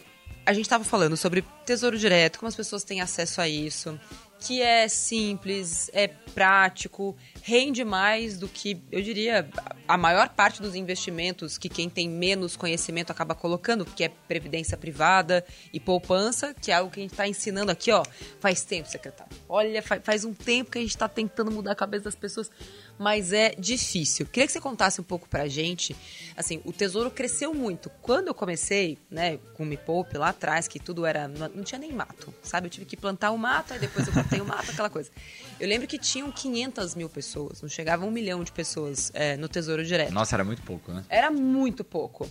a 0.46 0.52
gente 0.52 0.66
estava 0.66 0.84
falando 0.84 1.16
sobre 1.16 1.42
tesouro 1.66 1.98
direto, 1.98 2.40
como 2.40 2.50
as 2.50 2.56
pessoas 2.56 2.84
têm 2.84 3.00
acesso 3.00 3.40
a 3.40 3.48
isso, 3.48 3.98
que 4.42 4.62
é 4.62 4.90
simples, 4.90 5.90
é 5.94 6.08
prático, 6.36 7.16
rende 7.48 7.86
mais 7.86 8.38
do 8.38 8.46
que, 8.46 8.82
eu 8.92 9.02
diria, 9.02 9.50
a 9.88 9.98
maior 9.98 10.28
parte 10.28 10.62
dos 10.62 10.76
investimentos 10.76 11.58
que 11.58 11.70
quem 11.70 11.90
tem 11.90 12.10
menos 12.10 12.58
conhecimento 12.58 13.10
acaba 13.10 13.34
colocando, 13.34 13.86
que 13.86 14.04
é 14.04 14.10
previdência 14.10 14.76
privada 14.76 15.46
e 15.72 15.80
poupança, 15.80 16.54
que 16.54 16.72
é 16.72 16.76
algo 16.76 16.92
que 16.92 17.00
a 17.00 17.04
gente 17.04 17.14
está 17.14 17.26
ensinando 17.26 17.72
aqui, 17.72 17.90
ó, 17.90 18.04
faz 18.42 18.66
tempo, 18.66 18.90
secretário. 18.90 19.32
Olha, 19.48 19.82
fa- 19.82 20.02
faz 20.02 20.26
um 20.26 20.34
tempo 20.34 20.72
que 20.72 20.78
a 20.78 20.82
gente 20.82 20.90
está 20.90 21.08
tentando 21.08 21.50
mudar 21.50 21.72
a 21.72 21.76
cabeça 21.76 22.04
das 22.04 22.16
pessoas, 22.16 22.52
mas 23.00 23.32
é 23.32 23.52
difícil. 23.58 24.26
Queria 24.26 24.46
que 24.46 24.52
você 24.52 24.60
contasse 24.60 25.00
um 25.00 25.04
pouco 25.06 25.30
pra 25.30 25.48
gente, 25.48 25.96
assim, 26.36 26.60
o 26.66 26.74
Tesouro 26.74 27.10
cresceu 27.10 27.54
muito. 27.54 27.90
Quando 28.02 28.28
eu 28.28 28.34
comecei, 28.34 28.98
né, 29.10 29.38
com 29.54 29.64
o 29.64 29.66
Me 29.66 29.78
Poupe 29.78 30.18
lá 30.18 30.30
atrás, 30.30 30.68
que 30.68 30.82
tudo 30.82 31.06
era, 31.06 31.30
não 31.30 31.64
tinha 31.64 31.80
nem 31.80 31.94
mato, 31.94 32.34
sabe? 32.44 32.68
Eu 32.68 32.72
tive 32.72 32.86
que 32.86 32.98
plantar 32.98 33.32
o 33.32 33.38
mato, 33.38 33.72
aí 33.72 33.80
depois 33.80 34.06
eu 34.06 34.12
plantei 34.12 34.42
o 34.42 34.46
mato, 34.46 34.70
aquela 34.70 34.90
coisa. 34.90 35.10
Eu 35.58 35.70
lembro 35.70 35.88
que 35.88 35.98
tinham 35.98 36.30
500 36.30 36.94
mil 36.94 37.08
pessoas, 37.08 37.37
não 37.38 37.70
chegava 37.70 38.04
a 38.04 38.08
um 38.08 38.12
milhão 38.12 38.44
de 38.44 38.52
pessoas 38.52 39.12
é, 39.14 39.38
no 39.38 39.48
Tesouro 39.48 39.84
Direto. 39.86 40.14
Nossa, 40.14 40.36
era 40.36 40.44
muito 40.44 40.62
pouco, 40.62 40.92
né? 40.92 41.04
Era 41.10 41.32
muito 41.32 41.84
pouco. 41.84 42.30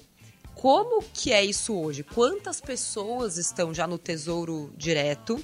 Como 0.54 1.02
que 1.12 1.32
é 1.32 1.44
isso 1.44 1.74
hoje? 1.74 2.02
Quantas 2.02 2.60
pessoas 2.60 3.36
estão 3.36 3.74
já 3.74 3.86
no 3.86 3.98
Tesouro 3.98 4.72
Direto? 4.76 5.42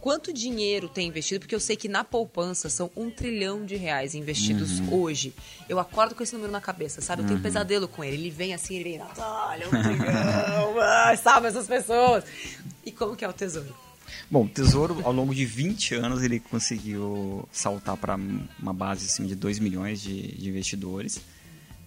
Quanto 0.00 0.32
dinheiro 0.32 0.88
tem 0.88 1.08
investido? 1.08 1.40
Porque 1.40 1.54
eu 1.54 1.60
sei 1.60 1.76
que 1.76 1.88
na 1.88 2.02
poupança 2.02 2.70
são 2.70 2.90
um 2.96 3.10
trilhão 3.10 3.66
de 3.66 3.76
reais 3.76 4.14
investidos 4.14 4.80
hoje. 4.90 5.34
Eu 5.68 5.78
acordo 5.78 6.14
com 6.14 6.22
esse 6.22 6.32
número 6.32 6.50
na 6.50 6.60
cabeça, 6.60 7.02
sabe? 7.02 7.22
Eu 7.22 7.26
tenho 7.26 7.38
um 7.38 7.42
pesadelo 7.42 7.86
com 7.86 8.02
ele. 8.02 8.16
Ele 8.16 8.30
vem 8.30 8.54
assim, 8.54 8.76
ele 8.76 8.84
vem, 8.84 8.98
Natália, 8.98 9.66
um 9.66 9.70
trilhão, 9.70 11.16
sabe 11.22 11.48
essas 11.48 11.66
pessoas. 11.66 12.24
E 12.84 12.90
como 12.90 13.14
que 13.14 13.24
é 13.24 13.28
o 13.28 13.32
Tesouro? 13.32 13.74
Bom, 14.30 14.44
o 14.44 14.48
Tesouro, 14.48 15.00
ao 15.04 15.12
longo 15.12 15.34
de 15.34 15.44
20 15.44 15.94
anos, 15.94 16.22
ele 16.22 16.38
conseguiu 16.40 17.48
saltar 17.52 17.96
para 17.96 18.16
uma 18.58 18.72
base 18.72 19.06
assim, 19.06 19.26
de 19.26 19.34
2 19.34 19.58
milhões 19.58 20.00
de, 20.00 20.32
de 20.36 20.48
investidores. 20.48 21.20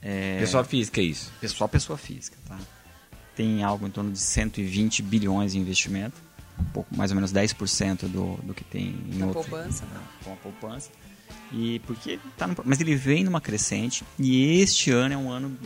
É, 0.02 0.40
Pessoa 0.40 0.64
física 0.64 1.00
é 1.00 1.06
isso. 1.06 1.32
Só 1.48 1.68
pessoa 1.68 1.98
física, 1.98 2.38
tá? 2.48 2.60
Tem 3.36 3.64
algo 3.64 3.88
em 3.88 3.90
torno 3.90 4.12
de 4.12 4.20
120 4.20 5.02
bilhões 5.02 5.56
em 5.56 5.60
investimento, 5.60 6.16
um 6.60 6.64
pouco 6.66 6.96
mais 6.96 7.10
ou 7.12 7.16
menos 7.16 7.32
10% 7.32 8.08
do, 8.08 8.36
do 8.44 8.54
que 8.54 8.64
tem 8.64 8.90
em 9.12 9.18
Na 9.18 9.28
outro, 9.28 9.42
poupança. 9.44 9.86
com 10.24 10.34
a 10.34 10.36
poupança. 10.36 10.90
E 11.52 11.80
porque 11.80 12.20
tá 12.38 12.46
no- 12.48 12.56
mas 12.66 12.80
ele 12.82 12.96
vem 12.96 13.24
numa 13.24 13.40
crescente 13.42 14.04
e 14.20 14.60
este 14.60 14.92
ano 14.92 15.14
é 15.14 15.18
um 15.18 15.30
ano 15.32 15.58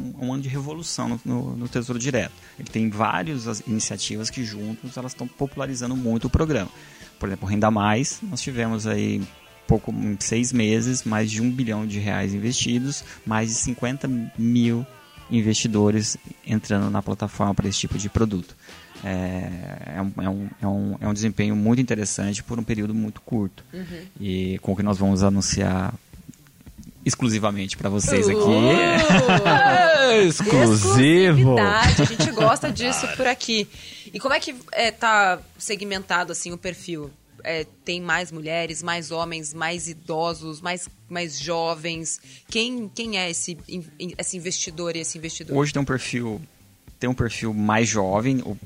um 0.00 0.32
ano 0.32 0.42
de 0.42 0.48
revolução 0.48 1.08
no, 1.08 1.20
no- 1.24 1.56
no 1.56 1.68
Tesouro 1.68 1.98
Direto. 1.98 2.32
Ele 2.58 2.68
tem 2.68 2.88
várias 2.90 3.46
as 3.48 3.60
iniciativas 3.60 4.30
que 4.30 4.44
juntos 4.44 4.96
elas 4.96 5.12
estão 5.12 5.26
popularizando 5.26 5.96
muito 5.96 6.26
o 6.26 6.30
programa. 6.30 6.70
Por 7.18 7.28
exemplo, 7.28 7.48
Renda 7.48 7.70
Mais, 7.70 8.18
nós 8.22 8.40
tivemos 8.40 8.86
aí 8.86 9.22
pouco 9.66 9.90
em 9.92 10.16
seis 10.20 10.52
meses 10.52 11.04
mais 11.04 11.30
de 11.30 11.40
um 11.40 11.50
bilhão 11.50 11.86
de 11.86 11.98
reais 11.98 12.34
investidos, 12.34 13.02
mais 13.24 13.48
de 13.48 13.54
50 13.54 14.08
mil 14.38 14.84
investidores 15.30 16.16
entrando 16.46 16.90
na 16.90 17.02
plataforma 17.02 17.54
para 17.54 17.68
esse 17.68 17.78
tipo 17.80 17.98
de 17.98 18.08
produto. 18.08 18.54
É, 19.02 19.96
é, 19.96 20.02
um, 20.02 20.22
é, 20.22 20.28
um, 20.28 20.48
é, 20.62 20.66
um, 20.66 20.96
é 21.00 21.08
um 21.08 21.12
desempenho 21.12 21.54
muito 21.54 21.80
interessante 21.80 22.42
por 22.42 22.58
um 22.58 22.62
período 22.62 22.94
muito 22.94 23.20
curto. 23.20 23.64
E 24.20 24.58
com 24.62 24.72
o 24.72 24.76
que 24.76 24.82
nós 24.82 24.98
vamos 24.98 25.22
anunciar 25.22 25.92
exclusivamente 27.04 27.76
para 27.76 27.88
vocês 27.90 28.28
aqui. 28.28 28.38
Uh! 28.38 30.26
exclusivo. 30.26 30.74
Exclusividade, 30.74 32.02
a 32.02 32.04
gente 32.04 32.30
gosta 32.32 32.70
disso 32.70 33.06
por 33.16 33.26
aqui. 33.26 33.68
E 34.12 34.18
como 34.20 34.34
é 34.34 34.40
que 34.40 34.54
é, 34.72 34.90
tá 34.90 35.40
segmentado 35.58 36.32
assim 36.32 36.52
o 36.52 36.58
perfil? 36.58 37.10
É, 37.42 37.66
tem 37.84 38.00
mais 38.00 38.32
mulheres, 38.32 38.82
mais 38.82 39.10
homens, 39.10 39.52
mais 39.52 39.86
idosos, 39.88 40.60
mais, 40.62 40.88
mais 41.10 41.38
jovens? 41.38 42.18
Quem, 42.48 42.90
quem 42.94 43.18
é 43.18 43.28
esse, 43.30 43.58
esse 44.18 44.36
investidor 44.36 44.96
e 44.96 45.00
esse 45.00 45.18
investidor? 45.18 45.56
Hoje 45.56 45.72
tem 45.72 45.82
um 45.82 45.84
perfil 45.84 46.40
tem 46.98 47.10
um 47.10 47.14
perfil 47.14 47.52
mais 47.52 47.86
jovem, 47.86 48.38
o- 48.46 48.56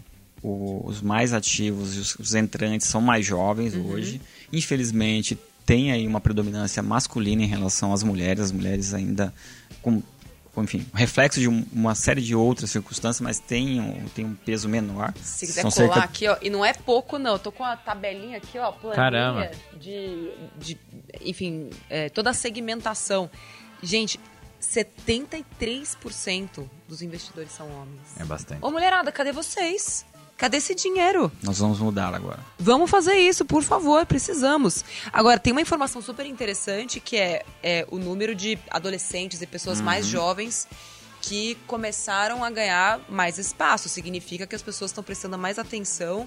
o- 0.40 0.86
os 0.86 1.00
mais 1.02 1.32
ativos 1.32 1.96
e 1.96 1.98
os, 1.98 2.14
os 2.16 2.34
entrantes 2.36 2.86
são 2.86 3.00
mais 3.00 3.26
jovens 3.26 3.74
hoje. 3.74 4.20
Infelizmente 4.52 5.36
tem 5.68 5.92
aí 5.92 6.06
uma 6.06 6.18
predominância 6.18 6.82
masculina 6.82 7.42
em 7.42 7.46
relação 7.46 7.92
às 7.92 8.02
mulheres, 8.02 8.44
as 8.44 8.52
mulheres 8.52 8.94
ainda 8.94 9.34
com 9.82 10.02
com, 10.54 10.64
enfim, 10.64 10.84
reflexo 10.94 11.38
de 11.38 11.46
um- 11.48 11.64
uma 11.72 11.94
série 11.94 12.20
de 12.22 12.34
outras 12.34 12.70
circunstâncias, 12.70 13.20
mas 13.20 13.38
tem 13.38 13.78
um, 13.80 14.08
tem 14.08 14.24
um 14.24 14.34
peso 14.34 14.68
menor. 14.68 15.12
Se 15.22 15.46
quiser 15.46 15.60
São 15.62 15.70
colar 15.70 15.94
cerca- 15.94 16.04
aqui, 16.08 16.26
ó, 16.26 16.36
e 16.42 16.50
não 16.50 16.64
é 16.64 16.72
pouco, 16.72 17.16
não. 17.16 17.34
Eu 17.34 17.38
tô 17.38 17.52
com 17.52 17.62
a 17.62 17.76
tabelinha 17.76 18.38
aqui, 18.38 18.58
ó, 18.58 18.72
planilha 18.72 18.96
Caramba. 18.96 19.50
De, 19.78 20.32
de. 20.58 20.76
Enfim, 21.20 21.70
é, 21.88 22.08
toda 22.08 22.30
a 22.30 22.34
segmentação. 22.34 23.30
Gente, 23.80 24.18
73% 24.60 26.68
dos 26.88 27.02
investidores 27.02 27.52
são 27.52 27.68
homens. 27.70 28.18
É 28.18 28.24
bastante. 28.24 28.64
Ô, 28.64 28.70
mulherada, 28.70 29.12
cadê 29.12 29.30
vocês? 29.32 30.04
Cadê 30.38 30.56
esse 30.58 30.72
dinheiro? 30.74 31.30
Nós 31.42 31.58
vamos 31.58 31.80
mudar 31.80 32.14
agora. 32.14 32.38
Vamos 32.58 32.88
fazer 32.88 33.16
isso, 33.16 33.44
por 33.44 33.62
favor, 33.64 34.06
precisamos. 34.06 34.84
Agora, 35.12 35.38
tem 35.38 35.50
uma 35.52 35.60
informação 35.60 36.00
super 36.00 36.24
interessante 36.24 37.00
que 37.00 37.16
é, 37.16 37.44
é 37.62 37.84
o 37.90 37.98
número 37.98 38.34
de 38.36 38.56
adolescentes 38.70 39.42
e 39.42 39.46
pessoas 39.48 39.80
mais 39.80 40.06
jovens 40.06 40.68
que 41.20 41.56
começaram 41.66 42.44
a 42.44 42.50
ganhar 42.50 43.00
mais 43.10 43.36
espaço. 43.36 43.88
Significa 43.88 44.46
que 44.46 44.54
as 44.54 44.62
pessoas 44.62 44.92
estão 44.92 45.02
prestando 45.02 45.36
mais 45.36 45.58
atenção 45.58 46.26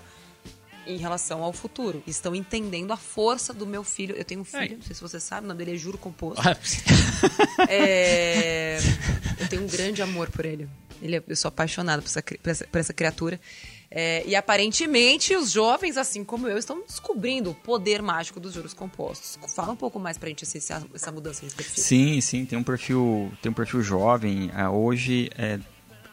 em 0.85 0.97
relação 0.97 1.41
ao 1.41 1.53
futuro. 1.53 2.03
Estão 2.05 2.35
entendendo 2.35 2.91
a 2.91 2.97
força 2.97 3.53
do 3.53 3.65
meu 3.65 3.83
filho. 3.83 4.13
Eu 4.17 4.25
tenho 4.25 4.41
um 4.41 4.43
filho, 4.43 4.73
É. 4.73 4.75
não 4.75 4.81
sei 4.81 4.93
se 4.95 5.01
você 5.01 5.21
sabe, 5.21 5.45
o 5.45 5.47
nome 5.47 5.59
dele 5.63 5.75
é 5.75 5.79
Juro 5.79 5.97
Composto. 5.97 6.41
É, 7.69 8.77
eu 9.39 9.47
tenho 9.47 9.63
um 9.63 9.67
grande 9.67 10.01
amor 10.01 10.29
por 10.29 10.43
ele. 10.45 10.67
ele 11.01 11.15
é- 11.17 11.23
eu 11.27 11.35
sou 11.35 11.49
apaixonada 11.49 12.01
por 12.01 12.07
essa, 12.07 12.21
por 12.23 12.49
essa, 12.49 12.67
por 12.67 12.77
essa 12.79 12.93
criatura. 12.93 13.39
É, 13.93 14.23
e 14.25 14.37
aparentemente 14.37 15.35
os 15.35 15.51
jovens, 15.51 15.97
assim 15.97 16.23
como 16.23 16.47
eu, 16.47 16.57
estão 16.57 16.81
descobrindo 16.87 17.51
o 17.51 17.53
poder 17.53 18.01
mágico 18.01 18.39
dos 18.39 18.53
juros 18.53 18.73
compostos. 18.73 19.37
Fala 19.53 19.73
um 19.73 19.75
pouco 19.75 19.99
mais 19.99 20.17
pra 20.17 20.29
gente 20.29 20.45
essa, 20.45 20.81
essa 20.93 21.11
mudança 21.11 21.45
de 21.45 21.53
perfil. 21.53 21.83
Sim, 21.83 22.21
sim, 22.21 22.45
tem 22.45 22.57
um 22.57 22.63
perfil, 22.63 23.29
tem 23.41 23.51
um 23.51 23.53
perfil 23.53 23.81
jovem. 23.81 24.49
ah, 24.55 24.71
hoje, 24.71 25.29
é, 25.37 25.59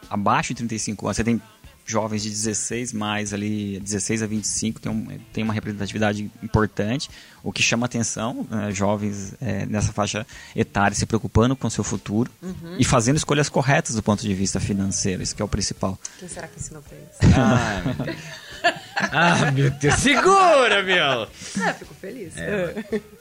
abaixo 0.09 0.49
de 0.49 0.57
35 0.57 1.07
anos, 1.07 1.15
você 1.15 1.23
tem 1.23 1.41
jovens 1.89 2.21
de 2.23 2.29
16 2.29 2.93
mais 2.93 3.33
ali, 3.33 3.79
16 3.79 4.21
a 4.23 4.27
25, 4.27 4.79
tem, 4.79 4.91
um, 4.91 5.19
tem 5.33 5.43
uma 5.43 5.53
representatividade 5.53 6.29
importante. 6.43 7.09
O 7.43 7.51
que 7.51 7.63
chama 7.63 7.85
atenção, 7.85 8.45
né, 8.49 8.71
jovens 8.71 9.33
é, 9.41 9.65
nessa 9.65 9.91
faixa 9.91 10.25
etária 10.55 10.95
se 10.95 11.05
preocupando 11.05 11.55
com 11.55 11.67
o 11.67 11.71
seu 11.71 11.83
futuro 11.83 12.29
e 12.77 12.83
fazendo 12.83 13.15
escolhas 13.17 13.49
corretas 13.49 13.95
do 13.95 14.03
ponto 14.03 14.21
de 14.21 14.33
vista 14.33 14.59
financeiro, 14.59 15.23
isso 15.23 15.35
que 15.35 15.41
é 15.41 15.45
o 15.45 15.47
principal. 15.47 15.97
Quem 16.19 16.27
será 16.29 16.47
que 16.47 16.59
ensinou 16.59 16.83
pra 16.83 16.97
eles? 16.97 18.05
Deus. 18.05 18.17
Ah, 18.95 19.51
meu 19.51 19.71
Deus. 19.71 19.95
Segura, 19.95 20.83
meu. 20.83 21.23
Ah, 21.61 21.73
fico 21.73 21.93
feliz. 21.95 22.33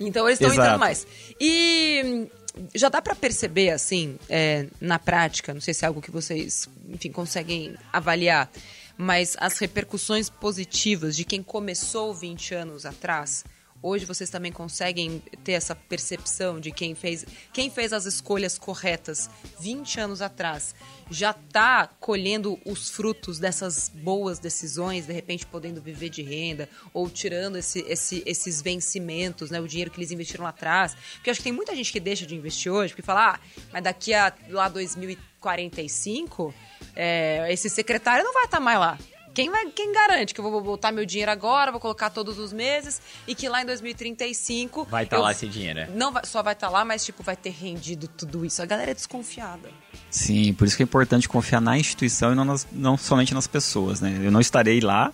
Então 0.00 0.26
eles 0.26 0.40
estão 0.40 0.52
entrando 0.52 0.80
mais. 0.80 1.06
E 1.40 2.28
já 2.74 2.88
dá 2.88 3.02
pra 3.02 3.14
perceber, 3.14 3.70
assim, 3.70 4.18
é, 4.28 4.66
na 4.80 4.98
prática, 4.98 5.52
não 5.52 5.60
sei 5.60 5.74
se 5.74 5.84
é 5.84 5.88
algo 5.88 6.00
que 6.00 6.10
vocês, 6.10 6.68
enfim, 6.88 7.10
conseguem 7.10 7.74
avaliar, 7.92 8.50
mas 8.96 9.36
as 9.40 9.58
repercussões 9.58 10.28
positivas 10.28 11.16
de 11.16 11.24
quem 11.24 11.42
começou 11.42 12.14
20 12.14 12.54
anos 12.54 12.86
atrás. 12.86 13.44
Hoje 13.86 14.06
vocês 14.06 14.30
também 14.30 14.50
conseguem 14.50 15.22
ter 15.44 15.52
essa 15.52 15.74
percepção 15.74 16.58
de 16.58 16.70
quem 16.70 16.94
fez, 16.94 17.26
quem 17.52 17.68
fez 17.70 17.92
as 17.92 18.06
escolhas 18.06 18.56
corretas 18.56 19.28
20 19.60 20.00
anos 20.00 20.22
atrás 20.22 20.74
já 21.10 21.32
está 21.32 21.86
colhendo 22.00 22.58
os 22.64 22.88
frutos 22.88 23.38
dessas 23.38 23.90
boas 23.90 24.38
decisões, 24.38 25.04
de 25.06 25.12
repente 25.12 25.44
podendo 25.44 25.82
viver 25.82 26.08
de 26.08 26.22
renda 26.22 26.66
ou 26.94 27.10
tirando 27.10 27.56
esse, 27.58 27.80
esse- 27.86 28.22
esses 28.24 28.62
vencimentos, 28.62 29.50
né, 29.50 29.60
o 29.60 29.68
dinheiro 29.68 29.90
que 29.90 29.98
eles 29.98 30.10
investiram 30.10 30.44
lá 30.44 30.48
atrás. 30.50 30.96
Porque 31.16 31.28
acho 31.28 31.40
que 31.40 31.44
tem 31.44 31.52
muita 31.52 31.76
gente 31.76 31.92
que 31.92 32.00
deixa 32.00 32.24
de 32.24 32.34
investir 32.34 32.72
hoje, 32.72 32.94
porque 32.94 33.02
fala, 33.02 33.34
ah, 33.34 33.40
mas 33.70 33.82
daqui 33.84 34.14
a 34.14 34.32
lá 34.48 34.66
2045, 34.70 36.54
é, 36.96 37.46
esse 37.52 37.68
secretário 37.68 38.24
não 38.24 38.32
vai 38.32 38.44
estar 38.44 38.60
mais 38.60 38.78
lá. 38.78 38.98
Quem, 39.34 39.50
vai, 39.50 39.66
quem 39.66 39.92
garante 39.92 40.32
que 40.32 40.40
eu 40.40 40.48
vou 40.48 40.62
botar 40.62 40.92
meu 40.92 41.04
dinheiro 41.04 41.30
agora, 41.32 41.72
vou 41.72 41.80
colocar 41.80 42.08
todos 42.08 42.38
os 42.38 42.52
meses 42.52 43.02
e 43.26 43.34
que 43.34 43.48
lá 43.48 43.62
em 43.62 43.66
2035 43.66 44.84
Vai 44.90 45.04
estar 45.04 45.16
eu- 45.16 45.22
lá 45.22 45.32
esse 45.32 45.46
dinheiro, 45.48 45.80
né? 45.80 45.88
Não 45.94 46.12
vai- 46.12 46.24
só 46.24 46.42
vai 46.42 46.52
estar 46.52 46.68
lá, 46.68 46.84
mas 46.84 47.04
tipo 47.04 47.22
vai 47.22 47.36
ter 47.36 47.50
rendido 47.50 48.06
tudo 48.08 48.44
isso. 48.44 48.62
A 48.62 48.66
galera 48.66 48.92
é 48.92 48.94
desconfiada. 48.94 49.68
Sim, 50.10 50.52
por 50.54 50.66
isso 50.66 50.76
que 50.76 50.82
é 50.82 50.84
importante 50.84 51.28
confiar 51.28 51.60
na 51.60 51.76
instituição 51.76 52.32
e 52.32 52.34
não, 52.34 52.44
nas- 52.44 52.66
não 52.72 52.96
somente 52.96 53.34
nas 53.34 53.46
pessoas. 53.46 54.00
Né? 54.00 54.20
Eu 54.22 54.30
não 54.30 54.40
estarei 54.40 54.80
lá, 54.80 55.12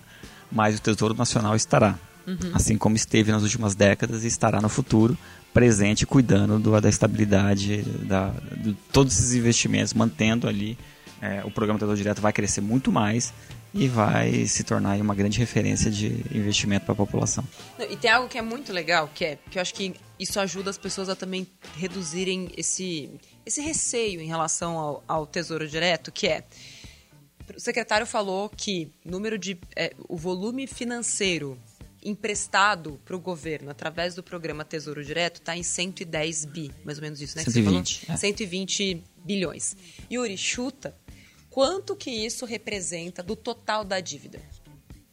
mas 0.52 0.76
o 0.78 0.82
Tesouro 0.82 1.14
Nacional 1.14 1.56
estará. 1.56 1.98
Assim 2.54 2.78
como 2.78 2.94
esteve 2.94 3.32
nas 3.32 3.42
últimas 3.42 3.74
décadas 3.74 4.22
e 4.22 4.28
estará 4.28 4.60
no 4.60 4.68
futuro, 4.68 5.18
presente, 5.52 6.06
cuidando 6.06 6.60
do- 6.60 6.80
da 6.80 6.88
estabilidade 6.88 7.82
da, 7.82 8.32
de 8.56 8.72
todos 8.92 9.18
esses 9.18 9.34
investimentos, 9.34 9.92
mantendo 9.94 10.46
ali. 10.48 10.78
é, 11.22 11.42
o 11.44 11.50
programa 11.50 11.78
Tesouro 11.78 11.98
Direto 11.98 12.22
vai 12.22 12.32
crescer 12.32 12.62
muito 12.62 12.90
mais 12.90 13.30
e 13.72 13.88
vai 13.88 14.46
se 14.46 14.64
tornar 14.64 15.00
uma 15.00 15.14
grande 15.14 15.38
referência 15.38 15.90
de 15.90 16.08
investimento 16.36 16.84
para 16.84 16.92
a 16.92 16.96
população. 16.96 17.44
E 17.88 17.96
tem 17.96 18.10
algo 18.10 18.28
que 18.28 18.38
é 18.38 18.42
muito 18.42 18.72
legal, 18.72 19.08
que 19.14 19.24
é 19.24 19.38
que 19.50 19.58
eu 19.58 19.62
acho 19.62 19.74
que 19.74 19.94
isso 20.18 20.38
ajuda 20.40 20.70
as 20.70 20.78
pessoas 20.78 21.08
a 21.08 21.16
também 21.16 21.46
reduzirem 21.76 22.50
esse, 22.56 23.10
esse 23.46 23.60
receio 23.60 24.20
em 24.20 24.26
relação 24.26 24.78
ao, 24.78 25.04
ao 25.06 25.26
Tesouro 25.26 25.68
Direto, 25.68 26.10
que 26.10 26.26
é 26.26 26.44
o 27.56 27.60
secretário 27.60 28.06
falou 28.06 28.48
que 28.48 28.92
número 29.04 29.36
de 29.36 29.58
é, 29.74 29.92
o 30.08 30.16
volume 30.16 30.66
financeiro 30.66 31.58
emprestado 32.02 32.98
para 33.04 33.14
o 33.14 33.20
governo 33.20 33.70
através 33.70 34.14
do 34.14 34.22
programa 34.22 34.64
Tesouro 34.64 35.04
Direto 35.04 35.36
está 35.40 35.56
em 35.56 35.62
110 35.62 36.44
bi, 36.46 36.70
mais 36.84 36.98
ou 36.98 37.02
menos 37.02 37.20
isso, 37.20 37.36
né? 37.36 37.44
que 37.44 37.50
você 37.50 37.62
120, 37.62 38.00
falou? 38.06 38.14
é. 38.14 38.18
120 38.18 39.04
bilhões. 39.24 39.76
Yuri, 40.10 40.36
chuta 40.36 40.94
quanto 41.50 41.94
que 41.96 42.10
isso 42.10 42.46
representa 42.46 43.22
do 43.22 43.36
total 43.36 43.84
da 43.84 44.00
dívida? 44.00 44.40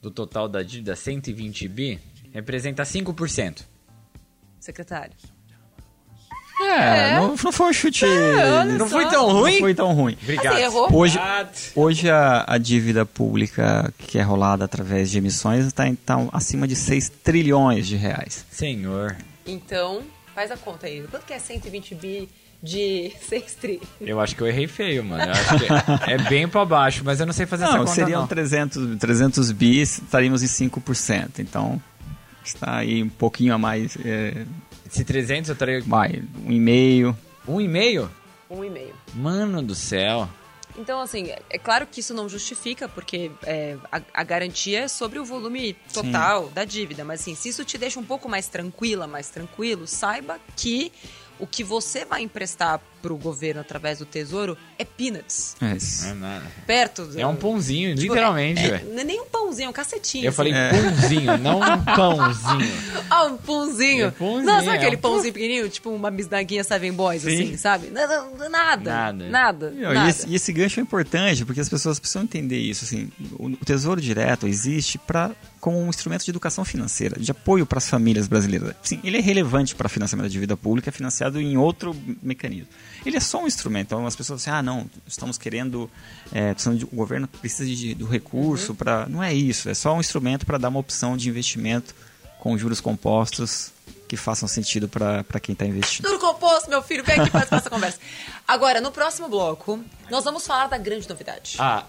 Do 0.02 0.12
total 0.12 0.47
da 0.47 0.63
dívida, 0.63 0.95
120 0.95 1.67
bi, 1.67 2.00
representa 2.32 2.84
5%. 2.84 3.63
Secretário. 4.60 5.13
É, 6.60 7.15
Não, 7.15 7.36
não 7.36 7.52
foi 7.52 7.69
um 7.69 7.73
chute. 7.73 8.06
Não 8.78 8.88
foi 8.88 9.08
tão 9.08 9.32
ruim? 9.32 9.52
Não 9.54 9.60
foi 9.60 9.76
tão 9.76 9.93
ruim. 9.93 10.17
Obrigado. 10.21 10.56
Assim, 10.56 10.63
errou. 10.63 10.95
Hoje, 10.95 11.19
hoje 11.76 12.10
a, 12.10 12.45
a 12.47 12.58
dívida 12.58 13.06
pública 13.06 13.93
que 13.97 14.17
é 14.17 14.23
rolada 14.23 14.65
através 14.65 15.12
de 15.12 15.19
emissões 15.19 15.65
está 15.65 15.88
então, 15.88 16.30
acima 16.34 16.67
de 16.67 16.76
6 16.76 17.10
trilhões 17.23 17.86
de 17.88 17.95
reais. 17.95 18.43
Senhor. 18.50 19.15
Então, 19.45 20.02
faz 20.34 20.50
a 20.50 20.58
conta 20.58 20.88
aí. 20.88 21.06
Quanto 21.08 21.26
que 21.26 21.34
é 21.34 21.39
120 21.39 21.93
bi 21.93 22.28
de 22.62 23.12
6 23.28 23.54
tri? 23.56 23.82
Eu 24.02 24.20
acho 24.20 24.36
que 24.36 24.41
eu 24.41 24.48
errei 24.48 24.67
feio, 24.67 25.04
mano. 25.04 25.24
Eu 25.24 25.32
acho 25.32 25.58
que 25.60 26.12
é 26.12 26.17
bem 26.30 26.48
pra 26.48 26.65
baixo, 26.65 27.02
mas 27.06 27.20
eu 27.20 27.26
não 27.26 27.34
sei 27.34 27.46
fazer 27.46 27.63
essa 27.65 27.74
Não, 27.74 27.80
conta 27.80 27.91
seriam 27.93 28.22
não. 28.22 28.28
300, 28.28 28.98
300 28.98 29.52
bis, 29.52 30.00
estaríamos 30.00 30.41
em 30.43 30.67
5%. 30.70 31.39
Então, 31.39 31.82
está 32.43 32.78
aí 32.78 33.04
um 33.04 33.10
pouquinho 33.10 33.54
a 33.54 33.58
mais, 33.58 33.98
é, 34.06 34.46
Se 34.89 35.04
300 35.04 35.50
eu 35.50 35.54
estaria... 35.54 35.82
vai, 35.82 36.24
um 36.46 36.52
e 36.52 36.60
meio. 36.60 37.17
Um 37.48 37.62
e 37.62 37.67
meio? 37.67 38.10
Um 38.50 38.63
e 38.63 38.70
meio. 38.70 38.93
Mano 39.13 39.62
do 39.62 39.76
céu. 39.76 40.28
Então, 40.80 41.02
assim, 41.02 41.32
é- 41.50 41.58
claro 41.58 41.88
que 41.88 42.02
isso 42.02 42.13
não 42.13 42.30
justifica, 42.30 42.88
porque 42.88 43.32
é, 43.43 43.76
a, 43.91 44.00
a 44.13 44.24
garantia 44.24 44.82
é 44.82 44.88
sobre 44.88 45.17
o 45.17 45.26
volume 45.26 45.74
total 45.91 46.50
da 46.50 46.63
dívida. 46.65 47.04
Mas, 47.04 47.22
assim, 47.22 47.34
se 47.34 47.50
isso 47.50 47.65
te 47.65 47.78
deixa 47.80 48.00
um 48.00 48.04
pouco 48.04 48.30
mais 48.30 48.48
tranquila, 48.48 49.08
mais 49.08 49.28
tranquilo, 49.30 49.88
saiba 49.88 50.38
que 50.56 50.91
o 51.39 51.47
que 51.47 51.63
você 51.63 52.06
vai 52.06 52.21
emprestar 52.21 52.82
pro 53.01 53.15
governo 53.17 53.62
através 53.62 53.99
do 53.99 54.05
Tesouro 54.05 54.57
é 54.77 54.86
peanuts. 54.86 55.55
É 55.62 56.10
é 56.10 56.13
nada. 56.13 56.45
Perto. 56.65 57.10
É 57.15 57.25
um 57.25 57.36
pãozinho, 57.36 57.95
Tipo, 57.95 58.13
literalmente, 58.13 58.62
é- 58.62 58.69
velho. 58.71 58.93
Não 58.93 58.99
é 58.99 59.03
nem 59.03 59.21
um 59.21 59.25
pãozinho, 59.25 59.67
é 59.67 59.69
um 59.69 59.73
cacetinho. 59.73 60.25
Eu 60.25 60.29
assim. 60.29 60.36
falei 60.38 60.53
pãozinho, 60.53 61.38
não 61.38 61.60
um 61.60 61.83
pãozinho. 61.95 62.73
Ah, 63.10 63.23
um 63.25 63.38
pãozinho. 63.38 64.05
É 64.07 64.12
pãozinho, 64.12 64.45
Não, 64.45 64.55
sabe 64.55 64.67
é 64.69 64.73
aquele 64.73 64.95
um 64.95 64.99
pão- 64.99 65.12
pãozinho 65.13 65.33
pequenininho? 65.33 65.69
Tipo 65.69 65.89
uma 65.91 66.12
bisnaguinha 66.12 66.63
Seven 66.63 66.91
Boys, 66.93 67.21
Sim. 67.21 67.33
assim, 67.33 67.57
sabe? 67.57 67.88
Nada. 67.89 68.25
Nada. 68.49 68.89
Nada. 68.91 69.29
Nada. 69.29 69.71
Não, 69.71 69.93
nada. 69.93 70.07
E, 70.07 70.10
esse, 70.10 70.27
e 70.29 70.36
esse 70.36 70.51
gancho 70.53 70.79
é 70.79 70.83
importante 70.83 71.45
porque 71.45 71.62
as 71.62 71.69
pessoas 71.69 71.99
precisam 71.99 72.23
entender 72.23 72.57
isso. 72.60 72.83
Assim, 72.86 73.10
o, 73.33 73.47
o 73.47 73.57
Tesouro 73.57 73.99
Direto 74.01 74.47
existe 74.47 74.97
para 74.97 75.31
como 75.60 75.79
um 75.81 75.89
instrumento 75.89 76.23
de 76.23 76.29
educação 76.31 76.63
financeira, 76.63 77.19
de 77.19 77.29
apoio 77.31 77.65
para 77.65 77.79
as 77.79 77.89
famílias 77.89 78.27
brasileiras. 78.27 78.75
Sim, 78.81 78.99
ele 79.03 79.17
é 79.17 79.21
relevante 79.21 79.75
para 79.75 79.89
financiamento 79.89 80.25
da 80.27 80.31
dívida 80.31 80.55
pública, 80.55 80.89
é 80.89 80.91
financiado 80.93 81.41
em 81.41 81.57
outro 81.57 81.95
mecanismo. 82.21 82.67
Ele 83.08 83.17
é 83.17 83.22
só 83.22 83.43
um 83.43 83.48
instrumento. 83.48 83.88
Então 83.88 84.06
as 84.06 84.15
pessoas 84.15 84.41
dizem, 84.41 84.54
ah, 84.54 84.62
não, 84.62 84.86
estamos 85.08 85.38
querendo, 85.38 85.89
é, 86.32 86.52
precisamos 86.54 86.80
de- 86.80 86.86
o 86.86 86.89
governo 86.96 87.28
precisa 87.28 87.65
de, 87.65 87.93
do 87.96 88.06
recurso 88.06 88.76
para. 88.76 89.06
Não 89.08 89.24
é 89.24 89.34
isso. 89.34 89.70
É 89.70 89.74
só 89.74 89.93
um 89.96 90.00
instrumento 90.00 90.46
para 90.46 90.58
dar 90.58 90.70
uma 90.70 90.80
opção 90.80 91.15
de 91.17 91.30
investimento 91.30 91.96
com 92.39 92.58
juros 92.58 92.80
compostos 92.82 93.72
que 94.08 94.15
façam 94.15 94.48
sentido 94.48 94.88
para 94.88 95.24
quem 95.41 95.52
está 95.54 95.65
investindo. 95.65 96.06
Tudo 96.06 96.20
composto, 96.20 96.70
meu 96.70 96.82
filho. 96.82 97.04
Vem 97.04 97.20
aqui 97.20 97.30
participar 97.30 97.58
dessa 97.58 97.70
conversa. 97.70 98.00
Agora, 98.48 98.80
no 98.80 98.89
próximo 98.91 99.28
bloco, 99.28 99.84
nós 100.10 100.24
vamos 100.24 100.48
falar 100.48 100.67
da 100.67 100.78
grande 100.78 101.10
novidade. 101.10 101.58
A 101.60 101.84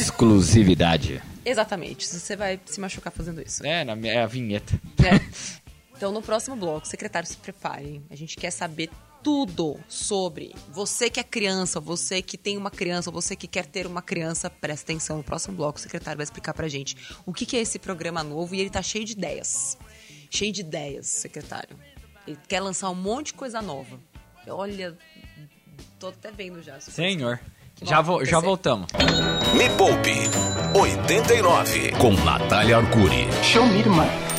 exclusividade. 0.00 1.22
Exatamente. 1.44 2.06
Você 2.06 2.36
vai 2.36 2.60
se 2.64 2.80
machucar 2.80 3.12
fazendo 3.12 3.40
isso. 3.42 3.64
É, 3.66 3.84
na 3.84 3.96
minha, 3.96 4.12
é 4.12 4.22
a 4.22 4.26
vinheta. 4.26 4.78
É. 5.04 5.20
Então, 6.00 6.10
no 6.12 6.22
próximo 6.22 6.56
bloco, 6.56 6.88
secretário, 6.88 7.28
se 7.28 7.36
preparem. 7.36 8.02
A 8.10 8.16
gente 8.16 8.34
quer 8.34 8.50
saber 8.50 8.88
tudo 9.22 9.78
sobre 9.88 10.54
você 10.68 11.10
que 11.10 11.20
é 11.20 11.22
criança, 11.22 11.80
você 11.80 12.22
que 12.22 12.38
tem 12.38 12.56
uma 12.56 12.70
criança, 12.70 13.10
você 13.10 13.36
que 13.36 13.46
quer 13.46 13.66
ter 13.66 13.86
uma 13.86 14.02
criança. 14.02 14.50
Presta 14.50 14.92
atenção, 14.92 15.18
no 15.18 15.24
próximo 15.24 15.56
bloco 15.56 15.78
o 15.78 15.82
secretário 15.82 16.16
vai 16.18 16.24
explicar 16.24 16.54
pra 16.54 16.68
gente 16.68 16.96
o 17.26 17.32
que 17.32 17.46
que 17.46 17.56
é 17.56 17.60
esse 17.60 17.78
programa 17.78 18.22
novo 18.22 18.54
e 18.54 18.60
ele 18.60 18.70
tá 18.70 18.82
cheio 18.82 19.04
de 19.04 19.12
ideias. 19.12 19.76
Cheio 20.30 20.52
de 20.52 20.60
ideias, 20.60 21.06
secretário. 21.06 21.76
Ele 22.26 22.38
quer 22.48 22.60
lançar 22.60 22.90
um 22.90 22.94
monte 22.94 23.26
de 23.26 23.34
coisa 23.34 23.60
nova. 23.60 23.98
Olha, 24.48 24.96
tô 25.98 26.08
até 26.08 26.30
vendo 26.30 26.62
já. 26.62 26.80
Senhor. 26.80 27.40
Já, 27.82 28.00
vo 28.00 28.24
já 28.24 28.38
voltamos. 28.40 28.88
Me 29.56 29.70
Poupe 29.76 30.12
89 30.78 31.92
com 31.92 32.12
Natália 32.24 32.76
Arcuri. 32.76 33.26
Show 33.42 33.66
me, 33.66 33.78
irmã. 33.78 34.29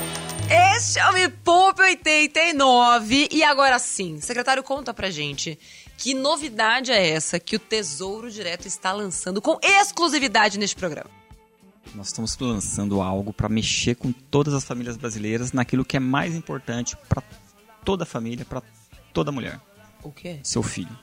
Este 0.54 1.00
é 1.00 1.10
o 1.10 1.14
Me 1.14 1.30
Poupe 1.30 1.82
89. 1.82 3.30
E 3.32 3.42
agora 3.42 3.80
sim, 3.80 4.20
secretário, 4.20 4.62
conta 4.62 4.94
pra 4.94 5.10
gente 5.10 5.58
que 5.98 6.14
novidade 6.14 6.92
é 6.92 7.12
essa 7.12 7.40
que 7.40 7.56
o 7.56 7.60
Tesouro 7.60 8.30
Direto 8.30 8.68
está 8.68 8.92
lançando 8.92 9.42
com 9.42 9.58
exclusividade 9.64 10.60
neste 10.60 10.76
programa. 10.76 11.10
Nós 11.96 12.08
estamos 12.08 12.38
lançando 12.38 13.02
algo 13.02 13.32
para 13.32 13.48
mexer 13.48 13.96
com 13.96 14.12
todas 14.12 14.54
as 14.54 14.66
famílias 14.66 14.98
brasileiras 14.98 15.54
naquilo 15.54 15.86
que 15.86 15.96
é 15.96 16.02
mais 16.02 16.36
importante 16.36 16.98
para 17.08 17.24
toda 17.86 18.04
a 18.04 18.06
família, 18.06 18.44
para 18.44 18.62
toda 19.14 19.32
mulher. 19.32 19.58
O 20.04 20.12
quê? 20.12 20.42
Seu 20.44 20.62
filho. 20.62 21.00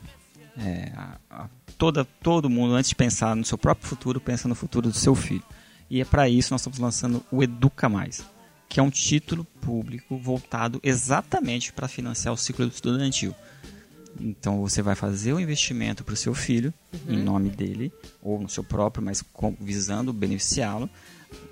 É, 0.58 0.92
a, 0.94 1.16
a, 1.30 1.48
toda, 1.78 2.04
todo 2.04 2.50
mundo, 2.50 2.74
antes 2.74 2.90
de 2.90 2.96
pensar 2.96 3.34
no 3.34 3.46
seu 3.46 3.56
próprio 3.56 3.88
futuro, 3.88 4.20
pensa 4.20 4.46
no 4.46 4.54
futuro 4.54 4.88
do 4.88 4.94
seu 4.94 5.14
filho. 5.14 5.44
E 5.88 6.02
é 6.02 6.04
para 6.04 6.28
isso 6.28 6.48
que 6.48 6.52
nós 6.52 6.60
estamos 6.60 6.78
lançando 6.78 7.24
o 7.30 7.42
Educa 7.42 7.88
Mais, 7.88 8.22
que 8.68 8.80
é 8.80 8.82
um 8.82 8.90
título 8.90 9.44
público 9.44 10.16
voltado 10.18 10.80
exatamente 10.82 11.72
para 11.72 11.88
financiar 11.88 12.34
o 12.34 12.36
ciclo 12.36 12.66
estudantil. 12.66 13.34
Então 14.20 14.60
você 14.60 14.82
vai 14.82 14.94
fazer 14.94 15.32
o 15.32 15.40
investimento 15.40 16.02
para 16.02 16.14
o 16.14 16.16
seu 16.16 16.34
filho, 16.34 16.72
uhum. 16.92 17.14
em 17.14 17.22
nome 17.22 17.50
dele, 17.50 17.92
ou 18.22 18.40
no 18.40 18.48
seu 18.48 18.64
próprio, 18.64 19.04
mas 19.04 19.22
com, 19.32 19.56
visando 19.60 20.12
beneficiá-lo. 20.12 20.90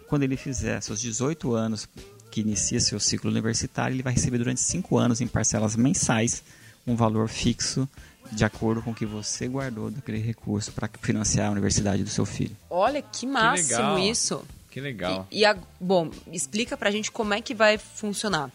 Quando 0.09 0.25
ele 0.25 0.37
fizer 0.37 0.81
seus 0.81 1.01
18 1.01 1.55
anos, 1.55 1.89
que 2.31 2.41
inicia 2.41 2.81
seu 2.81 2.99
ciclo 2.99 3.31
universitário, 3.31 3.95
ele 3.95 4.03
vai 4.03 4.12
receber 4.12 4.39
durante 4.39 4.61
5 4.61 4.99
anos, 4.99 5.21
em 5.21 5.27
parcelas 5.27 5.77
mensais, 5.77 6.43
um 6.87 6.97
valor 6.97 7.29
fixo 7.29 7.89
de 8.33 8.45
acordo 8.45 8.83
com 8.83 8.91
o 8.91 8.95
que 8.95 9.07
você 9.07 9.47
guardou 9.47 9.91
daquele 9.91 10.19
recurso 10.19 10.73
para 10.73 10.91
financiar 11.01 11.49
a 11.49 11.51
universidade 11.51 12.03
do 12.03 12.11
seu 12.11 12.27
filho. 12.27 12.57
Olha 12.69 13.01
que 13.01 13.27
máximo 13.27 13.97
que 13.97 14.11
isso. 14.11 14.43
Que 14.77 14.81
legal. 14.83 15.27
E, 15.31 15.39
e 15.39 15.45
a, 15.47 15.57
bom, 15.81 16.11
explica 16.31 16.77
pra 16.77 16.91
gente 16.91 17.11
como 17.11 17.33
é 17.33 17.41
que 17.41 17.55
vai 17.55 17.79
funcionar. 17.79 18.53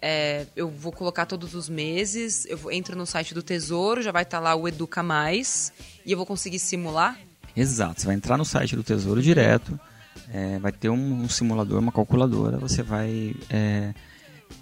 É, 0.00 0.46
eu 0.54 0.68
vou 0.70 0.92
colocar 0.92 1.26
todos 1.26 1.52
os 1.52 1.68
meses, 1.68 2.46
eu 2.46 2.70
entro 2.70 2.96
no 2.96 3.04
site 3.04 3.34
do 3.34 3.42
Tesouro, 3.42 4.00
já 4.00 4.12
vai 4.12 4.22
estar 4.22 4.36
tá 4.36 4.44
lá 4.44 4.54
o 4.54 4.68
Educa 4.68 5.02
Mais, 5.02 5.72
e 6.06 6.12
eu 6.12 6.16
vou 6.16 6.24
conseguir 6.24 6.60
simular? 6.60 7.18
Exato, 7.56 8.00
você 8.00 8.06
vai 8.06 8.14
entrar 8.14 8.38
no 8.38 8.44
site 8.44 8.76
do 8.76 8.84
Tesouro 8.84 9.20
direto, 9.20 9.76
é, 10.32 10.60
vai 10.60 10.70
ter 10.70 10.90
um, 10.90 11.24
um, 11.24 11.28
simulador, 11.28 11.80
uma 11.80 11.90
calculadora, 11.90 12.56
você 12.56 12.80
vai 12.80 13.34
é, 13.50 13.92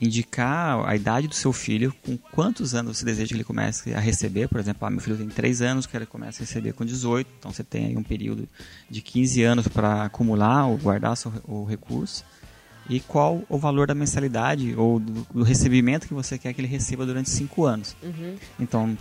indicar 0.01 0.89
a 0.89 0.97
idade 0.97 1.29
do 1.29 1.35
seu 1.35 1.53
filho, 1.53 1.95
com 2.05 2.17
quantos 2.17 2.75
anos 2.75 2.99
você 2.99 3.05
deseja 3.05 3.29
que 3.29 3.35
ele 3.35 3.45
comece 3.45 3.95
a 3.95 4.01
receber. 4.01 4.49
Por 4.49 4.61
exemplo, 4.61 4.87
ah, 4.87 4.91
meu 4.91 5.01
filho 5.01 5.17
tem 5.17 5.29
3 5.29 5.63
anos, 5.63 5.87
quero 5.87 6.07
que 6.07 6.17
ele 6.17 6.23
comece 6.23 6.43
a 6.43 6.47
receber 6.47 6.73
com 6.73 6.85
18, 6.85 7.29
então 7.39 7.53
você 7.53 7.63
tem 7.63 7.87
aí 7.87 7.97
um 7.97 8.03
período 8.03 8.49
de 8.91 9.01
15 9.01 9.43
anos 9.43 9.69
para 9.69 10.05
acumular 10.05 10.67
ou 10.67 10.77
guardar 10.77 11.15
o 11.45 11.65
recurso 11.65 12.25
e 12.89 13.01
qual 13.01 13.43
o 13.49 13.59
valor 13.59 13.87
da 13.87 13.95
mensalidade 13.95 14.75
ou 14.77 14.99
do, 14.99 15.27
do 15.33 15.43
recebimento 15.43 16.09
que 16.09 16.15
você 16.15 16.39
quer 16.39 16.53
que 16.53 16.61
ele 16.61 16.69
receba 16.69 17.07
durante 17.07 17.31
cinco 17.31 17.65
anos. 17.65 17.97
Uhum. 18.03 18.37
Então, 18.59 18.97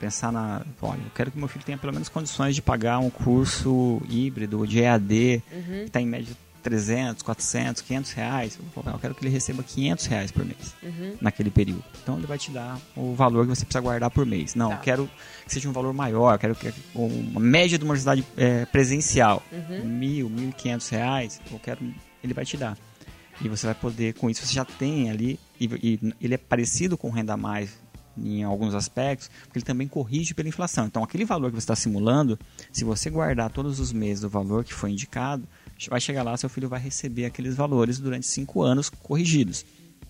pensar 0.00 0.32
na. 0.32 0.62
Olha, 0.82 0.98
eu 0.98 1.10
quero 1.14 1.30
que 1.30 1.38
meu 1.38 1.48
filho 1.48 1.64
tenha 1.64 1.78
pelo 1.78 1.92
menos 1.92 2.08
condições 2.08 2.54
de 2.54 2.62
pagar 2.62 2.98
um 2.98 3.10
curso 3.10 4.02
híbrido 4.08 4.66
de 4.66 4.80
EAD, 4.80 5.42
uhum. 5.52 5.62
que 5.62 5.84
está 5.84 6.00
em 6.00 6.06
média 6.06 6.34
300, 6.66 7.22
400, 7.22 7.80
500 7.82 8.10
reais. 8.10 8.58
Eu 8.74 8.98
quero 8.98 9.14
que 9.14 9.24
ele 9.24 9.32
receba 9.32 9.62
500 9.62 10.06
reais 10.06 10.32
por 10.32 10.44
mês 10.44 10.74
uhum. 10.82 11.16
naquele 11.20 11.48
período. 11.48 11.84
Então 12.02 12.18
ele 12.18 12.26
vai 12.26 12.36
te 12.36 12.50
dar 12.50 12.80
o 12.96 13.14
valor 13.14 13.44
que 13.46 13.54
você 13.54 13.64
precisa 13.64 13.80
guardar 13.80 14.10
por 14.10 14.26
mês. 14.26 14.56
Não, 14.56 14.70
tá. 14.70 14.74
eu 14.74 14.80
quero 14.80 15.10
que 15.46 15.54
seja 15.54 15.68
um 15.68 15.72
valor 15.72 15.94
maior, 15.94 16.34
eu 16.34 16.38
quero 16.40 16.56
que 16.56 16.74
uma 16.92 17.38
média 17.38 17.78
de 17.78 17.84
uma 17.84 17.92
universidade 17.92 18.26
é, 18.36 18.64
presencial, 18.64 19.44
uhum. 19.52 19.84
mil, 19.84 20.28
mil 20.28 20.48
e 20.48 20.52
quinhentos 20.52 20.88
reais, 20.88 21.40
eu 21.52 21.58
quero, 21.60 21.78
ele 22.22 22.34
vai 22.34 22.44
te 22.44 22.56
dar. 22.56 22.76
E 23.40 23.48
você 23.48 23.66
vai 23.66 23.74
poder, 23.74 24.14
com 24.14 24.28
isso, 24.28 24.44
você 24.44 24.52
já 24.52 24.64
tem 24.64 25.08
ali, 25.08 25.38
e, 25.60 25.66
e 25.66 26.14
ele 26.20 26.34
é 26.34 26.38
parecido 26.38 26.98
com 26.98 27.08
o 27.08 27.12
Renda 27.12 27.36
Mais 27.36 27.78
em 28.18 28.42
alguns 28.42 28.74
aspectos, 28.74 29.30
porque 29.44 29.58
ele 29.58 29.64
também 29.64 29.86
corrige 29.86 30.34
pela 30.34 30.48
inflação. 30.48 30.86
Então, 30.86 31.04
aquele 31.04 31.24
valor 31.24 31.50
que 31.50 31.56
você 31.56 31.64
está 31.64 31.76
simulando, 31.76 32.36
se 32.72 32.82
você 32.82 33.08
guardar 33.08 33.50
todos 33.50 33.78
os 33.78 33.92
meses 33.92 34.22
do 34.22 34.28
valor 34.28 34.64
que 34.64 34.74
foi 34.74 34.90
indicado, 34.90 35.46
vai 35.88 36.00
chegar 36.00 36.22
lá, 36.22 36.36
seu 36.36 36.48
filho 36.48 36.68
vai 36.68 36.80
receber 36.80 37.24
aqueles 37.24 37.54
valores 37.54 37.98
durante 37.98 38.26
cinco 38.26 38.62
anos 38.62 38.88
corrigidos. 38.88 39.64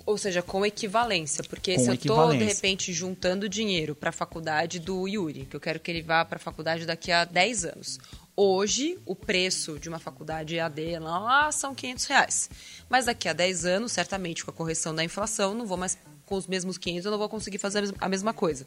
Ou 0.05 0.17
seja, 0.17 0.41
com 0.41 0.65
equivalência, 0.65 1.43
porque 1.43 1.75
com 1.75 1.83
se 1.83 1.89
eu 1.89 1.95
estou, 1.95 2.31
de 2.33 2.45
repente, 2.45 2.93
juntando 2.93 3.49
dinheiro 3.49 3.95
para 3.95 4.11
a 4.11 4.13
faculdade 4.13 4.79
do 4.79 5.09
Yuri, 5.09 5.47
que 5.47 5.57
eu 5.57 5.61
quero 5.61 5.81
que 5.81 5.91
ele 5.91 6.03
vá 6.03 6.25
para 6.25 6.37
a 6.37 6.41
faculdade 6.41 6.87
daqui 6.87 7.11
a 7.11 7.25
10 7.25 7.65
anos, 7.65 7.99
Hoje, 8.39 8.99
o 9.07 9.17
preço 9.17 9.79
de 9.79 9.89
uma 9.89 9.99
faculdade 9.99 10.57
EAD 10.57 10.99
lá 10.99 11.51
são 11.51 11.75
500 11.75 12.05
reais. 12.05 12.51
Mas 12.87 13.07
daqui 13.07 13.31
a 13.31 13.33
10 13.33 13.65
anos, 13.65 13.93
certamente, 13.93 14.45
com 14.45 14.51
a 14.51 14.55
correção 14.55 14.95
da 14.95 15.03
inflação, 15.03 15.55
não 15.55 15.65
vou 15.65 15.79
mais 15.79 15.97
com 16.27 16.35
os 16.35 16.47
mesmos 16.47 16.77
500, 16.77 17.07
eu 17.07 17.11
não 17.13 17.19
vou 17.19 17.31
conseguir 17.31 17.57
fazer 17.57 17.95
a 17.99 18.09
mesma 18.09 18.35
coisa. 18.35 18.67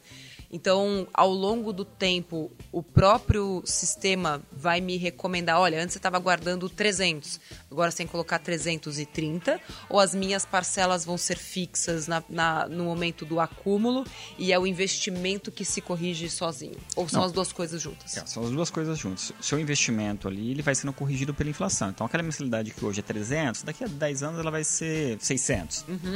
Então, 0.52 1.08
ao 1.14 1.32
longo 1.32 1.72
do 1.72 1.86
tempo, 1.86 2.52
o 2.72 2.82
próprio 2.82 3.62
sistema 3.66 4.42
vai 4.52 4.82
me 4.82 4.98
recomendar: 4.98 5.60
olha, 5.60 5.82
antes 5.82 5.94
você 5.94 6.00
estava 6.00 6.18
guardando 6.18 6.68
300, 6.68 7.40
agora 7.70 7.92
você 7.92 7.98
tem 7.98 8.06
que 8.08 8.12
colocar 8.12 8.40
330, 8.40 9.60
ou 9.90 10.00
as 10.00 10.16
minhas 10.16 10.46
parcelas 10.46 11.06
vão 11.06 11.18
ser 11.18 11.38
fixas 11.38 12.08
na, 12.08 12.24
na, 12.28 12.68
no 12.68 12.84
momento 12.86 13.26
do 13.26 13.40
acúmulo 13.40 14.04
e 14.38 14.52
é 14.52 14.58
o 14.58 14.66
investimento 14.66 15.52
que 15.52 15.64
se 15.64 15.82
corrige 15.82 16.30
sozinho? 16.30 16.78
Ou 16.96 17.08
são 17.08 17.22
Não. 17.22 17.28
as 17.28 17.32
duas 17.32 17.52
coisas 17.52 17.82
juntas? 17.82 18.18
É, 18.18 18.26
são 18.26 18.44
as 18.44 18.50
duas 18.50 18.72
coisas 18.72 18.98
juntas. 18.98 19.32
Seu 19.40 19.60
investimento 19.60 20.28
ali 20.28 20.52
ele 20.52 20.64
vai 20.64 20.74
sendo 20.74 20.94
corrigido 20.94 21.34
pela 21.34 21.50
inflação. 21.50 21.90
Então, 21.90 22.08
aquela 22.08 22.24
mensalidade 22.24 22.72
que 22.72 22.84
hoje 22.84 23.02
é 23.02 23.04
300, 23.04 23.62
daqui 23.62 23.84
a 23.84 23.88
10 23.88 24.24
anos 24.24 24.40
ela 24.40 24.50
vai 24.50 24.64
ser 24.64 25.18
600. 25.20 25.86
Uhum. 25.88 26.16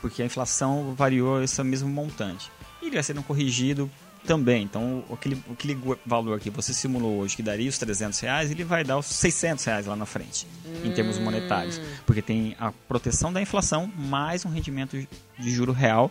Porque 0.00 0.22
a 0.22 0.26
inflação 0.26 0.94
variou 0.94 1.42
esse 1.42 1.62
mesmo 1.64 1.88
montante 1.88 2.50
e 2.86 2.88
ele 2.88 2.96
vai 2.96 3.02
sendo 3.02 3.22
corrigido 3.22 3.90
também. 4.26 4.64
Então, 4.64 5.04
aquele, 5.12 5.42
aquele 5.50 5.78
valor 6.04 6.40
que 6.40 6.50
você 6.50 6.74
simulou 6.74 7.18
hoje, 7.18 7.36
que 7.36 7.42
daria 7.42 7.68
os 7.68 7.78
300 7.78 8.18
reais, 8.20 8.50
ele 8.50 8.64
vai 8.64 8.84
dar 8.84 8.98
os 8.98 9.06
600 9.06 9.64
reais 9.64 9.86
lá 9.86 9.96
na 9.96 10.06
frente, 10.06 10.46
hum. 10.64 10.86
em 10.86 10.92
termos 10.92 11.18
monetários. 11.18 11.78
Hum. 11.78 11.82
Porque 12.04 12.22
tem 12.22 12.56
a 12.58 12.72
proteção 12.72 13.32
da 13.32 13.40
inflação 13.40 13.86
mais 13.96 14.44
um 14.44 14.50
rendimento 14.50 14.96
de 15.38 15.50
juro 15.50 15.72
real 15.72 16.10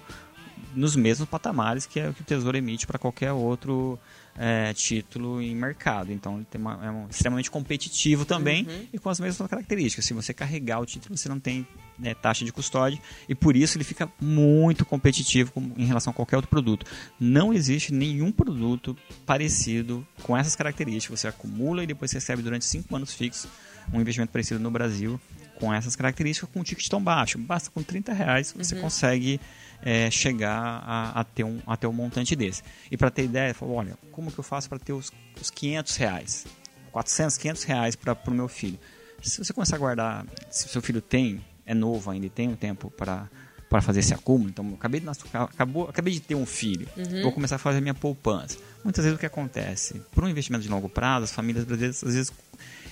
nos 0.73 0.95
mesmos 0.95 1.27
patamares 1.29 1.85
que 1.85 1.99
é 1.99 2.09
o 2.09 2.13
que 2.13 2.21
o 2.21 2.23
Tesouro 2.23 2.57
emite 2.57 2.85
para 2.85 2.99
qualquer 2.99 3.31
outro 3.31 3.97
é, 4.37 4.73
título 4.73 5.41
em 5.41 5.55
mercado. 5.55 6.11
Então 6.11 6.37
ele 6.37 6.45
tem 6.45 6.59
uma, 6.59 6.85
é 6.85 6.91
um, 6.91 7.07
extremamente 7.09 7.49
competitivo 7.49 8.25
também 8.25 8.65
uhum. 8.67 8.87
e 8.91 8.99
com 8.99 9.09
as 9.09 9.19
mesmas 9.19 9.49
características. 9.49 10.05
Se 10.05 10.13
você 10.13 10.33
carregar 10.33 10.79
o 10.79 10.85
título, 10.85 11.17
você 11.17 11.29
não 11.29 11.39
tem 11.39 11.65
né, 11.97 12.13
taxa 12.13 12.43
de 12.45 12.51
custódia 12.51 12.99
e 13.27 13.35
por 13.35 13.55
isso 13.55 13.77
ele 13.77 13.83
fica 13.83 14.09
muito 14.19 14.85
competitivo 14.85 15.51
com, 15.51 15.71
em 15.77 15.85
relação 15.85 16.11
a 16.11 16.13
qualquer 16.13 16.35
outro 16.35 16.49
produto. 16.49 16.85
Não 17.19 17.53
existe 17.53 17.93
nenhum 17.93 18.31
produto 18.31 18.95
parecido 19.25 20.05
com 20.23 20.35
essas 20.35 20.55
características. 20.55 21.19
Você 21.19 21.27
acumula 21.27 21.83
e 21.83 21.87
depois 21.87 22.11
recebe 22.11 22.41
durante 22.41 22.65
cinco 22.65 22.95
anos 22.95 23.13
fixos 23.13 23.49
um 23.93 24.01
investimento 24.01 24.31
parecido 24.31 24.59
no 24.59 24.71
Brasil 24.71 25.19
com 25.59 25.73
essas 25.73 25.95
características 25.95 26.49
com 26.51 26.59
um 26.59 26.63
ticket 26.63 26.87
tão 26.87 27.01
baixo. 27.01 27.37
Basta 27.37 27.69
com 27.69 27.81
30 27.81 28.13
reais 28.13 28.53
você 28.55 28.75
uhum. 28.75 28.81
consegue 28.81 29.39
é, 29.81 30.09
chegar 30.11 30.83
a, 30.85 31.19
a, 31.19 31.23
ter 31.23 31.43
um, 31.43 31.59
a 31.65 31.77
ter 31.77 31.87
um 31.87 31.93
montante 31.93 32.35
desse. 32.35 32.63
E 32.91 32.97
para 32.97 33.09
ter 33.09 33.23
ideia, 33.23 33.53
falou, 33.53 33.75
olha, 33.75 33.97
como 34.11 34.31
que 34.31 34.39
eu 34.39 34.43
faço 34.43 34.67
para 34.69 34.79
ter 34.79 34.93
os, 34.93 35.11
os 35.39 35.49
500 35.49 35.95
reais? 35.95 36.45
400, 36.91 37.37
500 37.37 37.63
reais 37.63 37.95
para 37.95 38.17
o 38.27 38.31
meu 38.31 38.47
filho. 38.47 38.79
Se 39.21 39.43
você 39.43 39.53
começar 39.53 39.75
a 39.75 39.79
guardar, 39.79 40.25
se 40.49 40.65
o 40.65 40.69
seu 40.69 40.81
filho 40.81 41.01
tem, 41.01 41.43
é 41.65 41.73
novo 41.73 42.11
ainda 42.11 42.25
e 42.25 42.29
tem 42.29 42.47
um 42.47 42.55
tempo 42.55 42.91
para 42.91 43.29
para 43.67 43.81
fazer 43.81 43.99
esse 43.99 44.13
acúmulo. 44.13 44.49
Então, 44.49 44.73
acabei 44.75 44.99
de, 45.01 45.07
acabou, 45.33 45.89
acabei 45.89 46.13
de 46.13 46.19
ter 46.19 46.35
um 46.35 46.45
filho, 46.45 46.87
uhum. 46.95 47.23
vou 47.23 47.31
começar 47.31 47.55
a 47.55 47.59
fazer 47.59 47.81
minha 47.81 47.95
poupança. 47.95 48.57
Muitas 48.83 49.03
vezes 49.03 49.17
o 49.17 49.19
que 49.19 49.25
acontece? 49.25 50.01
Por 50.11 50.23
um 50.23 50.29
investimento 50.29 50.63
de 50.63 50.69
longo 50.69 50.87
prazo, 50.87 51.25
as 51.25 51.31
famílias 51.31 51.65
brasileiras 51.65 52.03
às 52.03 52.13
vezes 52.13 52.33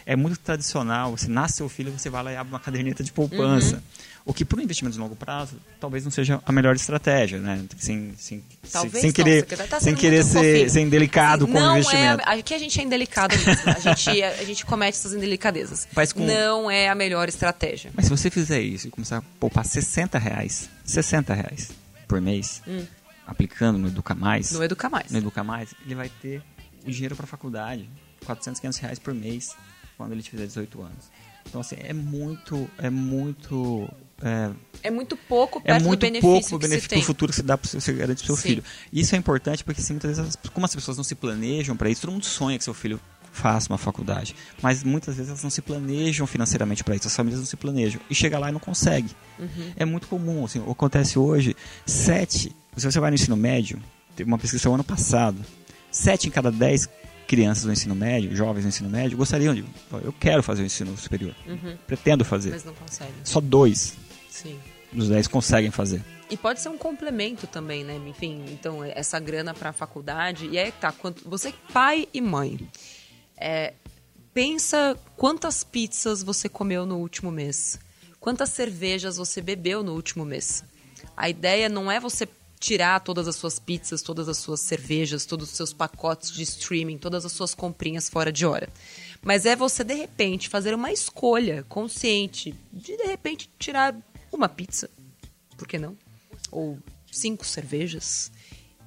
é 0.05 0.15
muito 0.15 0.39
tradicional. 0.39 1.11
Você 1.11 1.27
nasce 1.27 1.57
seu 1.57 1.69
filho, 1.69 1.91
você 1.91 2.09
vai 2.09 2.23
lá 2.23 2.31
e 2.31 2.35
abre 2.35 2.51
uma 2.53 2.59
caderneta 2.59 3.03
de 3.03 3.11
poupança. 3.11 3.75
Uhum. 3.75 3.81
O 4.25 4.33
que, 4.33 4.45
para 4.45 4.57
um 4.57 4.61
investimento 4.61 4.93
de 4.93 5.01
longo 5.01 5.17
prazo, 5.17 5.57
talvez 5.81 6.05
não 6.05 6.11
seja 6.11 6.41
a 6.45 6.51
melhor 6.51 6.73
estratégia, 6.75 7.39
né? 7.39 7.61
Sem, 7.77 8.13
sem, 8.17 8.41
talvez 8.71 9.01
sem, 9.01 9.11
querer, 9.11 9.43
tá 9.43 9.81
sem 9.81 9.93
querer 9.93 10.23
ser, 10.23 10.69
ser 10.69 10.79
indelicado 10.79 11.45
com 11.45 11.59
o 11.59 11.71
investimento. 11.71 12.23
É, 12.25 12.39
aqui 12.39 12.53
a 12.53 12.57
gente 12.57 12.79
é 12.79 12.83
indelicado 12.83 13.35
mesmo. 13.35 13.69
a, 13.69 13.79
gente, 13.79 14.23
a 14.23 14.43
gente 14.45 14.65
comete 14.65 14.97
essas 14.97 15.13
indelicadezas. 15.13 15.85
Com... 16.13 16.25
Não 16.25 16.71
é 16.71 16.87
a 16.87 16.95
melhor 16.95 17.27
estratégia. 17.27 17.91
Mas 17.93 18.05
se 18.05 18.11
você 18.11 18.29
fizer 18.29 18.61
isso 18.61 18.87
e 18.87 18.91
começar 18.91 19.17
a 19.17 19.21
poupar 19.39 19.65
60 19.65 20.17
reais, 20.17 20.69
60 20.85 21.33
reais 21.33 21.71
por 22.07 22.21
mês, 22.21 22.61
hum. 22.65 22.85
aplicando 23.27 23.77
no 23.77 23.89
Educa 23.89 24.15
Mais... 24.15 24.53
No 24.53 24.63
Educa 24.63 24.89
Mais. 24.89 25.11
No 25.11 25.17
Educa 25.17 25.43
Mais, 25.43 25.75
ele 25.85 25.95
vai 25.95 26.09
ter 26.21 26.41
o 26.87 26.89
dinheiro 26.89 27.13
para 27.13 27.25
a 27.25 27.27
faculdade. 27.27 27.89
400, 28.25 28.61
500 28.61 28.79
reais 28.79 28.99
por 28.99 29.13
mês 29.13 29.53
quando 30.03 30.13
ele 30.13 30.23
tiver 30.23 30.45
18 30.45 30.81
anos. 30.81 31.11
Então, 31.47 31.61
assim, 31.61 31.75
é 31.79 31.93
muito, 31.93 32.69
é 32.77 32.89
muito 32.89 33.89
é, 34.21 34.51
é, 34.83 34.91
muito 34.91 35.17
pouco 35.17 35.59
é 35.59 35.61
perto 35.63 35.83
é 35.83 35.87
muito 35.87 35.99
do 35.99 36.03
benefício 36.03 36.29
pouco 36.29 36.55
o 36.55 36.59
benefício 36.59 36.97
do 36.97 37.03
futuro 37.03 37.31
que 37.31 37.35
você 37.35 37.43
dá 37.43 37.57
para 37.57 37.69
você 37.69 37.93
garante 37.93 38.19
para 38.19 38.27
seu 38.27 38.35
Sim. 38.35 38.41
filho. 38.41 38.63
Isso 38.91 39.15
é 39.15 39.17
importante 39.17 39.63
porque 39.63 39.81
assim, 39.81 39.93
muitas 39.93 40.17
vezes, 40.17 40.37
como 40.53 40.65
as 40.65 40.73
pessoas 40.73 40.97
não 40.97 41.03
se 41.03 41.15
planejam 41.15 41.75
para 41.75 41.89
isso, 41.89 42.01
todo 42.01 42.11
mundo 42.11 42.25
sonha 42.25 42.57
que 42.57 42.63
seu 42.63 42.73
filho 42.73 42.99
faça 43.31 43.71
uma 43.71 43.79
faculdade, 43.79 44.35
mas 44.61 44.83
muitas 44.83 45.15
vezes 45.15 45.29
elas 45.29 45.43
não 45.43 45.49
se 45.49 45.61
planejam 45.61 46.27
financeiramente 46.27 46.83
para 46.83 46.95
isso, 46.95 47.07
as 47.07 47.15
famílias 47.15 47.39
não 47.39 47.47
se 47.47 47.57
planejam 47.57 47.99
e 48.07 48.13
chega 48.13 48.37
lá 48.37 48.49
e 48.49 48.51
não 48.51 48.59
consegue. 48.59 49.09
Uhum. 49.39 49.73
É 49.75 49.83
muito 49.83 50.07
comum, 50.07 50.45
assim, 50.45 50.63
acontece 50.69 51.17
hoje, 51.17 51.55
sete, 51.83 52.55
se 52.77 52.91
você 52.91 52.99
vai 52.99 53.09
no 53.09 53.15
ensino 53.15 53.35
médio, 53.35 53.81
teve 54.15 54.29
uma 54.29 54.37
pesquisa 54.37 54.69
ano 54.69 54.83
passado, 54.83 55.43
sete 55.91 56.27
em 56.27 56.29
cada 56.29 56.51
dez 56.51 56.87
crianças 57.27 57.65
no 57.65 57.73
ensino 57.73 57.95
médio, 57.95 58.35
jovens 58.35 58.63
no 58.63 58.69
ensino 58.69 58.89
médio, 58.89 59.17
gostariam 59.17 59.53
de. 59.53 59.65
Eu 60.03 60.13
quero 60.13 60.43
fazer 60.43 60.63
o 60.63 60.65
ensino 60.65 60.95
superior. 60.97 61.35
Pretendo 61.87 62.23
fazer. 62.23 62.51
Mas 62.51 62.63
não 62.63 62.73
consegue. 62.73 63.11
Só 63.23 63.39
dois 63.39 63.95
Sim. 64.29 64.59
dos 64.91 65.09
dez 65.09 65.27
conseguem 65.27 65.71
fazer. 65.71 66.01
E 66.29 66.37
pode 66.37 66.61
ser 66.61 66.69
um 66.69 66.77
complemento 66.77 67.45
também, 67.45 67.83
né? 67.83 67.99
Enfim, 68.07 68.43
então, 68.49 68.83
essa 68.83 69.19
grana 69.19 69.53
para 69.53 69.69
a 69.69 69.73
faculdade. 69.73 70.47
E 70.47 70.57
aí 70.57 70.71
tá, 70.71 70.91
quanto, 70.91 71.27
você, 71.29 71.53
pai 71.71 72.07
e 72.13 72.21
mãe, 72.21 72.59
é, 73.37 73.73
pensa 74.33 74.97
quantas 75.15 75.63
pizzas 75.63 76.23
você 76.23 76.49
comeu 76.49 76.85
no 76.85 76.97
último 76.97 77.29
mês. 77.29 77.79
Quantas 78.19 78.49
cervejas 78.49 79.17
você 79.17 79.41
bebeu 79.41 79.83
no 79.83 79.93
último 79.93 80.25
mês. 80.25 80.63
A 81.15 81.29
ideia 81.29 81.69
não 81.69 81.91
é 81.91 81.99
você 81.99 82.27
tirar 82.63 83.01
todas 83.01 83.27
as 83.27 83.35
suas 83.35 83.59
pizzas, 83.59 84.01
todas 84.01 84.29
as 84.29 84.37
suas 84.37 84.61
cervejas, 84.61 85.25
todos 85.25 85.49
os 85.49 85.57
seus 85.57 85.73
pacotes 85.73 86.31
de 86.31 86.43
streaming, 86.43 86.97
todas 86.97 87.25
as 87.25 87.33
suas 87.33 87.53
comprinhas 87.53 88.07
fora 88.07 88.31
de 88.31 88.45
hora. 88.45 88.69
Mas 89.21 89.45
é 89.45 89.53
você, 89.53 89.83
de 89.83 89.93
repente, 89.93 90.47
fazer 90.47 90.73
uma 90.73 90.89
escolha 90.89 91.65
consciente 91.67 92.55
de, 92.71 92.95
de 92.95 93.03
repente, 93.03 93.49
tirar 93.59 93.93
uma 94.31 94.47
pizza. 94.47 94.89
Por 95.57 95.67
que 95.67 95.77
não? 95.77 95.97
Ou 96.49 96.79
cinco 97.11 97.45
cervejas. 97.45 98.31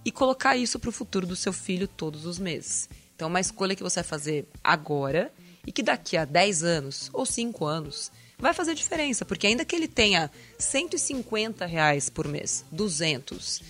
E 0.03 0.11
colocar 0.11 0.57
isso 0.57 0.79
para 0.79 0.89
o 0.89 0.93
futuro 0.93 1.27
do 1.27 1.37
seu 1.37 1.53
filho 1.53 1.87
todos 1.87 2.25
os 2.25 2.39
meses. 2.39 2.89
Então, 3.15 3.27
é 3.27 3.29
uma 3.29 3.41
escolha 3.41 3.77
que 3.77 3.83
você 3.83 4.01
vai 4.01 4.09
fazer 4.09 4.49
agora 4.65 5.31
e 5.67 5.71
que 5.71 5.83
daqui 5.83 6.17
a 6.17 6.25
10 6.25 6.63
anos 6.63 7.11
ou 7.13 7.27
5 7.27 7.67
anos 7.67 8.11
vai 8.39 8.53
fazer 8.53 8.75
diferença, 8.75 9.25
porque 9.25 9.47
ainda 9.47 9.65
que 9.65 9.75
ele 9.75 9.89
tenha 9.89 10.31
150 10.59 11.65
reais 11.67 12.09
por 12.09 12.29
mês, 12.29 12.65
200, 12.71 13.63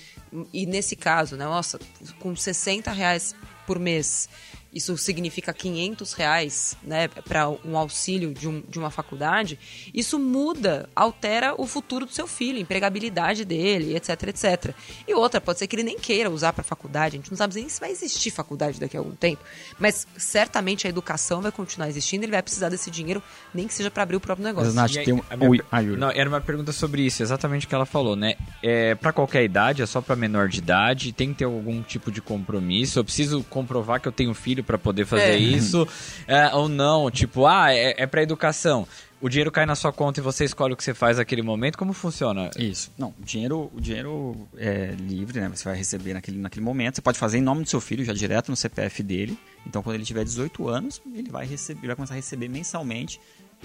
e 0.53 0.67
nesse 0.67 0.97
caso, 0.97 1.37
né, 1.37 1.45
nossa, 1.45 1.79
com 2.19 2.35
60 2.35 2.91
reais 2.91 3.35
por 3.67 3.79
mês, 3.79 4.29
isso 4.73 4.97
significa 4.97 5.53
500 5.53 6.13
reais 6.13 6.77
né, 6.83 7.09
para 7.09 7.49
um 7.49 7.77
auxílio 7.77 8.35
de, 8.35 8.49
um, 8.49 8.63
de 8.69 8.79
uma 8.79 8.91
faculdade, 8.91 9.59
isso 9.95 10.19
muda, 10.19 10.89
altera 10.95 11.55
o 11.57 11.67
futuro 11.67 12.07
do 12.07 12.13
seu 12.13 12.27
filho, 12.27 12.59
a 12.59 12.61
empregabilidade 12.61 13.45
dele, 13.45 13.97
etc, 13.97 14.11
etc. 14.25 14.75
E 15.07 15.15
outra, 15.15 15.41
pode 15.41 15.59
ser 15.59 15.67
que 15.67 15.77
ele 15.77 15.83
nem 15.83 15.99
queira 15.99 16.31
usar 16.31 16.53
para 16.53 16.63
faculdade, 16.63 17.17
a 17.17 17.19
gente 17.19 17.31
não 17.31 17.37
sabe 17.37 17.55
nem 17.55 17.69
se 17.69 17.81
vai 17.81 17.91
existir 17.91 18.31
faculdade 18.31 18.79
daqui 18.79 18.97
a 18.97 19.01
algum 19.01 19.15
tempo, 19.15 19.43
mas 19.79 20.07
certamente 20.17 20.87
a 20.87 20.91
educação 20.91 21.41
vai 21.41 21.53
continuar 21.53 21.89
existindo, 21.89 22.25
ele 22.25 22.33
vai 22.33 22.43
precisar 22.43 22.69
desse 22.69 22.91
dinheiro, 22.91 23.23
nem 23.55 23.67
que 23.67 23.75
seja 23.75 23.91
para 23.91 24.03
abrir 24.03 24.17
o 24.17 24.21
próprio 24.21 24.47
negócio. 24.47 24.75
Mas, 24.75 24.75
Nath, 24.75 24.99
aí, 24.99 25.05
tem 25.05 25.15
um. 25.15 25.23
minha 25.51 25.65
ah. 25.71 25.83
Não, 25.83 26.11
era 26.11 26.29
uma 26.29 26.41
pergunta 26.41 26.73
sobre 26.73 27.03
isso, 27.03 27.23
exatamente 27.23 27.67
o 27.67 27.69
que 27.69 27.75
ela 27.75 27.87
falou, 27.87 28.17
né? 28.17 28.37
É, 28.63 28.95
para 28.95 29.13
qualquer 29.13 29.45
idade, 29.45 29.83
é 29.83 29.87
só 29.87 30.01
para 30.01 30.17
menor 30.17 30.49
de 30.49 30.59
idade, 30.59 31.13
tem 31.13 31.33
que 31.33 31.39
ter 31.39 31.45
algum 31.45 31.83
tipo 31.83 32.11
de 32.11 32.21
compromisso. 32.21 32.99
Eu 32.99 33.05
preciso 33.05 33.43
comprovar 33.45 34.01
que 34.01 34.09
eu 34.09 34.13
tenho 34.13 34.35
filho 34.35 34.56
para 34.63 34.79
poder 34.79 35.07
fazer 35.07 35.23
É. 35.23 35.37
isso, 35.37 35.87
é, 36.27 36.55
ou 36.55 36.69
não? 36.69 37.11
Tipo, 37.11 37.47
ah, 37.47 37.73
é, 37.73 37.95
é 37.99 38.07
para 38.07 38.23
educação. 38.23 38.87
O 39.19 39.31
dinheiro 39.31 39.51
cai 39.51 39.65
na 39.65 39.75
sua 39.75 39.91
conta 39.93 40.21
e 40.21 40.23
você 40.23 40.45
escolhe 40.45 40.75
o 40.75 40.77
que 40.77 40.85
você 40.85 40.93
faz 40.93 41.17
naquele 41.17 41.41
momento. 41.41 41.79
Como 41.79 41.95
funciona? 41.95 42.51
Isso. 42.59 42.93
Não, 42.99 43.15
o 43.19 43.25
dinheiro, 43.25 43.71
o 43.75 43.81
dinheiro 43.81 44.47
é 44.59 44.95
livre, 45.01 45.41
né? 45.41 45.49
Você 45.49 45.65
vai 45.65 45.75
receber 45.77 46.13
naquele, 46.13 46.39
naquele 46.39 46.63
momento. 46.65 46.97
Você 46.97 47.01
pode 47.01 47.19
fazer 47.19 47.39
em 47.39 47.41
nome 47.41 47.63
do 47.63 47.69
seu 47.69 47.81
filho, 47.81 48.05
já 48.05 48.13
direto 48.13 48.51
no 48.51 48.57
CPF 48.57 49.03
dele. 49.03 49.39
Então, 49.67 49.83
quando 49.83 49.95
ele 49.97 50.05
tiver 50.05 50.23
18 50.23 50.69
anos, 50.69 51.01
ele 51.15 51.31
vai 51.31 51.47
receber, 51.47 51.81
ele 51.81 51.87
vai 51.87 51.97
começar 51.97 52.13
a 52.13 52.17
receber 52.17 52.47
mensalmente 52.49 53.19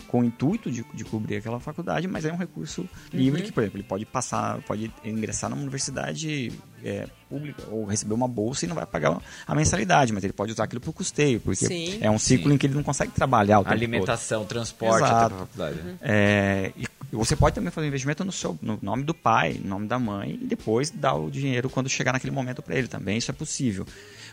com 0.08 0.22
o 0.22 0.24
intuito 0.24 0.72
de, 0.72 0.86
de 0.94 1.04
cobrir 1.04 1.38
aquela 1.38 1.60
faculdade, 1.60 2.08
mas 2.08 2.26
é 2.26 2.34
um 2.34 2.38
recurso 2.38 2.88
livre 3.14 3.42
que, 3.44 3.52
por 3.52 3.62
exemplo, 3.62 3.78
ele 3.78 3.88
pode 3.88 4.06
passar, 4.06 4.62
pode 4.62 4.92
ingressar 5.04 5.50
numa 5.50 5.62
universidade 5.62 6.52
é, 6.84 7.08
pública 7.30 7.64
ou 7.70 7.86
receber 7.86 8.14
uma 8.14 8.28
bolsa 8.28 8.66
e 8.66 8.68
não 8.68 8.76
vai 8.76 8.86
pagar 8.86 9.22
a 9.46 9.56
mensalidade, 9.56 10.12
mas 10.12 10.24
ele 10.24 10.34
pode 10.34 10.52
usar 10.52 10.64
aquilo 10.64 10.82
para 10.82 10.90
o 10.90 10.94
custeio, 10.94 11.40
porque 11.40 11.66
Sim. 11.66 11.98
é 12.02 12.10
um 12.10 12.20
ciclo 12.20 12.50
Sim. 12.50 12.56
em 12.56 12.58
que 12.58 12.68
ele 12.68 12.74
não 12.74 12.84
consegue 12.84 13.12
trabalhar 13.12 13.60
o 13.60 13.64
tempo 13.64 13.74
todo. 13.74 13.78
Alimentação, 13.78 14.46
transporte 14.46 15.04
Exato. 15.04 15.36
faculdade. 15.36 15.80
É, 16.02 16.72
e 16.76 16.86
você 17.12 17.36
pode 17.36 17.54
também 17.54 17.72
fazer 17.72 17.88
um 17.88 17.90
investimento 17.90 18.24
no, 18.24 18.32
seu, 18.32 18.58
no 18.62 18.80
nome 18.82 19.04
do 19.04 19.14
pai, 19.14 19.60
no 19.62 19.70
nome 19.70 19.88
da 19.88 20.00
mãe, 20.00 20.40
e 20.42 20.48
depois 20.48 20.90
dar 20.90 21.14
o 21.14 21.30
dinheiro 21.30 21.70
quando 21.70 21.90
chegar 21.90 22.14
naquele 22.14 22.32
momento 22.32 22.62
para 22.62 22.76
ele 22.76 22.88
também. 22.88 23.18
Isso 23.18 23.30
é 23.32 23.34
possível. 23.34 23.86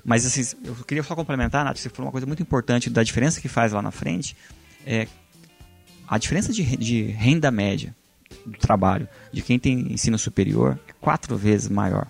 Mas 0.05 0.25
assim, 0.25 0.57
eu 0.65 0.75
queria 0.85 1.03
só 1.03 1.15
complementar, 1.15 1.65
Nath, 1.65 1.79
você 1.79 1.89
falou 1.89 2.07
uma 2.07 2.13
coisa 2.13 2.27
muito 2.27 2.43
importante 2.43 2.89
da 2.89 3.03
diferença 3.03 3.41
que 3.41 3.49
faz 3.49 3.73
lá 3.73 3.83
na 3.83 3.91
frente. 3.91 4.37
É 4.87 5.09
a 6.09 6.19
diferença 6.19 6.53
de, 6.53 6.77
de 6.77 7.03
renda 7.03 7.51
média 7.51 7.95
do 8.45 8.59
trabalho 8.59 9.09
de 9.33 9.43
quem 9.43 9.59
tem 9.59 9.93
ensino 9.93 10.19
superior 10.19 10.79
é 10.89 10.93
quatro 11.01 11.37
vezes 11.37 11.69
maior 11.69 12.09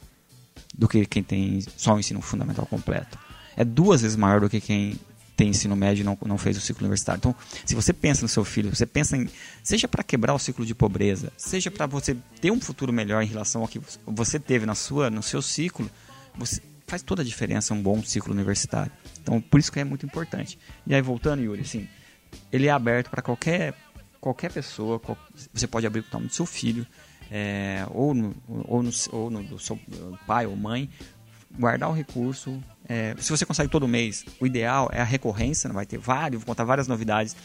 do 0.76 0.88
que 0.88 1.04
quem 1.06 1.22
tem 1.22 1.60
só 1.76 1.94
o 1.94 1.98
ensino 1.98 2.20
fundamental 2.20 2.66
completo. 2.66 3.18
É 3.56 3.64
duas 3.64 4.02
vezes 4.02 4.16
maior 4.16 4.40
do 4.40 4.48
que 4.48 4.60
quem 4.60 4.98
tem 5.36 5.50
ensino 5.50 5.76
médio 5.76 6.02
e 6.02 6.04
não, 6.04 6.18
não 6.26 6.38
fez 6.38 6.56
o 6.56 6.60
ciclo 6.60 6.82
universitário. 6.82 7.18
Então, 7.18 7.34
se 7.64 7.74
você 7.74 7.92
pensa 7.92 8.22
no 8.22 8.28
seu 8.28 8.44
filho, 8.44 8.74
você 8.74 8.86
pensa 8.86 9.16
em. 9.16 9.28
Seja 9.62 9.86
para 9.86 10.02
quebrar 10.02 10.34
o 10.34 10.38
ciclo 10.38 10.64
de 10.64 10.74
pobreza, 10.74 11.32
seja 11.36 11.70
para 11.70 11.86
você 11.86 12.16
ter 12.40 12.50
um 12.50 12.60
futuro 12.60 12.92
melhor 12.92 13.22
em 13.22 13.26
relação 13.26 13.62
ao 13.62 13.68
que 13.68 13.80
você 14.06 14.38
teve 14.38 14.66
na 14.66 14.74
sua, 14.74 15.10
no 15.10 15.22
seu 15.22 15.40
ciclo, 15.40 15.88
você 16.36 16.60
faz 16.86 17.02
toda 17.02 17.22
a 17.22 17.24
diferença 17.24 17.74
um 17.74 17.82
bom 17.82 18.02
ciclo 18.02 18.32
universitário. 18.32 18.90
Então, 19.22 19.40
por 19.40 19.60
isso 19.60 19.70
que 19.70 19.78
é 19.78 19.84
muito 19.84 20.04
importante. 20.06 20.58
E 20.86 20.94
aí, 20.94 21.02
voltando, 21.02 21.42
Yuri, 21.42 21.60
assim, 21.60 21.86
ele 22.50 22.66
é 22.66 22.70
aberto 22.70 23.10
para 23.10 23.22
qualquer 23.22 23.74
qualquer 24.20 24.52
pessoa, 24.52 24.98
qual- 24.98 25.18
você 25.52 25.66
pode 25.66 25.86
abrir 25.86 26.00
o 26.00 26.04
nome 26.12 26.26
do 26.28 26.34
seu 26.34 26.46
filho, 26.46 26.86
é, 27.30 27.86
ou, 27.90 28.14
no, 28.14 28.34
ou, 28.46 28.82
no, 28.82 28.90
ou 29.12 29.30
no 29.30 29.42
do 29.42 29.58
seu 29.58 29.78
pai 30.26 30.46
ou 30.46 30.56
mãe, 30.56 30.88
guardar 31.58 31.88
o 31.88 31.92
recurso. 31.92 32.62
é, 32.88 33.14
se 33.18 33.30
você 33.30 33.44
consegue 33.44 33.70
todo 33.70 33.86
mês, 33.86 34.24
o 34.40 34.46
ideal 34.46 34.88
é 34.92 35.00
a 35.00 35.04
recorrência, 35.04 35.70
vai 35.70 35.84
ter 35.84 35.98
vários, 35.98 36.40
vou 36.40 36.46
contar 36.46 36.64
várias 36.64 36.88
novidades. 36.88 37.36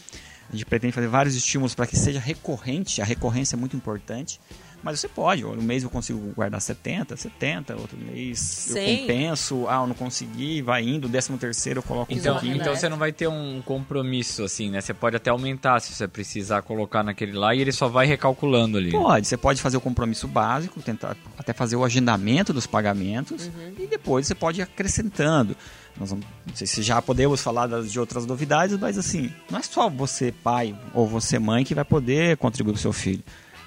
A 0.48 0.52
gente 0.52 0.64
pretende 0.66 0.92
fazer 0.92 1.08
vários 1.08 1.34
estímulos 1.34 1.74
para 1.74 1.86
que 1.86 1.96
seja 1.96 2.18
recorrente, 2.20 3.00
a 3.00 3.04
recorrência 3.04 3.56
é 3.56 3.58
muito 3.58 3.76
importante. 3.76 4.40
Mas 4.84 5.00
você 5.00 5.08
pode, 5.08 5.44
um 5.44 5.54
mês 5.62 5.82
eu 5.82 5.88
consigo 5.88 6.18
guardar 6.36 6.60
70, 6.60 7.16
70, 7.16 7.74
outro 7.74 7.96
mês 7.96 8.38
Sim. 8.38 8.78
eu 8.78 8.98
compenso, 8.98 9.66
ah, 9.68 9.76
eu 9.76 9.86
não 9.86 9.94
consegui, 9.94 10.60
vai 10.60 10.82
indo, 10.82 11.08
décimo 11.08 11.38
terceiro 11.38 11.78
eu 11.78 11.82
coloco 11.82 12.12
um 12.12 12.16
Então, 12.16 12.34
pouquinho. 12.34 12.56
então 12.56 12.76
você 12.76 12.88
não 12.88 12.98
vai 12.98 13.10
ter 13.10 13.26
um 13.26 13.62
compromisso, 13.64 14.44
assim, 14.44 14.68
né? 14.70 14.82
Você 14.82 14.92
pode 14.92 15.16
até 15.16 15.30
aumentar 15.30 15.80
se 15.80 15.92
você 15.94 16.06
precisar 16.06 16.60
colocar 16.62 17.02
naquele 17.02 17.32
lá 17.32 17.54
e 17.54 17.60
ele 17.62 17.72
só 17.72 17.88
vai 17.88 18.06
recalculando 18.06 18.76
ali. 18.76 18.90
Pode, 18.90 19.26
você 19.26 19.36
pode 19.38 19.62
fazer 19.62 19.78
o 19.78 19.80
compromisso 19.80 20.28
básico, 20.28 20.82
tentar 20.82 21.16
até 21.38 21.52
fazer 21.54 21.76
o 21.76 21.84
agendamento 21.84 22.52
dos 22.52 22.66
pagamentos 22.66 23.50
e 23.78 23.86
depois 23.86 24.26
você 24.26 24.34
pode 24.34 24.60
ir 24.60 24.62
acrescentando. 24.62 25.56
Nós 25.98 26.10
vamos, 26.10 26.26
não 26.46 26.54
sei 26.54 26.66
se 26.66 26.82
já 26.82 27.00
podemos 27.00 27.40
falar 27.40 27.68
das, 27.68 27.90
de 27.90 27.98
outras 27.98 28.26
novidades, 28.26 28.76
mas 28.78 28.98
assim, 28.98 29.32
não 29.50 29.58
é 29.60 29.62
só 29.62 29.88
você 29.88 30.30
pai 30.42 30.74
ou 30.92 31.06
você 31.06 31.38
mãe 31.38 31.64
que 31.64 31.74
vai 31.74 31.84
poder 31.84 32.36
contribuir 32.36 32.72
para 32.74 32.78
o 32.78 32.82
seu 32.82 32.92
filho. 32.92 33.22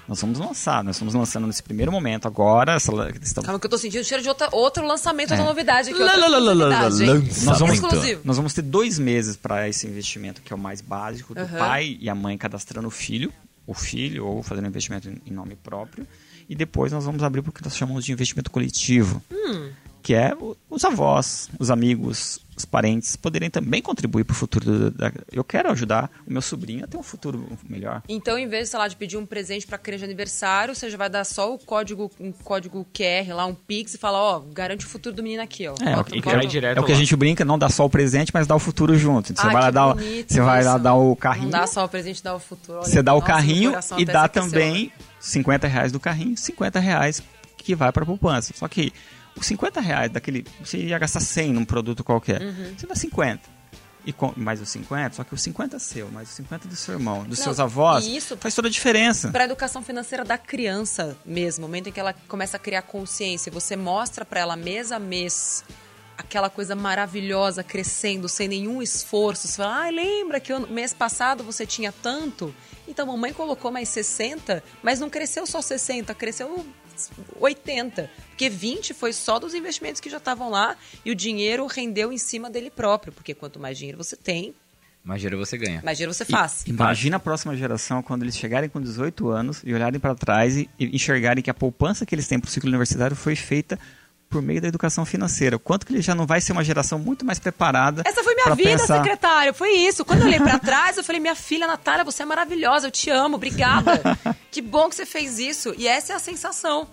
Nós 0.08 0.20
vamos 0.22 0.38
lançar, 0.38 0.82
nós 0.82 0.96
estamos 0.96 1.12
lançando 1.12 1.46
nesse 1.46 1.62
primeiro 1.62 1.92
momento 1.92 2.26
agora, 2.26 2.72
essa, 2.76 2.90
estamos, 3.22 3.44
Calma 3.46 3.60
que 3.60 3.66
eu 3.66 3.70
tô 3.70 3.76
sentindo 3.76 4.02
cheiro 4.02 4.22
de 4.22 4.28
outra, 4.30 4.48
outro 4.52 4.86
lançamento, 4.86 5.30
outra 5.32 5.44
É. 5.44 5.46
novidade 5.48 5.90
aqui. 5.90 6.00
Outra 6.00 6.16
lá, 6.16 6.38
hein? 6.38 6.54
lançamento. 6.54 7.44
nós 7.44 7.58
vamos, 7.58 7.74
Exclusivo. 7.74 8.20
nós 8.24 8.36
vamos 8.38 8.54
ter 8.54 8.62
dois 8.62 8.98
meses 8.98 9.36
para 9.36 9.68
esse 9.68 9.86
investimento, 9.86 10.40
que 10.40 10.50
é 10.50 10.56
o 10.56 10.58
mais 10.58 10.80
básico, 10.80 11.34
do 11.34 11.40
Aham. 11.40 11.58
pai 11.58 11.98
e 12.00 12.08
a 12.08 12.14
mãe 12.14 12.38
cadastrando 12.38 12.88
o 12.88 12.90
filho, 12.90 13.30
o 13.66 13.74
filho, 13.74 14.24
ou 14.24 14.42
fazendo 14.42 14.66
investimento 14.66 15.10
em- 15.10 15.30
nome 15.30 15.54
próprio. 15.56 16.06
E 16.48 16.54
depois 16.54 16.90
nós 16.90 17.04
vamos 17.04 17.22
abrir 17.22 17.42
para 17.42 17.50
o 17.50 17.52
que 17.52 17.62
nós 17.62 17.76
chamamos 17.76 18.02
de 18.06 18.10
investimento 18.12 18.50
coletivo, 18.50 19.22
Hum. 19.30 19.68
que 20.02 20.14
é 20.14 20.32
os 20.70 20.84
avós, 20.86 21.50
os 21.58 21.70
amigos, 21.70 22.40
os 22.58 22.64
parentes 22.64 23.16
poderem 23.16 23.48
também 23.48 23.80
contribuir 23.80 24.24
para 24.24 24.32
o 24.32 24.36
futuro. 24.36 24.90
Da, 24.90 25.12
eu 25.32 25.42
quero 25.44 25.70
ajudar 25.70 26.10
o 26.26 26.32
meu 26.32 26.42
sobrinho 26.42 26.84
a 26.84 26.86
ter 26.86 26.96
um 26.96 27.02
futuro 27.02 27.46
melhor. 27.68 28.02
Então, 28.08 28.36
em 28.38 28.48
vez, 28.48 28.68
sei 28.70 28.78
lá, 28.78 28.88
de 28.88 28.96
pedir 28.96 29.16
um 29.16 29.24
presente 29.24 29.66
pra 29.66 29.78
criança 29.78 30.00
de 30.00 30.04
aniversário, 30.06 30.74
você 30.74 30.90
já 30.90 30.96
vai 30.98 31.08
dar 31.08 31.24
só 31.24 31.54
o 31.54 31.58
código, 31.58 32.10
um 32.20 32.32
código 32.32 32.86
QR 32.92 33.32
lá, 33.34 33.46
um 33.46 33.54
Pix, 33.54 33.94
e 33.94 33.98
fala, 33.98 34.18
ó, 34.18 34.40
garante 34.40 34.84
o 34.84 34.88
futuro 34.88 35.14
do 35.14 35.22
menino 35.22 35.42
aqui, 35.42 35.66
ó. 35.68 35.74
É, 35.80 35.94
Bota- 35.94 36.00
o 36.00 36.04
que- 36.14 36.20
bota- 36.22 36.46
direto 36.46 36.78
É 36.78 36.80
o 36.80 36.84
que 36.84 36.92
a 36.92 36.96
gente 36.96 37.14
brinca, 37.16 37.44
não 37.44 37.58
dá 37.58 37.68
só 37.68 37.84
o 37.84 37.90
presente, 37.90 38.30
mas 38.34 38.46
dá 38.46 38.54
o 38.56 38.58
futuro 38.58 38.96
junto. 38.96 39.32
Então, 39.32 39.44
Ah, 39.44 39.48
você 39.48 39.52
vai 39.54 39.62
lá 39.62 39.70
dar, 39.70 39.86
o- 39.88 39.94
bonito 39.94 40.32
você 40.32 40.40
vai 40.40 40.64
lá 40.64 40.78
dar 40.78 40.94
o 40.94 41.14
carrinho. 41.16 41.44
Não 41.50 41.60
dá 41.60 41.66
só 41.66 41.84
o 41.84 41.88
presente, 41.88 42.22
dá 42.22 42.34
o 42.34 42.38
futuro. 42.40 42.78
Olha, 42.78 42.86
Você 42.88 43.02
dá 43.02 43.12
o 43.14 43.20
nossa, 43.20 43.26
meu 43.26 43.36
carrinho 43.36 43.74
e 43.98 44.04
dá 44.04 44.28
também 44.28 44.92
50 45.20 45.66
reais 45.66 45.92
do 45.92 46.00
carrinho, 46.00 46.36
50 46.36 46.80
reais 46.80 47.22
que 47.56 47.74
vai 47.74 47.92
para 47.92 48.02
a 48.02 48.06
poupança. 48.06 48.52
Só 48.56 48.66
que 48.68 48.92
50 49.42 49.80
reais 49.80 50.10
daquele. 50.10 50.44
Você 50.62 50.78
ia 50.78 50.98
gastar 50.98 51.20
100 51.20 51.52
num 51.52 51.64
produto 51.64 52.02
qualquer. 52.04 52.42
Uhum. 52.42 52.74
Você 52.76 52.86
dá 52.86 52.94
50. 52.94 53.58
E 54.06 54.12
com, 54.12 54.32
mais 54.36 54.60
os 54.60 54.68
50, 54.70 55.16
só 55.16 55.24
que 55.24 55.34
os 55.34 55.42
50 55.42 55.76
é 55.76 55.78
seu, 55.78 56.08
mais 56.10 56.30
os 56.30 56.34
50 56.36 56.66
é 56.66 56.70
do 56.70 56.76
seu 56.76 56.94
irmão, 56.94 57.24
dos 57.24 57.38
Não, 57.38 57.44
seus 57.44 57.60
avós. 57.60 58.06
isso- 58.06 58.38
faz 58.38 58.54
toda 58.54 58.68
a 58.68 58.70
diferença. 58.70 59.28
Para 59.30 59.42
a 59.42 59.46
educação 59.46 59.82
financeira 59.82 60.24
da 60.24 60.38
criança 60.38 61.14
mesmo, 61.26 61.66
o 61.66 61.68
momento 61.68 61.88
em 61.88 61.92
que 61.92 62.00
ela 62.00 62.14
começa 62.26 62.56
a 62.56 62.60
criar 62.60 62.82
consciência, 62.82 63.52
você 63.52 63.76
mostra 63.76 64.24
para 64.24 64.40
ela 64.40 64.56
mês 64.56 64.92
a 64.92 64.98
mês 64.98 65.62
aquela 66.16 66.48
coisa 66.48 66.74
maravilhosa 66.74 67.62
crescendo 67.62 68.28
sem 68.30 68.48
nenhum 68.48 68.80
esforço. 68.80 69.46
Você 69.46 69.56
fala, 69.56 69.86
ah, 69.86 69.90
lembra 69.90 70.40
que 70.40 70.52
mês 70.70 70.94
passado 70.94 71.44
você 71.44 71.66
tinha 71.66 71.92
tanto? 71.92 72.54
Então 72.86 73.06
mamãe 73.06 73.32
colocou 73.34 73.70
mais 73.70 73.90
60, 73.90 74.64
mas 74.82 75.00
não 75.00 75.10
cresceu 75.10 75.46
só 75.46 75.60
60, 75.60 76.14
cresceu 76.14 76.64
80. 77.38 78.10
Porque 78.38 78.48
20 78.48 78.94
foi 78.94 79.12
só 79.12 79.40
dos 79.40 79.52
investimentos 79.52 80.00
que 80.00 80.08
já 80.08 80.18
estavam 80.18 80.48
lá 80.48 80.76
e 81.04 81.10
o 81.10 81.14
dinheiro 81.14 81.66
rendeu 81.66 82.12
em 82.12 82.18
cima 82.18 82.48
dele 82.48 82.70
próprio. 82.70 83.12
Porque 83.12 83.34
quanto 83.34 83.58
mais 83.58 83.76
dinheiro 83.76 83.98
você 83.98 84.14
tem, 84.14 84.54
Mais 85.02 85.20
dinheiro 85.20 85.44
você 85.44 85.58
ganha. 85.58 85.82
mais 85.84 85.98
dinheiro 85.98 86.14
você 86.14 86.24
faz. 86.24 86.62
Imagina 86.64 87.16
a 87.16 87.18
próxima 87.18 87.56
geração 87.56 88.00
quando 88.00 88.22
eles 88.22 88.36
chegarem 88.36 88.68
com 88.68 88.80
18 88.80 89.28
anos 89.28 89.60
e 89.64 89.74
olharem 89.74 89.98
para 89.98 90.14
trás 90.14 90.56
e, 90.56 90.70
e 90.78 90.94
enxergarem 90.94 91.42
que 91.42 91.50
a 91.50 91.54
poupança 91.54 92.06
que 92.06 92.14
eles 92.14 92.28
têm 92.28 92.38
para 92.38 92.46
o 92.46 92.50
ciclo 92.50 92.68
universitário 92.68 93.16
foi 93.16 93.34
feita 93.34 93.76
por 94.30 94.40
meio 94.40 94.60
da 94.60 94.68
educação 94.68 95.04
financeira. 95.04 95.56
O 95.56 95.58
Quanto 95.58 95.84
que 95.84 95.92
ele 95.92 96.00
já 96.00 96.14
não 96.14 96.24
vai 96.24 96.40
ser 96.40 96.52
uma 96.52 96.62
geração 96.62 96.96
muito 96.96 97.24
mais 97.24 97.40
preparada 97.40 98.02
Essa 98.06 98.22
foi 98.22 98.36
minha 98.36 98.54
vida, 98.54 98.70
pensar... 98.70 99.02
secretário. 99.02 99.52
Foi 99.52 99.70
isso. 99.70 100.04
Quando 100.04 100.20
eu 100.20 100.26
olhei 100.26 100.38
pra 100.38 100.60
trás, 100.60 100.96
eu 100.96 101.02
falei: 101.02 101.20
minha 101.20 101.34
filha 101.34 101.66
Natália, 101.66 102.04
você 102.04 102.22
é 102.22 102.26
maravilhosa, 102.26 102.86
eu 102.86 102.90
te 102.92 103.10
amo, 103.10 103.34
obrigada. 103.34 104.00
que 104.48 104.62
bom 104.62 104.88
que 104.88 104.94
você 104.94 105.04
fez 105.04 105.40
isso. 105.40 105.74
E 105.76 105.88
essa 105.88 106.12
é 106.12 106.16
a 106.16 106.20
sensação. 106.20 106.86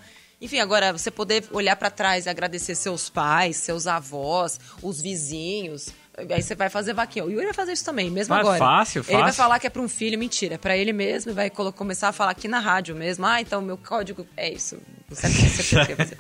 Enfim, 0.46 0.60
agora 0.60 0.92
você 0.94 1.10
poder 1.10 1.44
olhar 1.52 1.76
pra 1.76 1.90
trás 1.90 2.26
e 2.26 2.30
agradecer 2.30 2.76
seus 2.76 3.10
pais, 3.10 3.58
seus 3.58 3.88
avós, 3.88 4.60
os 4.82 5.02
vizinhos. 5.02 5.90
Aí 6.18 6.42
você 6.42 6.56
vai 6.56 6.70
fazer 6.70 6.94
vaquinha. 6.94 7.26
O 7.26 7.30
Yuri 7.32 7.46
vai 7.46 7.54
fazer 7.54 7.74
isso 7.74 7.84
também, 7.84 8.10
mesmo 8.10 8.34
Mas 8.34 8.40
agora. 8.42 8.58
fácil, 8.60 9.02
Ele 9.08 9.14
vai 9.18 9.22
fácil. 9.24 9.36
falar 9.44 9.60
que 9.60 9.68
é 9.68 9.70
pra 9.70 9.82
um 9.82 9.90
filho, 9.90 10.18
mentira. 10.18 10.56
É 10.56 10.58
pra 10.58 10.78
ele 10.78 10.94
mesmo 10.94 11.32
e 11.32 11.34
vai 11.34 11.50
começar 11.50 12.10
a 12.10 12.12
falar 12.14 12.32
aqui 12.32 12.48
na 12.48 12.60
rádio 12.60 12.96
mesmo. 12.96 13.26
Ah, 13.26 13.42
então 13.42 13.62
meu 13.62 13.76
código 13.78 14.26
é 14.38 14.50
isso. 14.50 14.78
Com 15.10 15.16
certeza. 15.16 16.16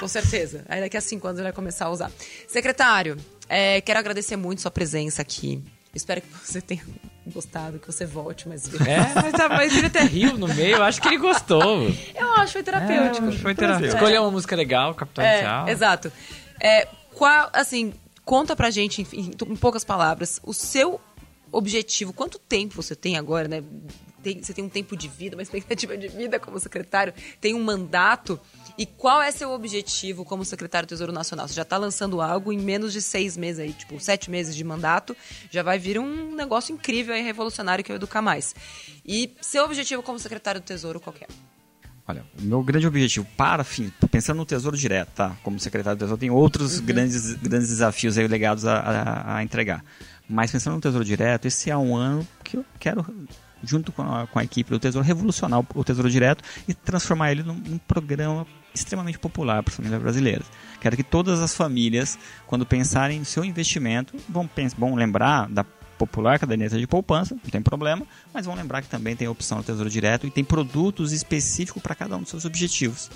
Com 0.00 0.08
certeza. 0.08 0.64
Aí 0.68 0.80
daqui 0.80 0.96
a 0.96 1.00
cinco 1.00 1.26
anos 1.28 1.38
ele 1.38 1.44
vai 1.44 1.52
começar 1.52 1.84
a 1.84 1.90
usar. 1.90 2.10
Secretário, 2.48 3.16
é, 3.48 3.80
quero 3.82 3.98
agradecer 3.98 4.36
muito 4.36 4.62
sua 4.62 4.70
presença 4.70 5.20
aqui. 5.22 5.62
Espero 5.94 6.22
que 6.22 6.28
você 6.44 6.60
tenha 6.60 6.82
gostado, 7.26 7.78
que 7.78 7.86
você 7.86 8.04
volte 8.06 8.48
mais 8.48 8.66
vezes. 8.66 8.86
É, 8.86 8.98
mas, 9.14 9.32
tá, 9.32 9.48
mas 9.48 9.76
ele 9.76 9.86
até 9.86 10.02
riu 10.02 10.36
no 10.38 10.48
meio, 10.48 10.76
eu 10.76 10.82
acho 10.82 11.00
que 11.00 11.08
ele 11.08 11.18
gostou. 11.18 11.62
Eu 12.14 12.32
acho 12.36 12.52
foi 12.54 12.62
terapêutico. 12.62 13.28
É, 13.28 13.32
foi 13.32 13.54
terapêutico. 13.54 13.96
Escolheu 13.96 14.22
uma 14.22 14.30
música 14.30 14.56
legal, 14.56 14.94
Capital 14.94 15.24
É, 15.24 15.32
Inicial. 15.34 15.68
exato. 15.68 16.12
É, 16.60 16.88
qual, 17.14 17.50
assim, 17.52 17.92
conta 18.24 18.56
pra 18.56 18.70
gente, 18.70 19.06
em, 19.12 19.30
em 19.30 19.56
poucas 19.56 19.84
palavras, 19.84 20.40
o 20.44 20.52
seu 20.54 21.00
objetivo, 21.52 22.12
quanto 22.12 22.38
tempo 22.38 22.74
você 22.80 22.94
tem 22.94 23.16
agora, 23.16 23.48
né? 23.48 23.62
Tem- 24.22 24.42
você 24.42 24.52
tem 24.52 24.62
um 24.64 24.68
tempo 24.68 24.96
de 24.96 25.08
vida, 25.08 25.34
uma 25.34 25.42
expectativa 25.42 25.96
de 25.96 26.06
vida 26.08 26.38
como 26.38 26.58
secretário, 26.60 27.12
tem 27.40 27.54
um 27.54 27.62
mandato. 27.62 28.38
E 28.80 28.86
qual 28.86 29.20
é 29.20 29.30
seu 29.30 29.50
objetivo 29.50 30.24
como 30.24 30.42
secretário 30.42 30.86
do 30.86 30.88
Tesouro 30.88 31.12
Nacional? 31.12 31.46
Você 31.46 31.52
já 31.52 31.60
está 31.62 31.76
lançando 31.76 32.18
algo 32.22 32.50
em 32.50 32.58
menos 32.58 32.94
de 32.94 33.02
seis 33.02 33.36
meses 33.36 33.60
aí, 33.60 33.74
tipo, 33.74 34.00
sete 34.00 34.30
meses 34.30 34.56
de 34.56 34.64
mandato, 34.64 35.14
já 35.50 35.62
vai 35.62 35.78
vir 35.78 35.98
um 35.98 36.34
negócio 36.34 36.72
incrível 36.72 37.14
e 37.14 37.20
revolucionário 37.20 37.84
que 37.84 37.92
é 37.92 37.94
o 37.94 37.96
Educar 37.96 38.22
Mais. 38.22 38.54
E 39.04 39.34
seu 39.42 39.64
objetivo 39.66 40.02
como 40.02 40.18
secretário 40.18 40.62
do 40.62 40.64
Tesouro, 40.64 40.98
qual 40.98 41.14
é? 41.20 41.26
Olha, 42.08 42.24
meu 42.40 42.62
grande 42.62 42.86
objetivo 42.86 43.26
para, 43.36 43.62
fim, 43.62 43.92
pensando 44.10 44.38
no 44.38 44.46
Tesouro 44.46 44.78
Direto, 44.78 45.10
tá? 45.14 45.36
Como 45.42 45.60
secretário 45.60 45.98
do 45.98 46.00
Tesouro, 46.00 46.18
tem 46.18 46.30
outros 46.30 46.80
grandes, 46.80 47.34
grandes 47.34 47.68
desafios 47.68 48.16
aí 48.16 48.26
legados 48.26 48.64
a, 48.64 48.78
a- 48.78 49.36
a 49.36 49.42
entregar. 49.44 49.84
Mas 50.26 50.50
pensando 50.50 50.76
no 50.76 50.80
Tesouro 50.80 51.04
Direto, 51.04 51.44
esse 51.46 51.70
é 51.70 51.76
um 51.76 51.94
ano 51.94 52.26
que 52.42 52.56
eu 52.56 52.64
quero, 52.78 53.04
junto 53.62 53.92
com 53.92 54.00
a, 54.02 54.26
com 54.26 54.38
a 54.38 54.42
equipe 54.44 54.70
do 54.70 54.78
Tesouro, 54.78 55.06
revolucionar 55.06 55.60
o, 55.60 55.66
o 55.74 55.84
Tesouro 55.84 56.08
Direto 56.08 56.42
e 56.66 56.72
transformar 56.72 57.30
ele 57.30 57.42
num, 57.42 57.54
num 57.54 57.78
programa 57.78 58.46
extremamente 58.74 59.18
popular 59.18 59.62
para 59.62 59.70
as 59.70 59.76
famílias 59.76 60.00
brasileiras. 60.00 60.46
Quero 60.80 60.96
que 60.96 61.02
todas 61.02 61.40
as 61.40 61.54
famílias, 61.54 62.18
quando 62.46 62.64
pensarem 62.64 63.18
no 63.18 63.24
seu 63.24 63.44
investimento, 63.44 64.16
vão, 64.28 64.48
vão 64.76 64.94
lembrar 64.94 65.48
da 65.48 65.64
popular 65.98 66.38
caderneta 66.38 66.78
de 66.78 66.86
poupança, 66.86 67.34
não 67.34 67.50
tem 67.50 67.60
problema, 67.60 68.06
mas 68.32 68.46
vão 68.46 68.54
lembrar 68.54 68.80
que 68.80 68.88
também 68.88 69.14
tem 69.14 69.28
a 69.28 69.30
opção 69.30 69.58
do 69.58 69.64
Tesouro 69.64 69.90
Direto 69.90 70.26
e 70.26 70.30
tem 70.30 70.42
produtos 70.42 71.12
específicos 71.12 71.82
para 71.82 71.94
cada 71.94 72.16
um 72.16 72.20
dos 72.20 72.30
seus 72.30 72.46
objetivos. 72.46 73.10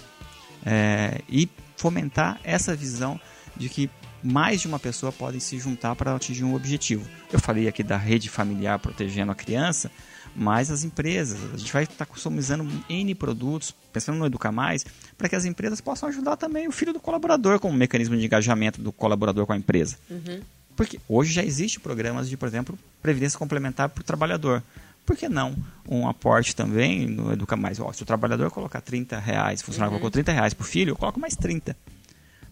É, 0.66 1.22
e 1.28 1.48
fomentar 1.76 2.38
essa 2.44 2.76
visão 2.76 3.18
de 3.56 3.68
que 3.68 3.90
mais 4.22 4.60
de 4.60 4.66
uma 4.66 4.78
pessoa 4.78 5.12
podem 5.12 5.40
se 5.40 5.58
juntar 5.58 5.94
para 5.94 6.14
atingir 6.14 6.44
um 6.44 6.54
objetivo. 6.54 7.06
Eu 7.30 7.38
falei 7.38 7.68
aqui 7.68 7.82
da 7.82 7.96
rede 7.96 8.28
familiar 8.30 8.78
protegendo 8.78 9.32
a 9.32 9.34
criança, 9.34 9.90
mas 10.34 10.70
as 10.70 10.84
empresas, 10.84 11.38
a 11.52 11.56
gente 11.56 11.72
vai 11.72 11.84
estar 11.84 12.06
customizando 12.06 12.66
N 12.88 13.14
produtos, 13.14 13.74
pensando 13.92 14.18
no 14.18 14.26
Educar 14.26 14.52
Mais, 14.52 14.84
para 15.16 15.28
que 15.28 15.36
as 15.36 15.44
empresas 15.44 15.80
possam 15.80 16.08
ajudar 16.08 16.36
também 16.36 16.66
o 16.66 16.72
filho 16.72 16.92
do 16.92 17.00
colaborador 17.00 17.60
como 17.60 17.76
mecanismo 17.76 18.16
de 18.16 18.24
engajamento 18.24 18.80
do 18.80 18.92
colaborador 18.92 19.46
com 19.46 19.52
a 19.52 19.56
empresa. 19.56 19.96
Porque 20.76 20.98
hoje 21.08 21.32
já 21.32 21.44
existe 21.44 21.78
programas 21.78 22.28
de, 22.28 22.36
por 22.36 22.48
exemplo, 22.48 22.78
previdência 23.00 23.38
complementar 23.38 23.88
para 23.88 24.00
o 24.00 24.04
trabalhador. 24.04 24.62
Por 25.06 25.16
que 25.16 25.28
não 25.28 25.54
um 25.88 26.08
aporte 26.08 26.56
também 26.56 27.06
no 27.06 27.32
Educa 27.32 27.56
Mais? 27.56 27.78
Ó, 27.78 27.92
se 27.92 28.02
o 28.02 28.06
trabalhador 28.06 28.50
colocar 28.50 28.80
30 28.80 29.18
reais, 29.18 29.60
o 29.60 29.64
funcionário 29.64 29.90
colocou 29.90 30.10
30 30.10 30.32
reais 30.32 30.54
para 30.54 30.64
o 30.64 30.66
filho, 30.66 30.90
eu 30.90 30.96
coloco 30.96 31.20
mais 31.20 31.36
30. 31.36 31.76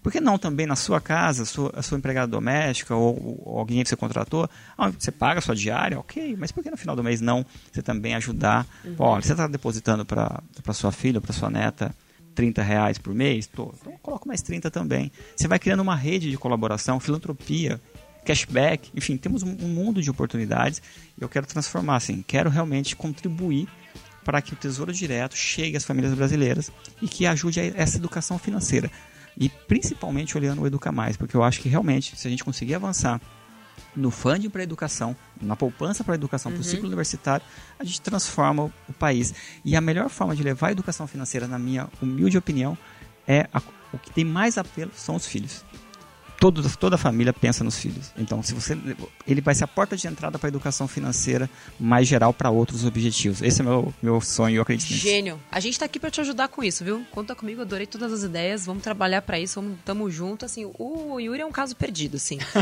Por 0.02 0.10
que 0.10 0.20
não 0.20 0.36
também 0.36 0.66
na 0.66 0.74
sua 0.74 1.00
casa, 1.00 1.44
sua, 1.44 1.72
a 1.76 1.82
sua 1.82 1.96
empregada 1.96 2.26
doméstica 2.26 2.94
ou, 2.94 3.42
ou 3.44 3.58
alguém 3.58 3.82
que 3.82 3.88
você 3.88 3.96
contratou, 3.96 4.48
ah, 4.76 4.90
você 4.90 5.12
paga 5.12 5.38
a 5.38 5.42
sua 5.42 5.54
diária, 5.54 5.98
ok, 5.98 6.36
mas 6.36 6.50
por 6.50 6.62
que 6.62 6.70
no 6.70 6.76
final 6.76 6.96
do 6.96 7.04
mês 7.04 7.20
não 7.20 7.46
você 7.70 7.82
também 7.82 8.14
ajudar? 8.16 8.66
Olha, 8.98 9.22
você 9.22 9.32
está 9.32 9.46
depositando 9.46 10.04
para 10.04 10.42
sua 10.72 10.90
filha, 10.90 11.20
para 11.20 11.32
sua 11.32 11.48
neta 11.48 11.94
30 12.34 12.62
reais 12.62 12.98
por 12.98 13.14
mês? 13.14 13.46
Tô, 13.46 13.72
então 13.80 13.92
coloca 14.02 14.26
mais 14.26 14.42
30 14.42 14.70
também. 14.70 15.12
Você 15.36 15.46
vai 15.46 15.58
criando 15.58 15.80
uma 15.80 15.94
rede 15.94 16.30
de 16.30 16.36
colaboração, 16.36 16.98
filantropia, 16.98 17.80
cashback, 18.24 18.90
enfim, 18.94 19.16
temos 19.16 19.42
um, 19.42 19.56
um 19.60 19.68
mundo 19.68 20.02
de 20.02 20.10
oportunidades 20.10 20.82
e 21.16 21.22
eu 21.22 21.28
quero 21.28 21.46
transformar, 21.46 21.96
assim, 21.96 22.24
quero 22.26 22.50
realmente 22.50 22.96
contribuir 22.96 23.68
para 24.24 24.40
que 24.40 24.52
o 24.52 24.56
Tesouro 24.56 24.92
Direto 24.92 25.36
chegue 25.36 25.76
às 25.76 25.84
famílias 25.84 26.14
brasileiras 26.14 26.70
e 27.00 27.08
que 27.08 27.26
ajude 27.26 27.60
a 27.60 27.64
essa 27.64 27.96
educação 27.96 28.38
financeira. 28.38 28.90
E 29.38 29.48
principalmente 29.48 30.36
olhando 30.36 30.62
o 30.62 30.66
Educa 30.66 30.92
Mais, 30.92 31.16
porque 31.16 31.36
eu 31.36 31.42
acho 31.42 31.60
que 31.60 31.68
realmente, 31.68 32.16
se 32.16 32.26
a 32.26 32.30
gente 32.30 32.44
conseguir 32.44 32.74
avançar 32.74 33.20
no 33.96 34.10
funding 34.10 34.48
para 34.50 34.62
a 34.62 34.64
educação, 34.64 35.16
na 35.40 35.54
poupança 35.56 36.02
para 36.04 36.14
a 36.14 36.16
educação, 36.16 36.50
para 36.52 36.60
o 36.60 36.64
ciclo 36.64 36.86
universitário, 36.86 37.44
a 37.78 37.84
gente 37.84 38.00
transforma 38.00 38.64
o, 38.64 38.72
o 38.88 38.92
país. 38.92 39.34
E 39.64 39.76
a 39.76 39.80
melhor 39.80 40.08
forma 40.08 40.34
de 40.36 40.42
levar 40.42 40.68
a 40.68 40.72
educação 40.72 41.06
financeira, 41.06 41.46
na 41.46 41.58
minha 41.58 41.88
humilde 42.00 42.36
opinião, 42.38 42.76
é 43.26 43.48
a- 43.52 43.62
o 43.92 43.98
que 43.98 44.10
tem 44.10 44.24
mais 44.24 44.56
apelo 44.56 44.90
são 44.94 45.14
os 45.16 45.26
filhos. 45.26 45.64
Todo, 46.42 46.76
toda 46.76 46.96
a 46.96 46.98
família 46.98 47.32
pensa 47.32 47.62
nos 47.62 47.78
filhos. 47.78 48.10
Então, 48.18 48.42
se 48.42 48.52
você, 48.52 48.76
ele 49.28 49.40
vai 49.40 49.54
ser 49.54 49.62
a 49.62 49.68
porta 49.68 49.96
de 49.96 50.08
entrada 50.08 50.40
para 50.40 50.48
a 50.48 50.50
educação 50.50 50.88
financeira 50.88 51.48
mais 51.78 52.08
geral 52.08 52.32
para 52.34 52.50
outros 52.50 52.84
objetivos. 52.84 53.40
Esse 53.42 53.60
é 53.60 53.64
meu 53.64 53.94
meu 54.02 54.20
sonho, 54.20 54.56
eu 54.56 54.62
acredito 54.62 54.90
nisso. 54.90 55.02
Gênio. 55.06 55.38
A 55.52 55.60
gente 55.60 55.78
tá 55.78 55.84
aqui 55.84 56.00
pra 56.00 56.10
te 56.10 56.20
ajudar 56.20 56.48
com 56.48 56.64
isso, 56.64 56.84
viu? 56.84 57.06
Conta 57.12 57.36
comigo, 57.36 57.62
adorei 57.62 57.86
todas 57.86 58.12
as 58.12 58.24
ideias. 58.24 58.66
Vamos 58.66 58.82
trabalhar 58.82 59.22
pra 59.22 59.38
isso, 59.38 59.60
vamos, 59.60 59.78
tamo 59.84 60.10
junto. 60.10 60.44
Assim, 60.44 60.68
o 60.76 61.20
Yuri 61.20 61.42
é 61.42 61.46
um 61.46 61.52
caso 61.52 61.76
perdido, 61.76 62.16
assim. 62.16 62.38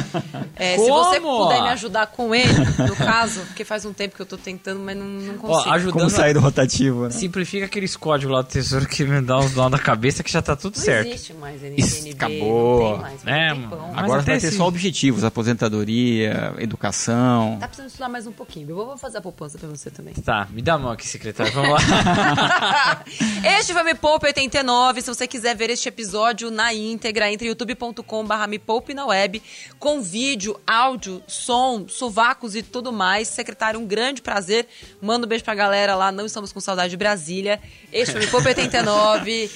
É, 0.57 0.76
se 0.76 0.87
você 0.89 1.18
puder 1.20 1.62
me 1.62 1.68
ajudar 1.70 2.07
com 2.09 2.35
ele, 2.35 2.53
no 2.87 2.95
caso, 2.95 3.41
porque 3.47 3.64
faz 3.64 3.85
um 3.87 3.93
tempo 3.95 4.14
que 4.14 4.20
eu 4.20 4.26
tô 4.26 4.37
tentando, 4.37 4.78
mas 4.81 4.95
não, 4.97 5.07
não 5.07 5.35
Ó, 5.37 5.39
consigo. 5.39 5.74
ajudando 5.74 5.93
Como 5.95 6.11
sair 6.11 6.35
do 6.35 6.41
rotativo, 6.41 7.05
né? 7.05 7.11
Simplifica 7.11 7.64
aqueles 7.64 7.97
códigos 7.97 8.35
lá 8.35 8.43
do 8.43 8.49
tesouro 8.49 8.87
que 8.87 9.05
me 9.05 9.22
dá 9.22 9.39
uns 9.39 9.55
nó 9.55 9.70
na 9.70 9.78
cabeça 9.78 10.22
que 10.22 10.31
já 10.31 10.43
tá 10.43 10.55
tudo 10.55 10.76
não 10.76 10.85
certo. 10.85 11.09
existe 11.09 11.33
mais 11.35 11.62
Isso, 11.62 12.01
NTNB, 12.09 12.11
acabou. 12.12 12.81
não 12.83 12.93
tem 12.93 13.01
mais. 13.01 13.22
faz 13.22 13.37
É, 13.37 13.55
Agora 13.76 14.22
vai 14.22 14.38
ter 14.40 14.46
esse- 14.48 14.56
só 14.56 14.66
objetivos, 14.66 15.24
aposentadoria, 15.24 16.54
educação. 16.58 17.56
Tá 17.60 17.66
precisando 17.66 17.88
estudar 17.88 18.08
mais 18.08 18.26
um 18.26 18.32
pouquinho. 18.32 18.68
Eu 18.70 18.76
vou 18.76 18.96
fazer 18.98 19.18
a 19.18 19.20
poupança 19.20 19.58
pra 19.58 19.68
você 19.68 19.90
também. 19.90 20.14
Tá, 20.14 20.46
me 20.50 20.62
dá 20.62 20.74
a 20.74 20.78
mão 20.78 20.90
aqui, 20.92 21.06
secretário. 21.06 21.52
Vamos 21.52 21.70
lá. 21.70 23.04
este 23.60 23.72
foi 23.72 23.82
Me 23.82 23.94
Poupe 23.94 24.26
89. 24.26 25.02
Se 25.02 25.08
você 25.14 25.26
quiser 25.26 25.54
ver 25.56 25.70
este 25.70 25.88
episódio 25.88 26.50
na 26.50 26.72
íntegra, 26.74 27.30
entre 27.30 27.48
youtube.com.br 27.48 28.46
Me 28.48 28.58
Poupe 28.58 28.94
na 28.94 29.06
web, 29.06 29.42
com 29.78 30.00
vídeo, 30.00 30.58
áudio, 30.66 31.22
som, 31.26 31.86
sovacos 31.88 32.54
e 32.54 32.62
tudo 32.62 32.92
mais. 32.92 33.28
Secretário, 33.28 33.78
um 33.80 33.86
grande 33.86 34.22
prazer. 34.22 34.66
Manda 35.00 35.26
um 35.26 35.28
beijo 35.28 35.44
pra 35.44 35.54
galera 35.54 35.94
lá. 35.94 36.10
Não 36.12 36.26
estamos 36.26 36.52
com 36.52 36.60
saudade 36.60 36.90
de 36.90 36.96
Brasília. 36.96 37.60
Este 37.92 38.12
foi 38.12 38.20
Me 38.22 38.26
Poupe 38.26 38.48
89. 38.48 39.50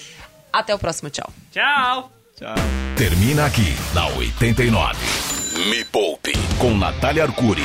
Até 0.53 0.75
o 0.75 0.79
próximo. 0.79 1.11
Tchau. 1.11 1.29
Tchau. 1.51 2.14
Tchau. 2.35 2.55
Termina 2.97 3.47
aqui 3.47 3.77
na 3.95 4.07
89. 4.09 4.97
Me 5.71 5.85
Poupe 5.85 6.33
com 6.59 6.77
Natália 6.77 7.23
Arcuri. 7.23 7.63